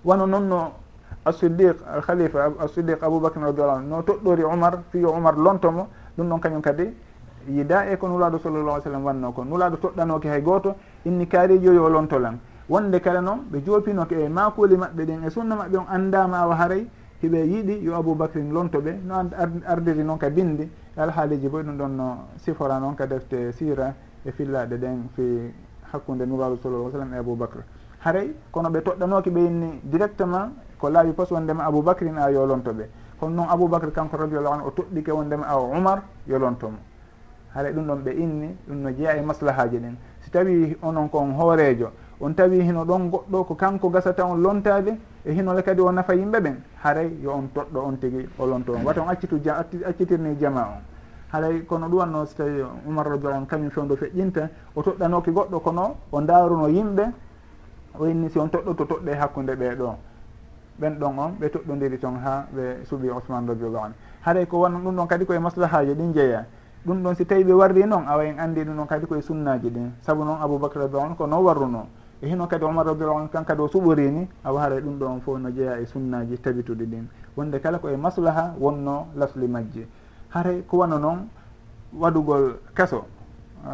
wano 0.05 0.25
noon 0.25 0.47
no 0.47 0.71
assiddiq 1.25 1.75
alkhalifa 1.87 2.53
assiddiq 2.59 3.03
aboubacre 3.03 3.41
radiallahu 3.41 3.77
anu 3.79 3.87
no 3.89 4.01
toɗɗori 4.01 4.43
oumar 4.43 4.83
fiyo 4.91 5.09
oumar 5.09 5.35
lontomo 5.35 5.87
ɗum 6.17 6.29
ɗon 6.29 6.39
kañum 6.39 6.61
kadi 6.61 6.93
yida 7.49 7.91
e 7.91 7.97
ko 7.97 8.07
nulaɗo 8.07 8.39
sallallah 8.39 8.81
sallam 8.81 9.03
wanno 9.03 9.31
ko. 9.31 9.43
Nulaɗo 9.43 9.77
toɗɗanoke 9.77 10.25
hay 10.29 10.41
goto 10.41 10.75
inni 11.05 11.27
kaarijo 11.27 11.73
yo 11.73 11.89
lontolan. 11.89 12.37
Wonde 12.69 12.99
kala 12.99 13.21
noon 13.21 13.45
ɓe 13.51 13.63
jopinoke 13.65 14.13
e 14.15 14.29
maakuli 14.29 14.75
maɓɓe 14.77 15.05
ɗin 15.05 15.23
e 15.25 15.29
sunna 15.29 15.55
maɓɓe 15.55 15.77
on 15.77 15.85
andama 15.89 16.37
awa 16.39 16.55
haray 16.55 16.87
hiɓe 17.21 17.37
yiiɗi 17.45 17.83
yo 17.83 17.95
aboubacrin 17.95 18.51
lontoɓe 18.51 18.99
no 19.05 19.15
ardiri 19.67 20.03
noon 20.03 20.17
ka 20.17 20.29
bindi. 20.29 20.69
Alhaaliji 20.97 21.47
boy 21.49 21.63
ɗum 21.63 21.77
ɗon 21.77 21.89
no 21.95 22.17
sifora 22.37 22.79
noon 22.79 22.95
ka 22.95 23.05
defte 23.05 23.51
sira 23.51 23.93
e 24.25 24.31
fillaɗe 24.31 24.77
ɗen 24.77 25.09
fi 25.15 25.53
hakkude 25.93 26.25
nulaaɗo 26.25 26.57
sallallah 26.61 26.91
sallam 26.91 27.13
e 27.13 27.17
aboubacre 27.17 27.63
haray 28.05 28.29
kono 28.51 28.69
ɓe 28.69 28.81
toɗɗanoki 28.81 29.29
ɓeynni 29.29 29.81
directement 29.83 30.53
ko 30.79 30.89
laawi 30.89 31.11
pos 31.13 31.31
wondema 31.31 31.65
aboubacrin 31.65 32.17
a 32.17 32.29
yolonto 32.31 32.71
ɓe. 32.71 32.85
Kono 33.19 33.35
noon 33.35 33.49
aboubacre 33.49 33.91
kanko 33.91 34.17
radiallahu 34.17 34.53
anu 34.53 34.63
o 34.67 34.69
toɗɗike 34.69 35.11
wondema 35.11 35.47
a 35.47 35.57
oumar 35.57 36.03
yolontomo 36.27 36.77
haray 37.55 37.73
ɗum 37.73 37.85
ɗon 37.87 38.03
ɓe 38.03 38.11
inni 38.11 38.55
ɗum 38.67 38.77
no 38.81 38.89
jeeya 38.91 39.17
e 39.17 39.21
maslahaji 39.21 39.77
ɗin. 39.77 39.95
Si 40.21 40.29
tawi 40.29 40.77
onon 40.83 41.09
kon 41.09 41.33
hoorejo 41.33 41.89
on 42.19 42.33
tawi 42.33 42.61
hino 42.61 42.85
ɗon 42.85 43.09
goɗɗo 43.09 43.43
ko 43.47 43.55
kanko 43.55 43.89
gasata 43.89 44.25
on 44.25 44.37
lontade 44.41 44.97
e 45.25 45.31
hinole 45.33 45.63
kadi 45.63 45.81
o 45.81 45.91
nafa 45.91 46.13
yimɓe 46.13 46.39
ɓen 46.39 46.55
haray 46.83 47.09
yo 47.23 47.31
on 47.31 47.47
toɗɗo 47.55 47.79
on 47.79 47.95
tigui 47.97 48.27
o 48.37 48.45
lonto 48.45 48.73
on. 48.73 48.83
Wata 48.85 49.01
on 49.01 49.09
accitu 49.09 49.41
accitirni 49.85 50.37
jama 50.39 50.61
on. 50.61 50.81
Haray 51.31 51.65
kono 51.65 51.87
ɗum 51.87 51.97
wanno 51.97 52.25
so 52.25 52.35
tawi 52.37 52.61
oumar 52.85 53.07
radiallah 53.07 53.37
anu 53.37 53.45
kañum 53.47 53.69
fewdo 53.71 53.95
feƴƴinta 53.95 54.49
o 54.75 54.81
toɗɗanoki 54.81 55.31
goɗɗo 55.31 55.59
kono 55.61 55.95
o 56.11 56.21
daruno 56.21 56.67
yimɓe 56.67 57.11
o 57.99 58.05
inni 58.07 58.29
si 58.29 58.39
on 58.39 58.47
toɗɗo 58.49 58.75
to 58.75 58.85
toɗɗe 58.85 59.13
hakkude 59.15 59.55
ɓeeɗo 59.55 59.95
ɓen 60.79 60.99
ɗon 60.99 61.19
on 61.19 61.31
ɓe 61.39 61.49
toɗɗodiri 61.49 61.97
toon 61.99 62.15
ha 62.23 62.45
ɓe 62.55 62.85
suuɓi 62.85 63.09
ousmane 63.09 63.47
radiallahu 63.47 63.85
anu 63.85 63.93
haray 64.21 64.45
ko 64.45 64.59
wonno 64.59 64.79
ɗum 64.79 64.95
ɗon 64.95 65.07
kadi 65.07 65.25
koye 65.25 65.39
maslahaji 65.39 65.93
ɗin 65.93 66.13
jeeya. 66.13 66.45
Ɗum 66.85 67.03
ɗon 67.03 67.15
si 67.15 67.25
tawi 67.25 67.43
ɓe 67.43 67.53
warri 67.53 67.85
noon 67.85 68.07
awa 68.07 68.25
en 68.25 68.39
anndi 68.39 68.63
ɗum 68.63 68.75
ɗon 68.77 68.87
kadi 68.87 69.05
koye 69.05 69.21
sunnaji 69.21 69.69
ɗin. 69.69 69.91
Saabu 70.01 70.23
noon 70.23 70.41
aboubacre 70.41 70.79
radiallahu 70.81 71.05
anu 71.05 71.15
ko 71.15 71.25
non 71.27 71.43
warruno 71.43 71.87
e 72.21 72.27
hino 72.27 72.47
kadi 72.47 72.63
omar 72.65 72.85
radiallahu 72.85 73.19
anu 73.19 73.29
kan 73.29 73.43
kadi 73.45 73.61
o 73.61 73.67
suɓorini 73.67 74.27
awa 74.43 74.61
haɗay 74.61 74.81
ɗum 74.81 74.97
ɗo 74.99 75.05
on 75.05 75.19
fof 75.21 75.37
no 75.39 75.49
jeeya 75.51 75.79
e 75.79 75.85
sunnaji 75.85 76.37
tabituɗi 76.41 76.85
ɗin. 76.85 77.07
Wonde 77.37 77.59
kala 77.61 77.79
koye 77.79 77.97
maslaha 77.97 78.53
wonno 78.59 79.07
lasli 79.15 79.47
majji 79.47 79.85
haray 80.29 80.63
ko 80.67 80.77
wano 80.77 80.97
noon 80.99 81.29
waɗugol 81.93 82.59
keso 82.75 83.05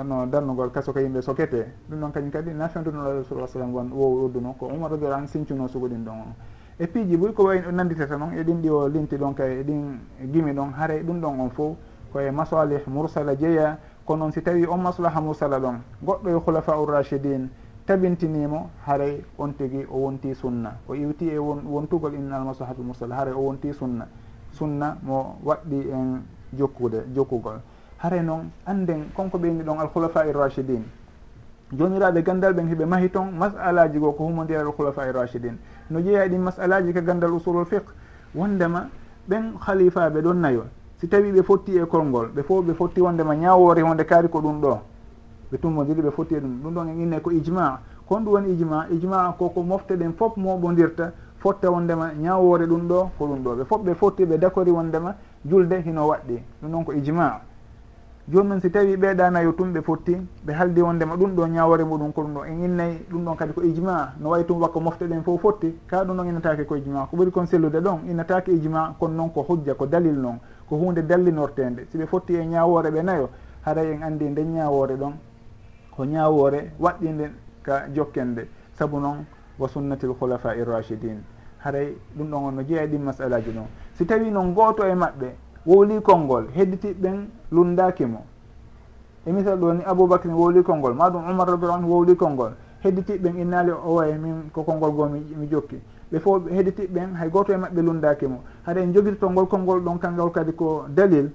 no 0.03 0.25
darnugol 0.25 0.71
kaso 0.71 0.93
ko 0.93 0.99
yimɓe 0.99 1.21
sokete. 1.21 1.67
Ɗum 1.89 1.99
ɗon 1.99 2.11
kañum 2.11 2.31
kadi 2.31 2.51
nafendunoɗo 2.51 3.11
rasul 3.19 3.47
sallam 3.47 3.73
won 3.73 3.91
wowɗodduno 3.91 4.55
ko 4.57 4.67
umar 4.67 4.91
radiallah 4.91 5.19
an 5.19 5.27
sincuno 5.27 5.67
sugo 5.67 5.87
ɗin 5.87 6.03
ɗon. 6.05 6.13
On 6.13 6.33
e 6.79 6.87
piiji 6.87 7.17
ɓuuri 7.17 7.33
ko 7.33 7.43
way 7.43 7.61
nanditata 7.71 8.17
noon 8.17 8.33
e 8.33 8.43
ɗin 8.43 8.61
ɗi 8.61 8.69
o 8.69 8.87
linti 8.87 9.17
ɗon 9.17 9.33
kay 9.33 9.59
e 9.59 9.63
ɗin 9.63 9.99
gimi 10.31 10.53
ɗon 10.53 10.71
haare 10.73 11.03
ɗum 11.03 11.19
ɗon 11.19 11.39
on 11.39 11.49
fof 11.49 11.75
koye 12.13 12.31
masalih 12.31 12.81
mursala 12.87 13.35
jeeya. 13.35 13.77
Ko 14.05 14.15
noon 14.15 14.31
si 14.31 14.41
tawi 14.41 14.65
on 14.65 14.77
maslaha 14.81 15.21
mursala 15.21 15.59
ɗon 15.59 15.79
goɗɗo 16.03 16.29
e 16.29 16.33
hulafa 16.33 16.77
urrachidin 16.79 17.49
tabintinimo 17.85 18.69
haray 18.85 19.21
on 19.37 19.51
tigui 19.53 19.85
o 19.91 19.97
wonti 19.97 20.33
sunna. 20.33 20.77
O 20.87 20.93
iwti 20.95 21.29
e 21.29 21.37
wontugol 21.37 22.13
inna 22.13 22.37
almaslahatu 22.37 22.81
mursala 22.81 23.15
haray 23.15 23.33
o 23.33 23.39
wonti 23.41 23.73
sunna. 23.73 24.07
Sunna 24.53 24.97
mo 25.03 25.37
waɗɗi 25.43 25.91
en 25.91 26.21
jokkude 26.57 27.05
jokkugol. 27.13 27.59
hare 28.01 28.21
noon 28.21 28.49
anden 28.65 29.05
konko 29.15 29.37
ɓeyni 29.37 29.63
ɗon 29.63 29.79
alkhulafa 29.79 30.25
irrachidine 30.27 30.83
jomiraɓe 31.71 32.23
gandal 32.23 32.53
ɓen 32.53 32.67
heɓe 32.67 32.85
mahi 32.85 33.09
toon 33.09 33.31
masalaji 33.37 33.99
goo 33.99 34.11
ko 34.11 34.23
humodira 34.25 34.61
alkhulafa 34.61 35.07
irrachidine 35.07 35.57
no 35.89 36.01
jeeya 36.01 36.27
ɗin 36.27 36.39
masalaji 36.41 36.93
ka 36.93 37.01
gandal 37.01 37.33
usulul 37.33 37.65
fiqh 37.65 37.85
wondema 38.35 38.87
ɓen 39.29 39.57
khalifaɓe 39.59 40.21
ɗon 40.21 40.33
nayo. 40.41 40.63
Si 40.97 41.07
tawi 41.07 41.31
ɓe 41.31 41.43
fotti 41.43 41.77
e 41.77 41.85
kolngol 41.85 42.27
ɓe 42.35 42.43
fof 42.43 42.65
ɓe 42.65 42.73
fotti 42.73 43.01
wondema 43.01 43.35
ñawore 43.35 43.81
wonde 43.83 44.03
kaari 44.05 44.29
ko 44.29 44.39
ɗum 44.41 44.61
ɗo. 44.61 44.79
Ɓe 45.51 45.57
tummodiri 45.59 46.01
ɓe 46.01 46.11
fotti 46.11 46.35
e 46.35 46.39
ɗum. 46.39 46.61
Ɗum 46.63 46.73
ɗon 46.73 46.87
en 46.89 46.99
inne 47.01 47.19
ko 47.21 47.31
ijma 47.31 47.79
kon 48.07 48.21
ɗum 48.23 48.33
woni 48.33 48.53
ijma 48.53 48.85
ijma 48.91 49.35
koko 49.37 49.63
mofte 49.63 49.91
ɗen 49.97 50.13
fof 50.13 50.35
moɓodirta 50.37 51.11
fotta 51.37 51.69
wondema 51.71 52.11
ñawore 52.13 52.65
ɗum 52.67 52.87
ɗo 52.87 53.09
ko 53.17 53.25
ɗum 53.27 53.43
ɗo. 53.43 53.55
Ɓe 53.55 53.65
fof 53.65 53.81
ɓe 53.81 53.93
fotti 53.95 54.25
ɓe 54.25 54.37
d' 54.37 54.45
accord 54.45 54.67
wondema 54.69 55.15
julde 55.45 55.81
hino 55.85 56.07
waɗɗi. 56.07 56.39
Ɗum 56.61 56.71
ɗon 56.71 56.83
ko 56.85 56.91
ijma 56.93 57.41
joni 58.27 58.49
noon 58.49 58.61
si 58.61 58.69
tawi 58.69 58.95
ɓeeɗanayo 58.97 59.51
tumɓe 59.53 59.81
fotti 59.81 60.15
ɓe 60.45 60.53
haldi 60.53 60.81
wondema 60.81 61.15
ɗum 61.15 61.35
ɗo 61.35 61.47
ñawore 61.47 61.83
muɗum 61.83 62.11
ko 62.13 62.21
ɗum 62.21 62.33
ɗo 62.33 62.45
en 62.45 62.63
innayi 62.63 63.05
ɗum 63.09 63.25
ɗon 63.25 63.35
kadi 63.35 63.53
ko 63.53 63.61
ijma. 63.63 64.13
No 64.19 64.29
wayi 64.29 64.45
tum 64.45 64.61
wakko 64.61 64.79
mofte 64.79 65.03
ɗen 65.07 65.23
fof 65.23 65.41
fotti 65.41 65.75
ka 65.87 66.03
ɗum 66.03 66.17
ɗon 66.17 66.27
innatake 66.27 66.65
ko 66.65 66.75
ijma. 66.75 67.07
Ko 67.09 67.17
ɓuri 67.17 67.31
kon 67.31 67.45
sellude 67.47 67.81
ɗon 67.81 68.09
innatake 68.09 68.51
ijma 68.51 68.95
kono 68.99 69.13
noon 69.15 69.29
ko 69.31 69.41
hujja 69.47 69.73
ko 69.73 69.85
dalil 69.87 70.13
noon 70.15 70.37
ko 70.69 70.75
hunde 70.77 71.01
dallinortede 71.01 71.87
si 71.91 71.97
ɓe 71.97 72.05
fotti 72.05 72.35
e 72.35 72.45
ñawore 72.45 72.91
ɓe 72.91 73.01
nayo 73.03 73.29
haray 73.65 73.93
en 73.93 74.03
andi 74.03 74.25
nden 74.29 74.53
ñawore 74.53 74.95
ɗon 74.95 75.13
ko 75.95 76.05
ñawore 76.05 76.71
waɗɗinde 76.79 77.31
ka 77.63 77.87
jokkende. 77.93 78.47
Saabu 78.73 78.99
noon 78.99 79.25
wa 79.57 79.67
sunnati 79.67 80.05
l 80.05 80.13
khulafa 80.13 80.55
irrachidine 80.55 81.21
haray 81.63 81.97
ɗum 82.15 82.27
ɗon 82.29 82.43
on 82.45 82.51
no 82.55 82.61
jeeya 82.63 82.83
e 82.83 82.87
ɗin 82.87 82.99
masalaji 83.01 83.51
ɗon 83.51 83.65
si 83.93 84.05
tawi 84.05 84.29
noon 84.31 84.53
gooto 84.53 84.85
e 84.85 84.93
maɓɓe 84.93 85.27
wowli 85.65 86.01
konngol 86.01 86.47
hedditiɓe 86.55 87.01
ɓen 87.01 87.27
lundaki 87.51 88.05
mo. 88.05 88.25
E 89.25 89.31
misal 89.31 89.57
ɗo 89.59 89.73
ni 89.73 89.83
aboubacre 89.83 90.31
wowli 90.31 90.63
konngol 90.63 90.93
maɗum 90.93 91.23
oumar 91.29 91.47
rabiu 91.47 91.71
anu 91.71 91.87
wowli 91.87 92.15
konngol. 92.15 92.51
Hedditiɓɓen 92.83 93.37
innali 93.39 93.71
o 93.71 93.95
way 93.95 94.17
min 94.17 94.49
ko 94.51 94.63
konngol 94.63 94.91
goo 94.91 95.07
mi 95.07 95.47
jokki. 95.49 95.79
Ɓe 96.11 96.19
fof 96.19 96.43
hedditiɓɓen 96.49 97.15
hay 97.15 97.29
goto 97.29 97.53
e 97.53 97.57
maɓɓe 97.57 97.81
lundaki 97.81 98.27
mo. 98.27 98.41
Haɗa 98.65 98.81
en 98.81 98.93
jogirto 98.93 99.29
ngol 99.29 99.47
konngol 99.47 99.81
ɗon 99.81 99.99
kangol 99.99 100.31
kadi 100.31 100.53
ko 100.53 100.85
dalil 100.89 101.29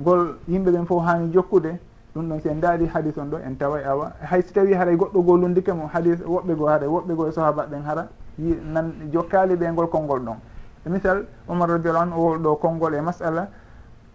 ngol 0.00 0.36
yimɓe 0.48 0.70
ɓen 0.70 0.86
fof 0.86 1.02
hani 1.04 1.32
jokkude 1.32 1.78
ɗum 2.14 2.28
ɗon 2.28 2.40
si 2.40 2.48
en 2.48 2.60
daari 2.60 2.86
hadis 2.86 3.18
on 3.18 3.26
ɗo 3.30 3.38
en 3.44 3.56
tawa 3.56 3.80
e 3.80 3.84
awa. 3.84 4.12
Hay 4.20 4.42
so 4.42 4.52
tawi 4.54 4.72
haray 4.72 4.96
goɗɗo 4.96 5.22
goo 5.24 5.36
lundike 5.36 5.72
mo 5.72 5.88
hadis 5.92 6.20
woɓɓe 6.20 6.54
goo 6.54 6.66
haɗa 6.66 6.86
woɓɓe 6.86 7.14
goo 7.14 7.26
e 7.26 7.32
sohabaɓen 7.32 7.82
hara 7.84 8.08
nan 8.38 8.92
jokkali 9.12 9.56
ɓe 9.56 9.72
ngol 9.72 9.88
konngol 9.88 10.20
ɗon. 10.20 10.36
E 10.86 10.88
misal 10.88 11.26
omar 11.48 11.68
radiallahu 11.68 12.02
anu 12.02 12.16
o 12.16 12.20
wol 12.22 12.38
ɗo 12.38 12.56
konngol 12.60 12.94
e 12.94 13.00
masala 13.00 13.48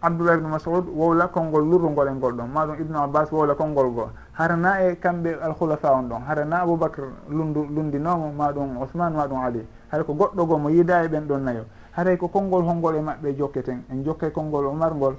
abdoullah 0.02 0.36
ibnu 0.38 0.50
masoud 0.50 0.86
wowla 0.94 1.28
konngol 1.28 1.66
lurrungol 1.66 2.08
e 2.08 2.12
ngol 2.12 2.34
ɗon. 2.34 2.48
Maɗum 2.54 2.76
ibnu 2.80 2.98
abbas 2.98 3.32
wowla 3.32 3.56
konngol 3.56 3.90
goo 3.94 4.10
harana 4.34 4.82
e 4.84 4.96
kamɓe 4.96 5.40
alkhulafa 5.42 5.92
on 5.94 6.04
ɗon. 6.10 6.22
Harana 6.28 6.62
aboubacre 6.62 7.06
lundu 7.30 7.66
lundinomo 7.66 8.32
maɗum 8.32 8.78
ousmane 8.78 9.16
maɗum 9.16 9.40
ali. 9.44 9.66
Hay 9.92 10.04
ko 10.04 10.14
goɗɗo 10.14 10.46
goo 10.48 10.58
mo 10.58 10.70
yiida 10.70 11.04
e 11.04 11.08
ɓen 11.08 11.28
ɗon 11.28 11.40
nayo. 11.44 11.66
Haray 11.96 12.14
e 12.14 12.18
ko 12.18 12.28
konngol 12.28 12.64
holngol 12.64 12.96
e 12.96 13.02
maɓɓe 13.02 13.36
jokketen 13.38 13.84
en 13.90 14.04
jokkay 14.04 14.32
konngol 14.32 14.66
omar 14.68 14.94
ngol. 14.94 15.16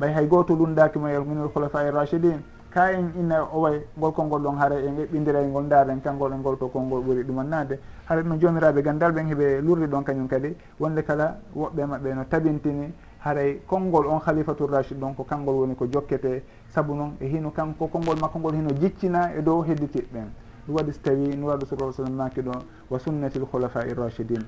Ɓay 0.00 0.12
hay 0.14 0.26
goto 0.26 0.54
lundakimo 0.54 1.08
e 1.08 1.18
minul 1.18 1.50
khulafa 1.52 1.84
e 1.84 1.90
rachidine 1.90 2.42
ka 2.70 2.92
en 2.92 3.12
inna 3.16 3.44
o 3.52 3.60
way 3.60 3.84
ngol 3.96 4.12
konngol 4.12 4.42
ɗon 4.42 4.56
haara 4.56 4.76
en 4.76 4.96
eɓɓidiray 4.96 5.46
ngol 5.48 5.68
daren 5.68 6.00
kanngol 6.00 6.32
e 6.32 6.36
ngol 6.36 6.56
to 6.58 6.68
konngol 6.68 7.02
ɓuuri 7.02 7.22
ɗumannade 7.24 7.78
hara 8.06 8.22
ɗum 8.22 8.38
jomiraɓe 8.38 8.82
gandal 8.82 9.12
ɓen 9.12 9.26
heeɓe 9.28 9.60
lurri 9.62 9.86
ɗon 9.86 10.04
kañum 10.04 10.26
kadi. 10.28 10.56
Wonde 10.80 11.02
kala 11.02 11.36
woɓɓe 11.54 11.86
maɓɓe 11.86 12.14
no 12.14 12.24
tabintini. 12.24 12.92
haray 13.20 13.60
konngol 13.66 14.06
on 14.06 14.20
khalifatul 14.20 14.70
rachid 14.70 14.98
ɗon 14.98 15.14
ko 15.14 15.24
kanngol 15.24 15.54
woni 15.54 15.74
ko 15.74 15.86
jokkete 15.86 16.42
saabu 16.68 16.94
noon 16.94 17.16
e 17.20 17.26
hino 17.26 17.50
kanko 17.50 17.88
konngol 17.88 18.18
makko 18.20 18.38
ngol 18.38 18.54
hino 18.54 18.70
jiccina 18.80 19.32
e 19.36 19.42
dow 19.42 19.62
hedditiɓɓen 19.62 20.28
ɗum 20.66 20.74
waɗi 20.76 20.92
so 20.92 21.00
tawi 21.02 21.36
nuraɗo 21.36 21.66
sallah 21.66 21.92
sallam 21.92 22.14
maki 22.14 22.40
ɗo 22.42 22.52
wa 22.90 22.98
sunnati 22.98 23.38
l 23.38 23.44
i 23.44 23.90
irrachidin 23.90 24.44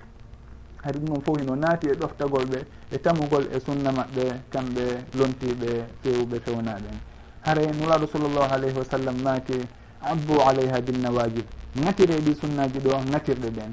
hayde 0.85 0.99
ɗum 0.99 1.15
ɗon 1.15 1.21
fof 1.25 1.41
hino 1.41 1.55
naati 1.57 1.87
e 1.89 1.93
ɗoftagol 1.95 2.47
ɓe 2.47 2.59
e 2.93 2.99
tamugol 2.99 3.45
e 3.53 3.61
sunna 3.61 3.91
maɓɓe 3.93 4.25
kamɓe 4.51 4.85
lontiɓe 5.19 5.85
fewuɓe 6.03 6.41
fewnaɓen 6.41 6.97
haray 7.43 7.67
nuraɗo 7.81 8.07
sallllahu 8.07 8.53
alayhi 8.55 8.79
wa 8.79 8.85
sallam 8.85 9.17
maaki 9.23 9.59
abbu 10.01 10.35
alayha 10.47 10.81
binnawajib 10.81 11.45
ŋatire 11.77 12.17
ɗi 12.25 12.35
sunnaji 12.41 12.79
ɗo 12.81 12.91
ŋatirɗe 13.13 13.51
ɗen. 13.51 13.73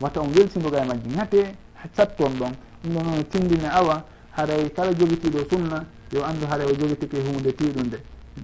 Wata 0.00 0.20
on 0.20 0.28
welsindoga 0.34 0.82
e 0.82 0.86
majji. 0.86 1.08
Ŋate 1.16 1.54
satton 1.96 2.32
ɗon. 2.38 2.52
Ɗum 2.82 2.92
ɗo 2.94 3.02
noon 3.02 3.24
tindina 3.30 3.68
awa. 3.72 4.04
haray 4.36 4.70
kala 4.70 4.92
jogitiiɗo 4.92 5.46
sunna 5.50 5.84
yo 6.12 6.24
andu 6.24 6.46
haray 6.46 6.66
o 6.66 6.74
jogitike 6.74 7.16
hunde 7.20 7.52
tiiɗunde 7.52 7.98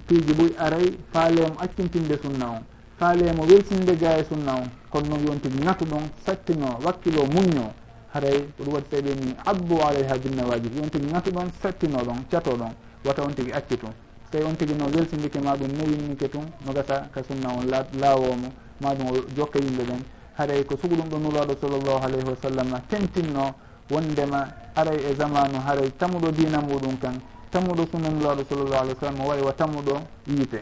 piiji 0.07 0.33
boy 0.33 0.51
aray 0.57 0.97
faaleemo 1.13 1.55
accintinde 1.59 2.17
sunna 2.21 2.45
on 2.49 2.63
faaleemo 2.99 3.43
welsinde 3.43 3.95
ga 3.95 4.17
e 4.17 4.23
sunna 4.29 4.55
on. 4.55 4.69
Kono 4.89 5.07
noon 5.09 5.25
yon 5.27 5.39
tigi 5.39 5.59
ŋatu 5.63 5.85
ɗon 5.85 6.03
sattino 6.25 6.79
wakkilo 6.83 7.25
muñño 7.25 7.71
haray 8.13 8.47
ko 8.57 8.63
ɗum 8.63 8.73
waɗi 8.73 8.87
so 8.89 9.01
ni 9.25 9.35
abbo 9.45 9.75
alayha 9.85 10.17
binnawajib 10.17 10.75
yon 10.77 10.89
tigi 10.89 11.05
ŋatu 11.05 11.31
ɗon 11.31 11.47
sattino 11.61 11.97
ɗon 11.99 12.25
cato 12.31 12.51
ɗon 12.57 12.71
wata 13.05 13.23
on 13.23 13.33
tigui 13.33 13.51
acci 13.53 13.77
tun. 13.77 13.91
So 14.25 14.31
tawi 14.37 14.45
on 14.45 14.55
tigui 14.55 14.75
no 14.75 14.85
welsindike 14.85 15.39
maɗum 15.39 15.71
no 15.77 15.83
winnike 15.83 16.29
tun 16.29 16.45
no 16.65 16.71
gasa 16.73 17.07
ka 17.13 17.21
sunna 17.23 17.49
on 17.49 17.65
laawomo 17.99 18.49
maɗum 18.81 19.07
o 19.11 19.25
jokka 19.35 19.59
yimɓe 19.59 19.83
ɓen. 19.83 20.01
Haray 20.37 20.63
ko 20.65 20.75
sugu 20.81 20.95
ɗum 20.95 21.09
ɗo 21.09 21.17
nuraɗo 21.19 21.53
sallllahu 21.61 22.03
alayhi 22.03 22.25
wa 22.29 22.35
sallam 22.41 22.81
tentinno 22.89 23.53
wondema 23.89 24.47
aray 24.75 24.97
e 25.09 25.13
zamanu 25.15 25.59
haray 25.65 25.89
tamuɗo 25.97 26.31
dina 26.31 26.59
muɗum 26.61 26.97
kan 26.99 27.19
tamuɗo 27.51 27.87
sunnanulaɗo 27.91 28.43
sallllahu 28.49 28.81
alih 28.83 28.93
w 28.95 28.99
sallam 28.99 29.19
wayi 29.25 29.41
wa 29.41 29.53
tamuɗo 29.53 30.01
yiite. 30.27 30.61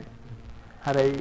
Haray 0.86 1.12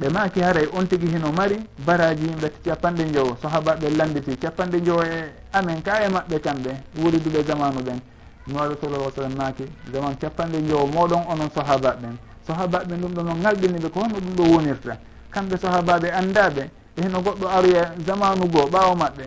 ɓe 0.00 0.08
maaki 0.10 0.40
haray 0.40 0.66
on 0.74 0.86
tigui 0.86 1.08
hino 1.10 1.32
mari 1.32 1.56
baraji 1.86 2.24
yimɓe 2.26 2.50
capanɗe 2.64 3.04
jowo 3.12 3.36
sahabaɓe 3.42 3.90
landiti 3.96 4.36
capanɗe 4.36 4.80
jowo 4.84 5.02
e 5.02 5.32
amen 5.52 5.82
ka 5.82 6.02
e 6.04 6.08
maɓɓe 6.08 6.40
kamɓe 6.40 6.70
wuriduɓe 6.98 7.42
zamanu 7.46 7.80
ɓen. 7.80 8.00
Nuwaɗo 8.48 8.74
sallallah 8.80 9.12
sallam 9.14 9.34
maaki 9.36 9.64
zaman 9.92 10.16
capanɗe 10.18 10.58
jowo 10.68 10.86
moɗon 10.86 11.22
onon 11.28 11.50
sahaba 11.54 11.90
ɓen. 12.00 12.16
Sahaba 12.46 12.78
ɓe 12.84 12.94
ɗum 12.96 13.12
ɗo 13.14 13.22
noon 13.22 13.38
ngalɗiniɓe 13.40 13.88
ko 13.90 14.00
honno 14.00 14.18
ɗum 14.20 14.34
ɗo 14.36 14.42
wonirta. 14.54 14.98
Kamɓe 15.30 15.56
sahabaɓe 15.58 16.10
andaɓe 16.10 16.70
e 16.96 17.02
hino 17.02 17.20
goɗɗo 17.22 17.46
aroya 17.48 17.94
zamanu 18.06 18.46
goo 18.50 18.66
ɓawo 18.66 18.94
maɓɓe. 18.96 19.24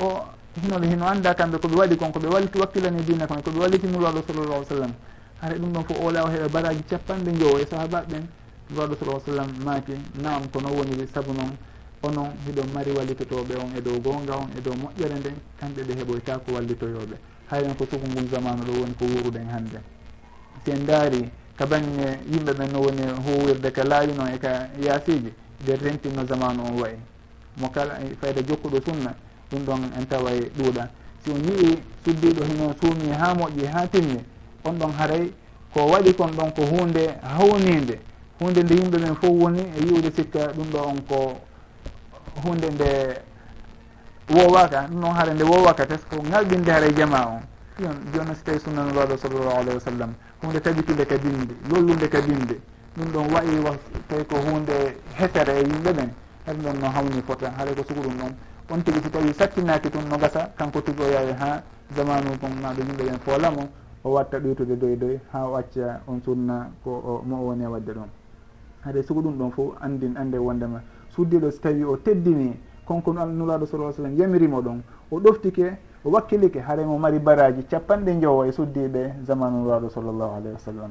O 0.00 0.24
hinoɓe 0.60 0.86
hino 0.86 1.06
annda 1.06 1.34
kamɓe 1.34 1.58
koɓe 1.58 1.76
waɗi 1.76 1.96
kon 1.96 2.12
koɓe 2.12 2.28
walliti 2.28 2.58
wakkilani 2.58 2.98
e 3.00 3.02
dina 3.02 3.26
kon 3.26 3.40
koɓe 3.42 3.58
walliti 3.58 3.86
nurwaɗo 3.86 4.22
sallallah 4.26 4.56
alih 4.56 4.68
sallam. 4.68 4.92
Hara 5.40 5.54
ɗum 5.56 5.72
ɗon 5.72 5.84
fof 5.84 5.98
o 6.00 6.06
olawa 6.06 6.30
heɓa 6.30 6.48
baraji 6.48 6.82
capanɗe 6.88 7.32
jowo 7.38 7.58
e 7.58 7.66
sahabaɓe 7.70 8.06
ɓen 8.10 8.24
nurwaɗo 8.70 8.94
sallah 9.00 9.20
sallam 9.24 9.48
maaki 9.64 9.94
nam 10.22 10.48
ko 10.52 10.60
noon 10.60 10.74
woniri 10.76 11.08
saabu 11.12 11.32
noon 11.32 11.56
onon 12.02 12.30
hiɗo 12.46 12.62
mari 12.74 12.90
wallitotoɓe 12.92 13.54
on 13.56 13.70
e 13.76 13.80
dow 13.80 13.98
gonga 14.00 14.36
on 14.36 14.48
e 14.56 14.60
dow 14.60 14.74
moƴƴere 14.74 15.14
nden 15.18 15.36
kamɓe 15.60 15.82
ɓe 15.86 15.92
heɓoyta 16.00 16.38
ko 16.44 16.52
wallitoyoɓe 16.52 17.16
hayren 17.50 17.74
ko 17.76 17.84
suku 17.90 18.06
ngun 18.06 18.28
zamanu 18.28 18.62
ɗo 18.64 18.72
woni 18.80 18.94
ko 18.98 19.04
wuruɗen 19.04 19.48
hannde. 19.48 19.80
Si 20.64 20.70
en 20.70 20.84
daari 20.86 21.30
ka 21.56 21.66
bange 21.66 22.18
yimɓe 22.30 22.52
ɓen 22.52 22.72
no 22.72 22.80
woni 22.80 23.02
huwirde 23.24 23.70
ka 23.72 23.84
laawi 23.84 24.12
noon 24.12 24.28
e 24.34 24.38
ka 24.38 24.68
yaasiji 24.80 25.32
nder 25.62 25.78
rentinno 25.80 26.26
zamanu 26.26 26.62
on 26.62 26.80
wayi. 26.80 26.98
Mo 27.56 27.68
kala 27.70 27.98
e 28.00 28.16
fayda 28.20 28.42
jokkuɗo 28.42 28.80
sunna 28.84 29.14
ɗum 29.52 29.64
ɗon 29.64 29.80
en 29.98 30.04
taway 30.08 30.38
e 30.38 30.50
ɗuuɗa 30.56 30.88
si 31.24 31.30
on 31.30 31.36
e 31.44 31.52
yii 31.62 31.82
suddiɗo 32.04 32.44
hino 32.44 32.74
suumi 32.80 33.10
e 33.10 33.12
ha 33.12 33.34
moƴƴi 33.34 33.66
ha 33.72 33.86
timmi 33.86 34.18
on 34.64 34.72
ɗon 34.78 34.92
haray 34.98 35.32
ko 35.74 35.80
waɗi 35.86 36.14
kon 36.14 36.30
ɗon 36.36 36.50
ko 36.54 36.62
hunde 36.64 37.14
hawnide 37.22 37.98
hunde 38.40 38.62
nde 38.62 38.74
yimɓe 38.74 38.98
ɓen 38.98 39.14
fof 39.14 39.30
woni 39.30 39.60
e 39.60 39.84
yiwde 39.86 40.10
sikka 40.16 40.52
ɗum 40.56 40.70
ɗo 40.72 40.78
on 40.88 41.00
ko 41.08 41.40
hunde 42.44 42.68
nde 42.70 42.88
wowaka 44.30 44.86
ɗum 44.90 45.00
ɗon 45.00 45.12
hara 45.14 45.34
nde 45.34 45.44
wowaka 45.44 45.86
tes 45.86 46.00
ko 46.10 46.16
ŋalɗinde 46.22 46.70
hara 46.72 46.90
jama 46.92 47.26
on. 47.26 47.40
Ɗon 47.78 47.96
joni 48.12 48.34
so 48.34 48.42
tawi 48.44 48.58
sunnanoraɗo 48.60 49.16
sallllahu 49.16 49.50
alayhi 49.60 49.74
wa 49.74 49.80
sallam 49.80 50.14
hunde 50.42 50.60
tabitude 50.60 51.04
ka 51.06 51.16
dinde 51.18 51.54
lollude 51.70 52.08
ka 52.08 52.20
dinde 52.20 52.60
ɗum 52.96 53.12
ɗon 53.12 53.32
wayi 53.32 53.62
tawi 54.08 54.24
ko 54.26 54.36
hunde 54.36 54.96
hetere 55.18 55.52
e 55.60 55.62
yimɓe 55.62 55.92
ɓen 55.92 56.10
heɗum 56.46 56.62
ɗon 56.62 56.78
no 56.80 56.88
hawni 56.90 57.22
fota 57.26 57.50
haɗa 57.56 57.74
ko 57.74 57.82
sugu 57.88 58.00
ɗum 58.02 58.16
ɗon 58.18 58.32
on 58.70 58.82
tigui 58.82 59.00
so 59.02 59.08
tawi 59.10 59.32
sattinaki 59.32 59.90
tun 59.90 60.08
no 60.08 60.16
gasa 60.18 60.50
kanko 60.56 60.80
tigui 60.80 61.04
o 61.04 61.10
yawi 61.10 61.32
ha 61.32 61.62
zamanu 61.96 62.38
kon 62.40 62.52
maɗo 62.62 62.80
yimɓe 62.82 63.04
ɓen 63.04 63.18
foolamo 63.24 63.68
o 64.04 64.10
watta 64.10 64.38
ɗoytude 64.38 64.76
doy 64.78 64.96
doy 64.96 65.20
ha 65.32 65.46
o 65.48 65.56
acca 65.56 66.00
on 66.06 66.20
sunna 66.24 66.70
ko 66.84 67.22
mo 67.26 67.36
o 67.36 67.46
woni 67.48 67.64
e 67.64 67.66
wadde 67.66 67.92
ɗon. 67.92 68.08
Haade 68.84 69.02
sugo 69.02 69.20
ɗum 69.20 69.36
ɗon 69.38 69.50
fof 69.50 69.74
andin 69.80 70.16
ande 70.16 70.36
wondema. 70.38 70.80
Suddiɗo 71.14 71.50
so 71.50 71.58
tawi 71.60 71.84
o 71.84 71.96
teddini 71.96 72.56
konko 72.86 73.12
nulaɗo 73.12 73.66
sala 73.66 73.92
sallam 73.92 74.16
yamirimo 74.16 74.60
ɗon 74.60 74.80
o 75.10 75.20
ɗoftike 75.20 75.76
o 76.04 76.10
wakkilike 76.10 76.60
haaremo 76.60 76.98
mari 76.98 77.18
baraji 77.18 77.62
capanɗe 77.68 78.20
jowo 78.20 78.44
e 78.44 78.52
suddiɓe 78.52 79.24
zamanu 79.24 79.62
nulaɗo 79.64 79.88
sallllahu 79.90 80.34
alayhi 80.36 80.54
wa 80.54 80.58
sallam. 80.58 80.90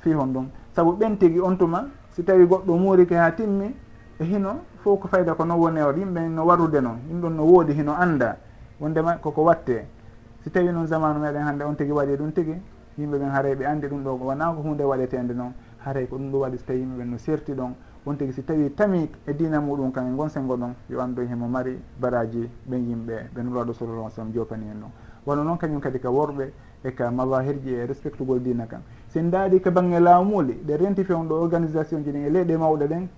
Fi 0.00 0.12
hon 0.12 0.32
ɗum. 0.32 0.46
Saabu 0.74 0.92
ɓen 0.96 1.18
tigui 1.18 1.40
on 1.40 1.56
tuma 1.56 1.88
si 2.10 2.22
tawi 2.24 2.46
goɗɗo 2.46 2.76
muurike 2.78 3.14
ha 3.14 3.30
timmi 3.32 3.74
e 4.20 4.24
hinon 4.24 4.60
fof 4.84 5.00
ko 5.00 5.08
fayda 5.08 5.34
ko 5.34 5.44
non 5.44 5.58
woni 5.58 5.80
e 5.80 5.82
or 5.82 5.96
yimɓe 5.96 6.28
no 6.28 6.44
warude 6.44 6.80
noon 6.80 6.98
ɗum 7.08 7.20
ɗon 7.20 7.34
no 7.36 7.42
woodi 7.44 7.72
hino 7.72 7.94
annda 7.94 8.36
wondema 8.78 9.16
koko 9.16 9.42
watte. 9.44 9.86
Si 10.44 10.50
tawi 10.50 10.70
noon 10.72 10.86
zamanu 10.86 11.20
meɗen 11.20 11.42
hannde 11.42 11.62
on 11.64 11.74
tigi 11.74 11.90
waɗi 11.90 12.12
e 12.12 12.16
ɗum 12.16 12.32
tigi 12.32 12.54
yimɓe 12.98 13.18
ɓen 13.18 13.30
haaray 13.30 13.54
ɓe 13.54 13.64
anndi 13.64 13.86
ɗum 13.88 14.02
ɗo 14.04 14.18
wona 14.20 14.52
ko 14.52 14.60
hunde 14.60 14.82
waɗetede 14.84 15.32
noon 15.32 15.52
haaray 15.78 16.06
ko 16.06 16.16
ɗum 16.16 16.30
ɗo 16.32 16.38
waɗi 16.38 16.58
so 16.58 16.64
tawi 16.66 16.80
yimɓe 16.80 16.96
ɓen 16.98 17.10
no 17.10 17.16
serti 17.18 17.52
ɗon. 17.54 17.72
On 18.04 18.14
tigi 18.16 18.32
si 18.32 18.42
tawi 18.44 18.74
tami 18.74 19.10
e 19.26 19.32
dina 19.34 19.58
muɗum 19.58 19.90
kam 19.90 20.12
e 20.12 20.16
gon 20.16 20.28
sengo 20.28 20.54
ɗon 20.56 20.74
yo 20.90 21.00
andu 21.00 21.22
e 21.22 21.26
himo 21.26 21.46
mari 21.48 21.80
baraji 21.98 22.48
ɓen 22.68 22.88
yimɓe 22.88 23.30
ɓe 23.34 23.42
nuraɗo 23.42 23.72
sallallah 23.72 24.10
sallam 24.10 24.32
jopani 24.34 24.66
en 24.68 24.80
ɗon. 24.80 24.90
Wano 25.24 25.44
noon 25.44 25.56
kañum 25.56 25.80
kadi 25.80 25.98
ka 25.98 26.10
worɓe 26.10 26.52
e 26.84 26.92
ka 26.92 27.10
mawahirji 27.10 27.72
e 27.72 27.86
respectugol 27.86 28.42
dina 28.42 28.66
kam 28.66 28.80
sen 29.08 29.30
daari 29.30 29.60
ka 29.60 29.70
bange 29.70 29.98
laamuli 29.98 30.60
ɗe 30.64 30.76
renti 30.76 31.04
fewn 31.04 31.26
ɗo 31.26 31.40
organisation 31.40 32.02
ji 32.02 32.10
ɗin 32.10 32.26
e 32.26 32.30
leyɗe 32.30 32.56
mawɗe 32.56 32.86
ɗen 32.86 33.08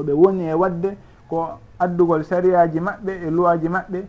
koɓe 0.00 0.12
woni 0.12 0.48
e 0.48 0.54
wadde 0.54 0.96
ko 1.28 1.58
addugol 1.78 2.24
sariyaji 2.24 2.80
maɓɓe 2.80 3.12
e 3.26 3.30
luwaji 3.30 3.68
maɓɓe 3.68 4.06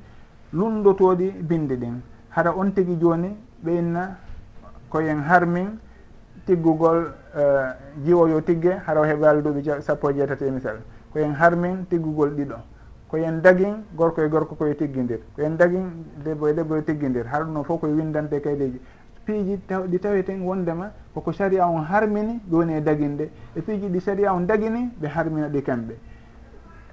lundotoɗi 0.54 1.32
binde 1.42 1.76
ɗin. 1.76 2.02
Hara 2.30 2.54
on 2.56 2.72
tigui 2.72 2.98
joni 3.00 3.36
ɓeynna 3.64 4.18
koyen 4.90 5.22
harmin 5.22 5.78
tiggugol 6.46 7.14
uh, 7.36 7.74
jiwoyo 8.04 8.42
tigge 8.42 8.72
hara 8.86 9.02
o 9.02 9.04
heɓa 9.04 9.30
alduɓe 9.30 9.82
sappo 9.82 10.10
e 10.10 10.14
jeetati 10.14 10.46
e 10.46 10.52
misal. 10.52 10.78
Koyen 11.12 11.34
harmin 11.34 11.86
tiggugol 11.90 12.30
ɗiɗo. 12.36 12.56
Koyen 13.10 13.42
dagin 13.42 13.84
gorko 13.96 14.22
e 14.22 14.30
gorko 14.30 14.56
koye 14.56 14.76
tigguidir 14.76 15.20
koyen 15.36 15.58
dagin 15.58 16.06
debbo 16.24 16.48
e 16.48 16.54
debbo 16.54 16.78
e 16.78 16.84
tigguidir 16.84 17.26
har 17.28 17.44
ɗum 17.44 17.54
noon 17.54 17.66
fof 17.66 17.82
koye 17.82 17.94
windante 17.94 18.40
kaydeji. 18.42 18.80
piiji 19.26 19.60
ɗi 19.68 20.00
taweten 20.00 20.42
wondema 20.42 20.92
koko 21.14 21.32
saria 21.32 21.68
on 21.68 21.84
harmini 21.84 22.40
ɗi 22.50 22.56
woni 22.56 22.74
e 22.74 22.82
daginde. 22.82 23.30
E 23.56 23.62
piiji 23.62 23.88
ɗi 23.88 24.00
saria 24.00 24.34
on 24.34 24.46
dagini 24.46 24.92
ɓe 25.00 25.08
harmina 25.08 25.48
ɗi 25.50 25.62
kamɓe. 25.62 25.96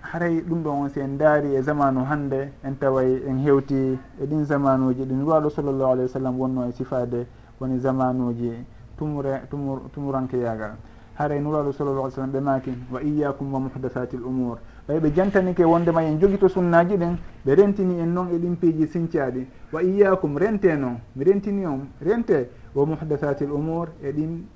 Haray 0.00 0.40
ɗum 0.42 0.62
ɗo 0.62 0.70
on 0.70 0.88
si 0.88 1.00
en 1.00 1.16
daari 1.18 1.54
e 1.54 1.62
zamanu 1.62 2.04
hannde 2.04 2.52
en 2.62 2.74
taway 2.78 3.22
en 3.26 3.38
hewti 3.38 3.98
e 4.20 4.24
ɗin 4.26 4.44
zamanuji 4.44 5.04
ɗi. 5.04 5.14
Nuraɗo 5.14 5.50
sallllahu 5.50 5.92
alayhi 5.92 6.08
wa 6.08 6.12
sallam 6.20 6.38
wonno 6.38 6.68
e 6.68 6.72
sifade 6.72 7.26
woni 7.60 7.78
zamanuji 7.78 8.64
tumre 8.98 9.42
tumur 9.50 9.80
tumuranke 9.94 10.36
yagal 10.36 10.74
haray 11.14 11.40
nuraɗo 11.40 11.72
sallllahu 11.72 12.06
alih 12.06 12.14
w 12.14 12.14
sallam 12.14 12.32
ɓe 12.32 12.40
maki 12.40 12.72
wa 12.92 13.00
iyakum 13.02 13.52
wa 13.52 13.60
muhdathati 13.60 14.16
l 14.16 14.24
umour 14.26 14.58
ɓay 14.88 15.00
ɓe 15.00 15.12
jantanike 15.14 15.64
wondema 15.64 16.02
en 16.02 16.18
jogui 16.18 16.38
to 16.38 16.48
sunnaji 16.48 16.96
ɗen 16.96 17.18
ɓe 17.44 17.54
rentini 17.54 18.00
en 18.00 18.06
noon 18.06 18.28
e 18.32 18.38
ɗin 18.38 18.56
piiji 18.56 18.86
sincaɗi 18.86 19.46
wa 19.70 19.82
iyakum 19.82 20.38
rente 20.38 20.74
noon 20.76 20.96
mi 21.14 21.24
rentini 21.24 21.66
on 21.66 21.88
rente 22.00 22.48
wo 22.74 22.86
muhdathati 22.86 23.44
l 23.44 23.52
umour 23.52 23.88
e 24.02 24.10
ɗin 24.12 24.46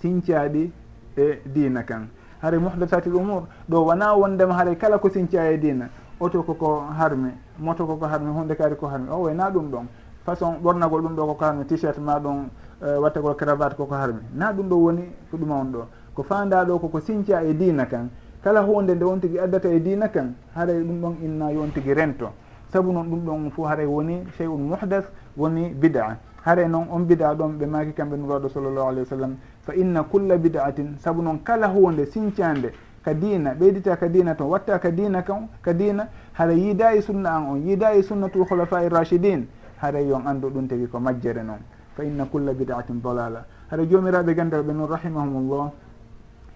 sincaɗi 0.00 0.72
e 1.16 1.40
dina 1.46 1.84
kan. 1.84 2.08
Haray 2.42 2.58
muhdathati 2.58 3.08
l 3.08 3.14
umour 3.14 3.46
ɗo 3.70 3.84
wona 3.86 4.12
wondema 4.16 4.54
haray 4.54 4.76
kala 4.76 4.98
ko 4.98 5.08
sinca 5.08 5.48
e 5.52 5.56
dina 5.56 5.88
oto 6.18 6.42
koko 6.42 6.86
harmi 6.98 7.30
moto 7.58 7.86
koko 7.86 8.06
harmi 8.06 8.32
hunde 8.32 8.56
kaari 8.56 8.74
ko 8.76 8.86
harmi 8.88 9.08
o 9.08 9.22
wayna 9.22 9.50
ɗum 9.50 9.70
ɗon. 9.70 9.86
Façon 10.26 10.58
ɓornagol 10.60 11.02
ɗum 11.02 11.14
ɗo 11.14 11.26
koko 11.26 11.44
harmi 11.44 11.64
t 11.64 11.76
shirt 11.76 11.98
ma 11.98 12.18
ɗon 12.18 12.50
uh, 12.82 12.98
wattagol 13.00 13.36
cravate 13.36 13.76
koko 13.76 13.94
harmi 13.94 14.20
na 14.34 14.52
ɗum 14.52 14.68
ɗo 14.68 14.74
woni 14.76 15.02
ko 15.30 15.36
ɗuma 15.36 15.54
on 15.60 15.72
ɗo. 15.72 15.86
Ko 16.14 16.22
fanda 16.24 16.64
ɗo 16.64 16.80
koko 16.80 16.98
sinca 16.98 17.40
e 17.44 17.54
dina 17.54 17.86
kan. 17.86 18.10
kala 18.42 18.60
hunde 18.62 18.94
nde 18.94 19.04
won 19.04 19.20
tigui 19.20 19.38
addata 19.38 19.68
e 19.68 19.80
dina 19.80 20.08
kan 20.08 20.34
haray 20.54 20.82
ɗum 20.82 21.00
ɗon 21.00 21.16
inna 21.22 21.50
yon 21.50 21.70
tigui 21.72 21.94
rento. 21.94 22.30
Saabu 22.72 22.92
noon 22.92 23.08
ɗum 23.08 23.24
ɗon 23.24 23.50
fo 23.50 23.64
haray 23.64 23.86
woni 23.86 24.24
chey 24.36 24.46
un 24.46 24.68
muhdas 24.68 25.04
woni 25.36 25.70
bida. 25.70 26.18
Haray 26.44 26.68
noon 26.68 26.86
on 26.90 27.00
bida 27.06 27.34
ɗon 27.34 27.58
ɓe 27.58 27.66
maki 27.66 27.92
kamɓe 27.92 28.16
nuraɗo 28.16 28.48
sallllahu 28.48 28.88
alayhi 28.88 29.00
wa 29.00 29.06
sallam 29.16 29.36
fa 29.68 29.74
inna 29.74 30.02
culla 30.02 30.38
bidaatin 30.38 30.96
saabu 30.98 31.22
noon 31.22 31.42
kala 31.44 31.68
hunde 31.68 32.06
sincande 32.06 32.72
ka 33.04 33.12
dina 33.12 33.52
ɓeydita 33.54 33.96
ka 33.98 34.08
dina 34.08 34.34
toon 34.34 34.48
watta 34.48 34.78
ka 34.78 34.90
dina 34.90 35.22
kan 35.22 35.48
ka 35.60 35.72
dina 35.74 36.08
haɗa 36.32 36.52
yiida 36.52 36.94
e 36.94 37.02
sunna 37.02 37.36
an 37.36 37.44
on 37.50 37.56
yiida 37.66 37.92
e 37.94 38.02
sunnatu 38.02 38.44
holafa 38.48 38.82
e 38.84 38.88
rachidin 38.88 39.46
haɗa 39.82 40.00
yon 40.00 40.26
anndu 40.26 40.48
ɗum 40.48 40.66
tagi 40.68 40.86
ko 40.88 40.98
majjere 40.98 41.42
noon 41.42 41.60
fa 41.94 42.02
inna 42.02 42.24
culla 42.24 42.52
bidaatin 42.54 43.00
dalala 43.02 43.44
haɗa 43.70 43.84
jomiraɓe 43.90 44.34
gandal 44.34 44.62
ɓe 44.62 44.72
noon 44.72 44.88
rahimahumullah 44.88 45.70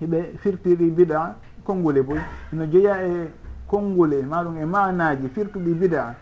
hiɓe 0.00 0.36
firtiri 0.38 0.90
bida 0.90 1.36
konngule 1.64 2.02
boy 2.02 2.18
ino 2.52 2.66
jeeya 2.66 3.06
e 3.06 3.30
konngule 3.66 4.22
maɗum 4.22 4.58
e 4.58 4.64
manaji 4.64 5.28
firtuɗi 5.28 5.74
bida. 5.74 6.14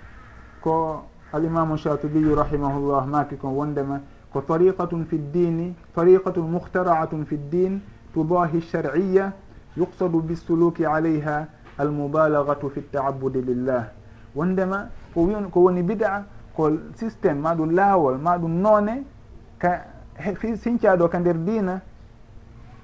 Ko 0.61 1.03
alimamu 1.33 1.77
chatibiyu 1.77 2.35
rahimahullah 2.35 3.07
maki 3.07 3.37
kon 3.37 3.55
wondema 3.55 4.01
ko 4.33 4.41
tariqatun 4.41 5.05
fi 5.07 5.19
ddini 5.19 5.75
tariqatun 5.95 6.51
muhtaraatun 6.51 7.25
fi 7.25 7.37
ddin 7.37 7.81
tudahi 8.15 8.59
lsharciya 8.59 9.33
yuqsadu 9.77 10.21
bisuluki 10.21 10.85
alayha 10.87 11.47
almubalagatu 11.79 12.71
fi 12.71 12.81
ltaabudi 12.81 13.43
lillah. 13.43 13.85
Wondema 14.35 14.89
ko 15.15 15.23
wi 15.23 15.35
ko 15.51 15.61
woni 15.61 15.83
bida 15.83 16.25
ko 16.57 16.71
systéme 16.95 17.41
maɗum 17.41 17.71
laawol 17.75 18.19
maɗum 18.19 18.61
noone 18.61 19.05
ka 19.59 19.87
sincaɗo 20.57 21.09
ka 21.09 21.19
nder 21.19 21.37
dina 21.45 21.81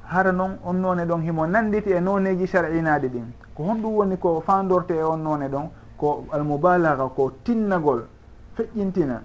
hara 0.08 0.32
noon 0.32 0.58
on 0.64 0.74
noone 0.80 1.04
ɗon 1.06 1.22
himo 1.22 1.46
nanditi 1.46 1.90
e 1.90 2.00
noneji 2.00 2.46
sar'inaɗi 2.46 3.08
ɗin. 3.08 3.26
Ko 3.54 3.62
honɗum 3.64 3.94
woni 3.94 4.16
ko 4.18 4.40
fandorte 4.40 4.92
e 4.94 5.02
on 5.02 5.18
noone 5.22 5.48
ɗon 5.48 5.68
ko 5.96 6.24
almubalaga 6.30 7.04
ko 7.14 7.32
tinnagol 7.42 8.06
feƴƴintina. 8.56 9.22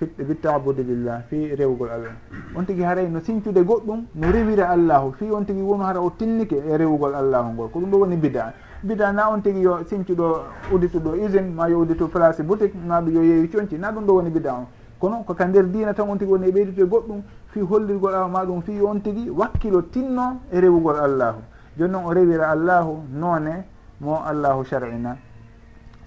Bittabude 0.00 0.80
lillah 0.82 1.20
fi 1.28 1.54
rewgol 1.54 1.90
allah 1.90 2.12
on 2.56 2.64
tigui 2.64 2.84
haray 2.84 3.06
no 3.10 3.20
sincude 3.20 3.60
goɗɗum 3.60 4.04
no 4.14 4.30
rewira 4.30 4.70
allahu. 4.70 5.12
Fi 5.18 5.30
on 5.30 5.44
tigui 5.44 5.62
wonu 5.62 5.82
hara 5.84 6.00
o 6.00 6.10
tinnike 6.16 6.56
e 6.56 6.76
rewgol 6.76 7.14
allahu 7.14 7.52
ngol. 7.52 7.68
Ko 7.70 7.80
ɗum 7.80 7.90
ɗo 7.90 7.98
woni 7.98 8.16
bida. 8.16 8.54
Bida 8.82 9.12
na 9.12 9.28
on 9.28 9.42
tigui 9.42 9.60
yo 9.60 9.78
sincuɗo 9.84 10.40
udituɗo 10.72 11.10
usine 11.22 11.52
ma 11.54 11.68
yo 11.68 11.80
uditu 11.80 12.08
place 12.08 12.42
boutique 12.42 12.74
ma 12.86 13.02
ɗum 13.02 13.12
yo 13.12 13.22
yeewi 13.22 13.48
coñci 13.48 13.76
na 13.76 13.92
ɗum 13.92 14.06
ɗo 14.06 14.12
woni 14.14 14.30
bida 14.30 14.54
on. 14.54 14.66
Kono 14.98 15.22
koka 15.26 15.44
nder 15.46 15.64
dina 15.70 15.92
tan 15.92 16.08
on 16.08 16.16
tigui 16.16 16.32
woni 16.32 16.48
e 16.48 16.52
ɓeyditude 16.52 16.88
goɗɗum 16.88 17.22
fi 17.50 17.60
hollirgol 17.60 18.14
awa 18.14 18.28
ma 18.28 18.44
ɗum 18.44 18.62
fi 18.62 18.80
on 18.80 19.00
tigui 19.00 19.28
wakkilo 19.30 19.82
tinno 19.90 20.40
e 20.50 20.60
rewugol 20.60 20.98
allahu. 20.98 21.40
Joni 21.76 21.92
noon 21.92 22.04
o 22.06 22.12
rewira 22.12 22.50
allahu 22.50 23.02
noone 23.12 23.64
mo 24.00 24.22
allahu 24.24 24.64
shar'ina 24.64 25.16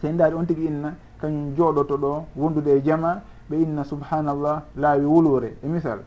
se 0.02 0.12
ndaade 0.12 0.34
on 0.36 0.46
tigui 0.46 0.68
inna 0.68 0.96
kañum 1.20 1.54
jooɗoto 1.56 1.98
ɗo 1.98 2.26
wondude 2.36 2.68
e 2.78 2.82
jama 2.84 3.22
ɓe 3.50 3.56
inna 3.62 3.84
subhanallah 3.84 4.64
laawi 4.78 5.06
wulure. 5.06 5.58
E 5.64 5.68
misal 5.68 6.00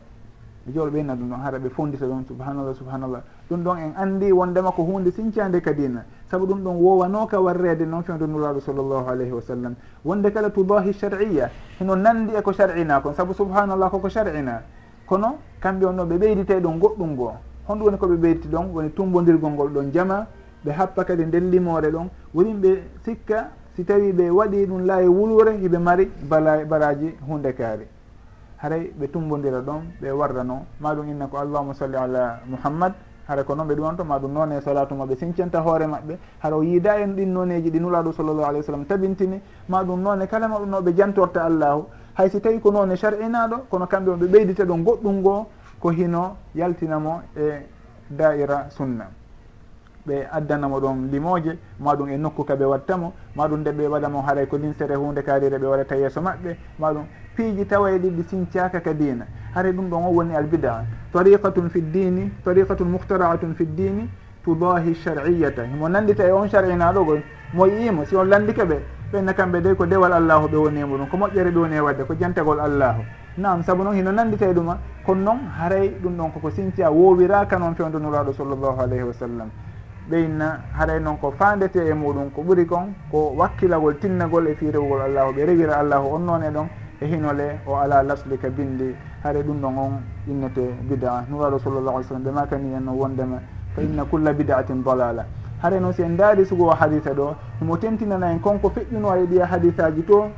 ɓe 0.65 0.73
jooɗo 0.73 0.89
ɓe 0.91 0.99
inna 0.99 1.15
ɗum 1.15 1.29
ɗon 1.29 1.39
hara 1.41 1.59
ɓe 1.59 1.69
fondita 1.69 2.05
ɗon 2.05 2.25
subhanallah 2.27 2.73
subhanallah. 2.75 3.21
Ɗum 3.49 3.63
ɗon 3.63 3.77
en 3.77 3.93
andi 3.95 4.31
wondema 4.31 4.71
ko 4.71 4.83
hunde 4.83 5.11
sincande 5.11 5.61
kadina 5.61 6.03
saabu 6.31 6.45
ɗum 6.47 6.63
ɗon 6.63 6.75
wowanoka 6.81 7.39
warrede 7.39 7.85
noon 7.85 8.03
fewde 8.03 8.25
nuraɗo 8.27 8.59
sallllahu 8.59 9.07
alayhi 9.07 9.31
wa 9.31 9.41
sallam. 9.41 9.75
Wonde 10.03 10.31
kala 10.33 10.49
tudahi 10.49 10.93
shar'iya 10.93 11.49
hino 11.79 11.95
nanndi 11.95 12.33
eko 12.35 12.51
shar'ina 12.51 13.01
kon. 13.01 13.13
Saabu 13.13 13.33
subhanallah 13.33 13.89
koko 13.89 14.09
shar'ina 14.09 14.61
kono 15.07 15.37
kamɓe 15.61 15.85
on 15.85 15.93
noon 15.95 16.07
ɓe 16.09 16.17
ɓeydite 16.17 16.59
ɗon 16.61 16.79
goɗɗum 16.79 17.15
goo 17.15 17.33
honɗum 17.67 17.85
woni 17.85 17.97
koɓe 17.97 18.15
ɓeyditi 18.17 18.47
ɗon 18.47 18.65
woni 18.73 18.89
tumbodirgol 18.91 19.51
ngol 19.51 19.69
ɗon 19.69 19.91
jama 19.93 20.27
ɓe 20.65 20.71
happa 20.71 21.03
kadi 21.05 21.25
nden 21.25 21.49
limore 21.51 21.89
ɗon. 21.91 22.07
Woninɓe 22.33 22.83
sikka 23.05 23.49
si 23.75 23.83
tawi 23.85 24.11
ɓe 24.11 24.29
waɗi 24.29 24.65
ɗum 24.65 24.85
laayi 24.85 25.07
wulure 25.07 25.51
hiɓe 25.57 25.77
mari 25.77 26.11
bala 26.29 26.65
baraji 26.65 27.15
hunde 27.27 27.53
kaari. 27.53 27.85
Haray 28.57 28.91
ɓe 28.99 29.07
tumbodira 29.11 29.61
ɗon 29.61 29.81
ɓe 30.01 30.11
warrano 30.11 30.65
ma 30.79 30.93
ɗum 30.95 31.07
inna 31.09 31.27
ko 31.27 31.37
allahuma 31.37 31.73
salli 31.73 31.95
ala 31.95 32.39
mouhammad 32.49 32.93
hara 33.27 33.43
ko 33.43 33.55
noon 33.55 33.67
ɓe 33.67 33.75
ɗumanto 33.75 34.03
ma 34.03 34.17
ɗum 34.19 34.31
noon 34.33 34.51
e 34.51 34.61
salatu 34.61 34.95
ma 34.95 35.05
ɓe 35.05 35.15
sincanta 35.15 35.59
hoore 35.61 35.85
maɓɓe. 35.87 36.17
Hara 36.39 36.55
o 36.57 36.63
yiida 36.63 36.99
en 36.99 37.13
ɗin 37.15 37.27
noneji 37.33 37.69
ɗi 37.69 37.79
nulaɗo 37.79 38.11
sallllahu 38.13 38.47
alih 38.47 38.59
w 38.59 38.63
sallam 38.63 38.85
tabintini. 38.85 39.41
Ma 39.69 39.83
ɗum 39.83 40.01
noon 40.01 40.21
e 40.21 40.27
kala 40.27 40.47
ma 40.47 40.57
ɗum 40.59 40.69
no 40.69 40.81
ɓe 40.81 40.95
jantorta 40.95 41.43
allahu. 41.45 41.85
hay 42.17 42.29
si 42.29 42.41
tawi 42.41 42.59
ko 42.59 42.71
noon 42.71 42.91
e 42.91 42.95
shar'inaɗo 42.97 43.67
kono 43.69 43.85
kamɓe 43.85 44.09
on 44.11 44.17
ɓe 44.17 44.27
ɓeydita 44.27 44.65
ɗo 44.65 44.75
goɗɗum 44.75 45.15
ngoo 45.19 45.45
ko 45.79 45.89
hino 45.91 46.37
yaltinamo 46.55 47.21
e 47.37 47.61
daira 48.09 48.69
sunna. 48.69 49.05
Ɓe 50.07 50.27
addanamo 50.31 50.79
ɗon 50.79 51.09
limoje 51.11 51.59
ma 51.79 51.93
ɗum 51.95 52.09
e 52.09 52.17
nokku 52.17 52.43
kaɓe 52.43 52.65
wattamo 52.65 53.13
ma 53.35 53.47
ɗum 53.47 53.59
nde 53.59 53.71
ɓe 53.71 53.87
waɗamo 53.87 54.21
haaray 54.21 54.47
ko 54.47 54.57
linsere 54.57 54.95
hunde 54.95 55.21
kaarire 55.21 55.59
ɓe 55.59 55.67
waɗata 55.67 55.95
yeeso 55.95 56.21
maɓɓe 56.21 56.57
ma 56.79 56.91
ɗum 56.93 57.05
piiji 57.35 57.65
tawa 57.67 57.91
ɗi 57.91 58.09
ɗi 58.09 58.23
sincaka 58.23 58.81
ka 58.81 58.93
diina. 58.93 59.25
Haray 59.53 59.73
ɗum 59.73 59.87
ɗon 59.89 60.05
o 60.05 60.09
woni 60.09 60.33
albida. 60.35 60.85
Tariqatun 61.13 61.69
fi 61.69 61.81
ddini 61.81 62.31
tariqatun 62.43 62.85
muhtaraatun 62.87 63.53
fi 63.53 63.65
ddini 63.65 64.09
tudahi 64.43 64.95
shar'iyata. 64.95 65.65
Mo 65.77 65.87
nandita 65.87 66.25
e 66.25 66.31
on 66.31 66.47
shar'inaɗo 66.47 67.05
goy 67.05 67.21
mo 67.53 67.65
yiimo 67.67 68.05
si 68.05 68.15
on 68.15 68.25
landike 68.25 68.63
ɓe 68.63 68.96
ɓenne 69.11 69.33
kamɓe 69.33 69.61
dey 69.61 69.73
ko 69.75 69.85
dewal 69.85 70.11
allahu 70.13 70.47
ɓe 70.47 70.57
woni 70.57 70.81
ɗum 70.83 71.07
ko 71.09 71.17
moƴƴere 71.17 71.51
ɓe 71.51 71.59
woni 71.59 71.75
e 71.75 71.79
wadde 71.79 72.03
ko 72.03 72.13
jantagol 72.19 72.59
allahu. 72.59 73.01
Nam 73.37 73.63
saabu 73.63 73.83
noon 73.83 73.95
hino 73.95 74.11
nanndite 74.11 74.53
ɗuma 74.53 74.77
kono 75.05 75.21
noon 75.21 75.39
haray 75.57 75.89
ɗum 76.01 76.17
ɗon 76.17 76.31
koko 76.33 76.49
sintiya 76.49 76.91
wowiraka 76.91 77.57
noon 77.57 77.73
fewdonuraɗo 77.75 78.33
sallllahu 78.33 78.79
alayhi 78.81 79.03
wa 79.03 79.13
sallam. 79.13 79.49
Ɓeyna 80.09 80.59
haɗay 80.77 80.99
noon 80.99 81.17
ko 81.19 81.31
fandete 81.37 81.77
e 81.87 81.93
muɗum 81.93 82.31
ko 82.33 82.41
ɓuuri 82.41 82.65
kon 82.65 82.93
ko 83.09 83.33
wakkilagol 83.37 83.97
tinnagol 83.99 84.47
e 84.47 84.55
firewgol 84.55 85.01
allahu 85.01 85.31
ɓe 85.33 85.45
rewira 85.45 85.77
allahu 85.79 86.15
on 86.15 86.19
noon 86.25 86.43
e 86.43 86.49
ɗon 86.49 86.67
e 86.99 87.05
hinole 87.05 87.59
o 87.65 87.75
ala 87.75 88.03
lasli 88.03 88.37
ka 88.37 88.49
bindi. 88.49 88.93
Haɗa 89.23 89.39
ɗum 89.41 89.61
ɗon 89.61 89.77
on 89.77 90.01
innete 90.27 90.73
bida. 90.89 91.23
Nuraɗo 91.29 91.59
sallllahu 91.59 91.95
alih 91.95 92.07
w 92.07 92.09
sallam 92.09 92.23
ɓe 92.23 92.31
makani 92.31 92.73
en 92.75 92.81
no 92.83 92.91
wondema 92.91 93.39
fa 93.73 93.81
inna 93.83 94.03
culla 94.03 94.33
bidaatin 94.33 94.81
dalala 94.83 95.23
hare 95.61 95.79
noon 95.79 95.93
si 95.93 96.01
en 96.01 96.15
daari 96.15 96.45
sugo 96.45 96.69
haditha 96.69 97.13
ɗo. 97.13 97.35
Imo 97.61 97.77
tentinana 97.77 98.31
en 98.31 98.39
konko 98.39 98.69
feƴƴuno 98.69 99.15
e 99.23 99.25
ɗiya 99.27 99.45
hadisaji 99.45 100.03
to. 100.05 100.29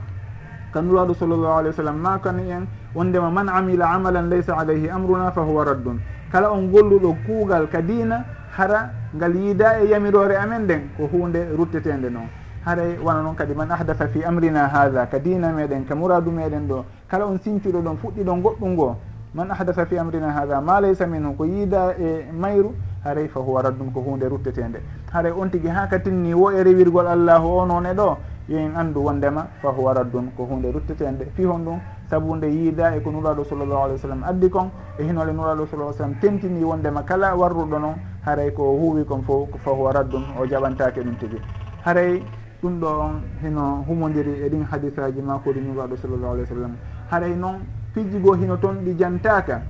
Kanuraɗo 0.73 1.13
sallllahu 1.13 1.53
alayhi 1.59 1.67
wa 1.67 1.73
sallam 1.73 1.97
makani 1.97 2.51
en? 2.51 2.67
Wondema 2.95 3.29
man 3.31 3.49
amila 3.49 3.89
amalan 3.89 4.29
laysa 4.29 4.55
alayhi 4.57 4.89
amruna 4.89 5.31
fa 5.31 5.41
huwa 5.41 5.65
raddun. 5.65 5.99
Kala 6.31 6.51
on 6.51 6.69
golluɗo 6.71 7.15
kuugal 7.25 7.67
ka 7.69 7.81
dina 7.81 8.23
hara 8.55 8.91
ngal 9.15 9.35
yiida 9.35 9.81
e 9.81 9.87
yamirore 9.89 10.35
amen 10.37 10.63
nden 10.63 10.81
ko 10.97 11.07
hunde 11.11 11.49
ruttetende 11.57 12.09
noon 12.09 12.29
haray 12.65 12.97
wona 13.01 13.21
noon 13.21 13.35
kadi 13.35 13.53
man 13.53 13.71
ahdatha 13.71 14.07
fi 14.07 14.23
amrina 14.23 14.67
hada 14.67 15.07
ka 15.07 15.17
dina 15.17 15.49
meɗen 15.51 15.85
ka 15.87 15.95
muradu 15.95 16.29
meɗen 16.31 16.67
ɗo. 16.67 16.83
Kala 17.07 17.25
on 17.25 17.39
sincuɗo 17.39 17.81
ɗon 17.81 17.97
fuɗɗiɗo 17.97 18.41
goɗɗum 18.41 18.69
ngo 18.73 18.95
man 19.33 19.49
ahdatha 19.51 19.85
fi 19.85 19.97
amrina 19.97 20.31
hada 20.31 20.61
ma 20.61 20.79
laysa 20.81 21.07
minhu 21.07 21.33
ko 21.35 21.45
yiida 21.45 21.95
e 21.97 22.25
mayru 22.31 22.75
haray 23.03 23.27
fa 23.27 23.39
huwa 23.39 23.61
raddum 23.61 23.91
ko 23.91 24.01
hunde 24.01 24.27
ruttetende. 24.27 24.81
Haray 25.11 25.31
on 25.31 25.49
tigui 25.49 25.69
ha 25.69 25.87
katinni 25.87 26.33
wo 26.33 26.51
e 26.51 26.63
rewirgol 26.63 27.07
allahu 27.07 27.47
o 27.47 27.65
noon 27.65 27.85
e 27.85 27.93
ɗo 27.93 28.17
yo 28.47 28.57
en 28.57 28.75
andu 28.75 28.99
wondema 29.03 29.47
fa 29.61 29.69
huwa 29.69 29.93
raddum 29.93 30.31
ko 30.35 30.43
hunde 30.45 30.71
ruttetende. 30.71 31.31
Fi 31.35 31.43
hon 31.45 31.63
ɗum 31.65 31.79
saabu 32.09 32.35
nde 32.35 32.47
yiida 32.49 32.95
e 32.95 32.99
ko 33.01 33.11
nuraɗo 33.11 33.43
sallllahu 33.45 33.83
alih 33.85 33.95
w 33.95 34.01
sallam 34.01 34.23
addi 34.23 34.49
kon 34.49 34.71
e 34.97 35.03
hinole 35.03 35.31
nuraɗo 35.31 35.67
sallah 35.69 35.93
sallam 35.93 36.15
tentini 36.19 36.63
wondema 36.63 37.03
kala 37.03 37.35
warruɗo 37.35 37.77
noon 37.79 37.95
haray 38.25 38.51
ko 38.51 38.63
huuwi 38.63 39.05
kon 39.05 39.21
fo 39.21 39.47
fa 39.63 39.71
huwa 39.71 39.93
raddum 39.93 40.23
o 40.41 40.45
jaɓantake 40.45 41.01
ɗum 41.05 41.15
tigui 41.19 41.39
haray 41.85 42.23
ɗum 42.63 42.79
ɗo 42.79 42.87
on 42.87 43.21
hino 43.43 43.85
humodiri 43.87 44.41
e 44.41 44.49
ɗin 44.49 44.65
hadisaji 44.71 45.21
makoɗi 45.21 45.61
nuraɗo 45.61 45.95
sallllahu 45.97 46.33
alih 46.33 46.43
w 46.43 46.47
sallam 46.47 46.73
haray 47.11 47.35
noon 47.35 47.61
fijji 47.93 48.17
hino 48.41 48.57
toon 48.57 48.81
ɗi 48.83 48.95
jantaka 48.97 49.61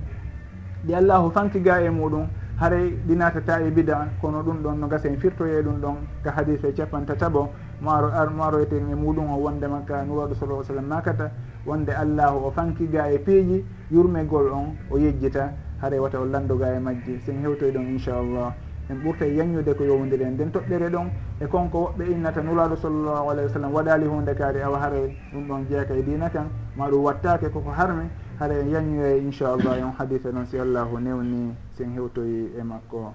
ɗi 0.86 0.94
allahu 0.94 1.30
fankiga 1.30 1.82
e 1.82 1.90
muɗum 1.90 2.24
haray 2.60 2.90
ɗi 3.06 3.16
natata 3.16 3.60
e 3.62 3.70
bida 3.70 4.08
kono 4.20 4.42
ɗum 4.42 4.62
ɗon 4.62 4.78
no 4.80 4.86
gasa 4.86 5.08
en 5.08 5.16
firtoye 5.16 5.62
ɗum 5.62 5.80
ɗon 5.80 5.96
ka 6.22 6.30
hadis 6.36 6.62
e 6.62 6.72
capanta 6.74 7.14
taɓo 7.16 7.48
maro 7.80 8.08
ar 8.12 8.28
maroyeten 8.30 8.90
e 8.90 8.94
muɗum 8.94 9.32
o 9.32 9.36
wondema 9.40 9.80
ka 9.86 10.04
nuraɗo 10.04 10.34
sallah 10.34 10.62
sallam 10.64 10.84
makata 10.86 11.30
wonde 11.64 11.90
allahu 11.90 12.44
o 12.46 12.50
fankiga 12.50 13.10
e 13.10 13.18
piiji 13.18 13.64
yurmegol 13.90 14.52
on 14.52 14.76
o 14.90 14.98
yejjita. 14.98 15.52
Haray 15.80 15.98
wata 15.98 16.20
o 16.20 16.26
landoga 16.26 16.76
e 16.76 16.78
majje 16.78 17.18
sen 17.24 17.40
hewtoy 17.40 17.72
ɗon 17.72 17.96
inchallah. 17.96 18.52
En 18.90 18.96
ɓurta 19.00 19.24
e 19.24 19.34
yañude 19.36 19.74
ko 19.74 19.84
yowdiri 19.84 20.24
en 20.24 20.32
nden 20.34 20.50
toɓɓere 20.52 20.90
ɗon 20.90 21.08
e 21.40 21.46
konko 21.46 21.78
woɓɓe 21.78 22.12
innata 22.12 22.42
nulaɗo 22.42 22.76
sallllahu 22.76 23.30
alayhi 23.30 23.46
wa 23.48 23.52
sallam 23.54 23.72
waɗali 23.72 24.06
hunde 24.06 24.34
kaari 24.34 24.60
awa 24.60 24.78
haare 24.78 25.16
ɗum 25.32 25.48
ɗon 25.48 25.66
jeeka 25.70 25.94
e 25.94 26.02
dina 26.02 26.28
kan. 26.28 26.50
Ma 26.76 26.90
ɗum 26.90 27.02
wattake 27.04 27.48
koko 27.50 27.70
harmi 27.70 28.04
haɗa 28.40 28.54
en 28.54 28.70
yañoye 28.72 29.18
inchallah 29.20 29.78
yon 29.78 29.92
hadise 29.98 30.32
noon 30.32 30.46
si 30.46 30.58
allahu 30.58 30.98
newni 30.98 31.52
sen 31.76 31.92
hewtoyi 31.92 32.52
e 32.58 32.62
makko. 32.62 33.12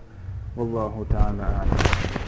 Wallahu 0.55 1.03
taala 1.09 1.65
alam. 1.65 2.24